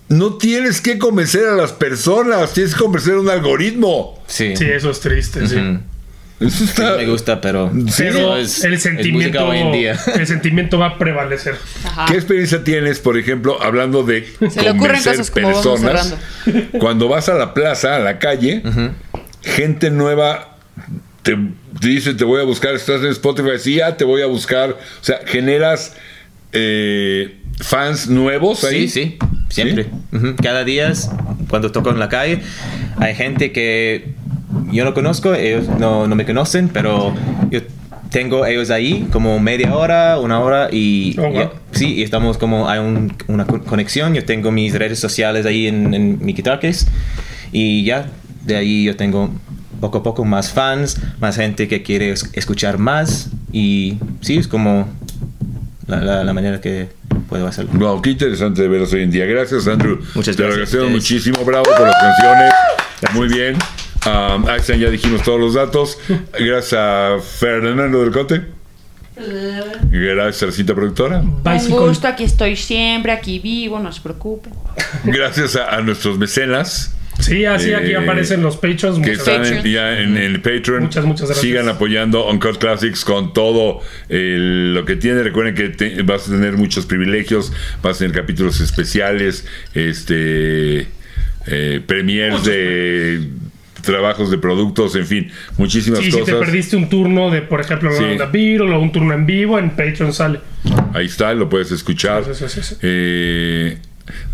No 0.09 0.35
tienes 0.35 0.81
que 0.81 0.99
convencer 0.99 1.47
a 1.47 1.55
las 1.55 1.73
personas, 1.73 2.53
tienes 2.53 2.75
que 2.75 2.81
convencer 2.81 3.15
a 3.15 3.21
un 3.21 3.29
algoritmo. 3.29 4.23
Sí. 4.27 4.57
Sí, 4.57 4.65
eso 4.65 4.91
es 4.91 5.01
triste, 5.01 5.47
sí. 5.47 5.57
Eso 6.39 6.65
está. 6.65 6.97
Me 6.97 7.07
gusta, 7.07 7.41
pero. 7.41 7.73
Sí. 7.89 7.95
Pero 8.05 8.21
no 8.21 8.37
es- 8.37 8.63
el 8.63 8.79
sentimiento, 8.79 9.47
hoy 9.47 9.59
en 9.59 9.73
día. 9.73 9.99
el 10.15 10.27
sentimiento 10.27 10.79
va 10.79 10.87
a 10.89 10.99
prevalecer. 10.99 11.57
Ajá. 11.85 12.07
¿Qué 12.07 12.15
experiencia 12.15 12.63
tienes, 12.63 12.99
por 13.01 13.17
ejemplo, 13.17 13.61
hablando 13.63 14.03
de 14.03 14.27
Se 14.51 14.67
convencer 14.67 15.17
personas? 15.33 16.15
Cuando 16.79 17.09
vas 17.09 17.29
a 17.29 17.35
la 17.35 17.55
plaza, 17.55 17.97
a 17.97 17.99
la 17.99 18.19
calle, 18.19 18.63
gente 19.43 19.91
nueva 19.91 20.57
te, 21.27 21.37
te 21.81 21.89
dice, 21.89 22.15
te 22.15 22.25
voy 22.25 22.41
a 22.41 22.45
buscar, 22.45 22.75
estás 22.75 23.01
en 23.03 23.09
Spotify, 23.09 23.59
sí, 23.59 23.75
ya 23.77 23.97
te 23.97 24.05
voy 24.05 24.23
a 24.23 24.27
buscar. 24.27 24.71
O 24.71 25.05
sea, 25.05 25.21
generas 25.27 25.97
eh, 26.53 27.39
fans 27.59 28.09
nuevos 28.09 28.63
ahí. 28.63 28.89
Sí, 28.89 29.19
sí, 29.19 29.19
siempre. 29.49 29.87
Ujú. 30.13 30.37
Cada 30.43 30.65
día, 30.65 30.93
cuando 31.49 31.71
toco 31.73 31.91
en 31.91 31.99
la 31.99 32.09
calle, 32.09 32.41
hay 32.99 33.15
gente 33.15 33.53
que 33.53 34.15
yo 34.73 34.85
no 34.85 34.95
conozco, 34.95 35.35
ellos 35.35 35.69
no, 35.79 36.07
no 36.07 36.15
me 36.17 36.25
conocen, 36.25 36.69
pero 36.69 37.15
yo 37.51 37.61
tengo 38.11 38.47
ellos 38.47 38.71
ahí 38.71 39.07
como 39.13 39.39
media 39.41 39.75
hora, 39.75 40.19
una 40.21 40.41
hora 40.41 40.69
y 40.73 41.17
Oh, 41.19 41.23
wow. 41.23 41.33
ya- 41.35 41.51
sí, 41.73 41.95
y 41.95 42.03
estamos 42.03 42.39
como, 42.39 42.69
hay 42.69 42.79
un- 42.79 43.13
una 43.29 43.47
co- 43.47 43.63
conexión, 43.63 44.15
yo 44.15 44.25
tengo 44.25 44.51
mis 44.53 44.73
redes 44.75 44.99
sociales 44.99 45.45
ahí 45.45 45.67
en, 45.67 45.93
en 45.93 46.25
mi 46.25 46.33
guitar 46.33 46.61
case 46.61 46.87
y 47.53 47.85
ya, 47.85 48.07
de 48.45 48.57
ahí 48.57 48.85
yo 48.85 48.97
tengo 48.97 49.31
poco 49.81 49.99
a 49.99 50.03
poco 50.03 50.25
más 50.25 50.51
fans, 50.53 51.01
más 51.21 51.37
gente 51.37 51.69
que 51.69 51.83
quiere 51.83 52.13
es- 52.13 52.31
escuchar 52.33 52.79
más 52.79 53.31
y 53.53 53.99
sí, 54.23 54.39
es 54.39 54.49
como 54.49 54.89
la, 55.87 56.01
la- 56.01 56.25
la 56.25 56.33
manera 56.33 56.61
que 56.61 56.89
puedo 57.29 57.47
hacerlo. 57.47 57.73
Wow, 57.75 58.03
qué 58.03 58.11
interesante 58.11 58.63
de 58.63 58.69
veros 58.69 58.93
hoy 58.93 59.03
en 59.03 59.11
día. 59.11 59.27
Gracias, 59.27 59.67
Andrew. 59.67 59.99
Muchas 60.15 60.37
Te 60.37 60.43
lo 60.43 60.49
gracias 60.49 60.75
agradecemos 60.75 60.91
muchísimo. 60.91 61.45
Bravo 61.45 61.65
por 61.65 61.87
las 61.87 61.97
canciones. 61.97 62.55
Muy 63.13 63.29
bien. 63.29 63.57
Um, 64.07 64.49
están, 64.49 64.79
ya 64.79 64.91
dijimos 64.91 65.23
todos 65.23 65.41
los 65.41 65.55
datos. 65.55 65.99
Gracias 66.39 66.73
a 66.75 67.17
Fernando 67.21 68.01
del 68.01 68.13
Cote. 68.13 68.47
Gracias 69.91 70.43
a 70.43 70.47
la 70.47 70.53
cinta 70.53 70.75
productora. 70.75 71.21
Un 71.21 71.71
gusto, 71.71 72.07
aquí 72.07 72.25
estoy 72.25 72.55
siempre, 72.57 73.13
aquí 73.13 73.39
vivo, 73.39 73.79
no 73.79 73.91
se 73.91 74.01
preocupen. 74.01 74.53
Gracias 75.05 75.57
a, 75.57 75.75
a 75.75 75.81
nuestros 75.81 76.19
mecenas 76.19 76.96
Sí, 77.19 77.45
así 77.45 77.73
aquí 77.73 77.93
Eh, 77.93 77.97
aparecen 77.97 78.43
los 78.43 78.57
pechos. 78.57 78.99
que 79.01 79.13
están 79.13 79.45
en- 79.45 79.65
ya 79.65 79.99
en 80.01 80.17
el 80.17 80.41
Patreon. 80.41 80.85
Muchas, 80.85 81.05
muchas 81.05 81.27
gracias. 81.29 81.41
Sigan 81.45 81.69
apoyando 81.69 82.29
Uncut 82.31 82.59
Classics 82.59 83.05
con 83.05 83.33
todo 83.33 83.81
el- 84.09 84.75
lo 84.75 84.85
que 84.85 84.97
tiene. 84.97 85.23
Recuerden 85.23 85.55
que 85.55 85.71
te- 85.71 86.03
vas 86.03 86.29
a 86.29 86.33
tener 86.33 86.53
muchos 86.53 86.87
privilegios, 86.87 87.53
vas 87.83 87.97
a 87.97 87.99
tener 88.01 88.15
capítulos 88.17 88.61
especiales, 88.61 89.47
este 89.75 90.89
eh, 91.49 91.81
premiers 91.87 92.43
de 92.45 93.21
trabajos 93.83 94.33
de 94.33 94.39
productos, 94.39 94.97
en 94.97 95.07
fin, 95.07 95.31
muchísimas 95.59 96.01
Sí, 96.01 96.07
si 96.07 96.19
cosas. 96.19 96.27
te 96.27 96.33
perdiste 96.45 96.77
un 96.77 96.89
turno 96.89 97.31
de, 97.31 97.41
por 97.43 97.61
ejemplo, 97.61 97.93
Sí. 97.97 98.03
una 98.03 98.25
Beatle 98.27 98.73
o 98.75 98.81
un 98.81 98.91
turno 98.91 99.15
en 99.15 99.27
vivo, 99.27 99.57
en 99.57 99.71
Patreon 99.71 100.13
sale. 100.13 100.41
Ahí 100.93 101.07
está, 101.07 101.33
lo 101.35 101.49
puedes 101.49 101.71
escuchar. 101.71 102.25
Sí. 102.35 102.45
Eh, 102.83 103.79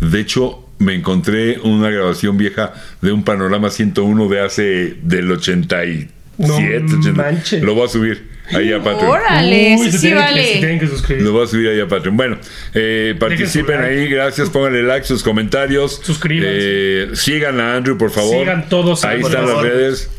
de 0.01 0.19
hecho, 0.19 0.62
me 0.83 0.93
encontré 0.95 1.59
una 1.59 1.89
grabación 1.89 2.37
vieja 2.37 2.73
de 3.01 3.11
un 3.11 3.23
panorama 3.23 3.69
101 3.69 4.27
de 4.29 4.39
hace 4.41 4.95
del 5.01 5.31
87. 5.31 6.09
No 6.37 6.55
80. 6.55 7.11
manches. 7.13 7.61
Lo 7.63 7.75
voy 7.75 7.85
a 7.85 7.89
subir 7.89 8.27
ahí 8.51 8.73
a 8.73 8.81
Patreon. 8.81 9.11
Órale, 9.11 9.75
Uy, 9.79 9.91
sí, 9.91 9.97
sí 9.99 10.09
que- 10.09 10.15
vale. 10.15 10.43
tienen 10.59 10.79
que 10.79 10.87
suscribir. 10.87 11.23
Lo 11.23 11.31
voy 11.31 11.43
a 11.43 11.47
subir 11.47 11.69
ahí 11.69 11.79
a 11.79 11.87
Patreon. 11.87 12.17
Bueno, 12.17 12.37
eh, 12.73 13.15
participen 13.19 13.81
like. 13.81 13.93
ahí, 14.01 14.07
gracias, 14.07 14.49
pónganle 14.49 14.81
like, 14.83 15.05
sus 15.05 15.21
comentarios. 15.23 16.01
Suscríbanse. 16.03 16.51
Eh, 16.55 17.07
sigan 17.13 17.59
a 17.59 17.75
Andrew, 17.75 17.97
por 17.97 18.09
favor. 18.11 18.39
Sigan 18.39 18.67
todos 18.67 19.03
a 19.05 19.09
Ahí 19.09 19.15
Andrew, 19.21 19.29
están 19.29 19.47
las 19.47 19.61
redes. 19.61 20.09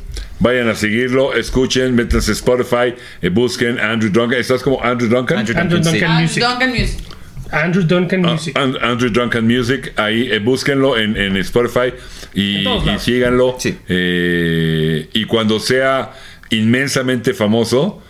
Vayan 0.41 0.69
a 0.69 0.75
seguirlo, 0.75 1.35
escuchen, 1.35 1.95
métanse 1.95 2.33
Spotify, 2.33 2.95
eh, 3.23 3.29
busquen 3.29 3.79
Andrew 3.79 4.11
Duncan. 4.11 4.39
¿Estás 4.39 4.63
como 4.63 4.83
Andrew 4.83 5.09
Duncan? 5.09 5.39
Andrew 5.39 5.57
Andrew 5.59 5.81
Duncan, 5.81 5.95
sí. 5.95 6.01
Duncan 6.01 6.23
Music. 6.23 6.43
Duncan 6.45 6.71
Music. 6.71 7.14
Andrew 7.63 7.85
Duncan 7.85 8.25
Ah, 8.27 8.33
Music. 8.33 8.59
And- 8.59 8.77
Andrew 8.83 9.11
Duncan 9.11 9.47
Music, 9.47 9.93
ahí 9.97 10.29
eh, 10.31 10.39
búsquenlo 10.39 10.99
en, 10.99 11.17
en 11.17 11.37
Spotify 11.39 11.93
y, 12.35 12.67
En 12.67 12.95
y 12.95 12.99
síganlo. 12.99 13.57
Sí. 13.59 13.77
Eh, 13.89 15.09
y 15.13 15.25
cuando 15.25 15.59
sea 15.61 16.13
inmensamente 16.51 17.33
famoso, 17.35 18.03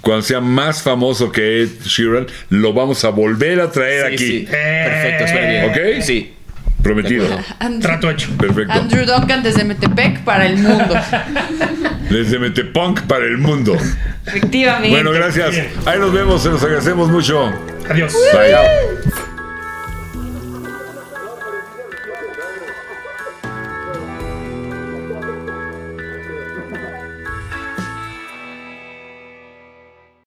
cuando 0.00 0.22
sea 0.22 0.40
más 0.40 0.82
famoso 0.82 1.30
que 1.32 1.62
Ed 1.62 1.68
Sheeran, 1.84 2.26
lo 2.50 2.72
vamos 2.72 3.04
a 3.04 3.10
volver 3.10 3.60
a 3.60 3.70
traer 3.70 4.08
Sí, 4.08 4.14
aquí. 4.14 4.38
sí. 4.40 4.48
Perfecto, 4.50 5.26
suena 5.28 5.48
bien. 5.50 5.64
¿Ok? 5.98 6.02
Sí. 6.02 6.34
Prometido. 6.82 7.26
Andrew, 7.58 7.80
Trato 7.80 8.10
hecho. 8.10 8.30
Perfecto. 8.36 8.72
Andrew 8.72 9.04
Duncan 9.04 9.42
desde 9.42 9.64
Metepec 9.64 10.20
para 10.20 10.46
el 10.46 10.58
mundo. 10.58 10.94
Desde 12.10 12.38
Metepunk 12.38 13.02
para 13.02 13.26
el 13.26 13.36
mundo. 13.36 13.76
Efectivamente. 14.24 14.88
Bueno, 14.88 15.10
gracias. 15.10 15.50
Bien. 15.50 15.68
Ahí 15.84 15.98
nos 15.98 16.10
vemos, 16.10 16.42
se 16.42 16.48
los 16.48 16.62
agradecemos 16.62 17.10
mucho. 17.10 17.52
Adiós. 17.90 18.14
Bye. 18.32 19.27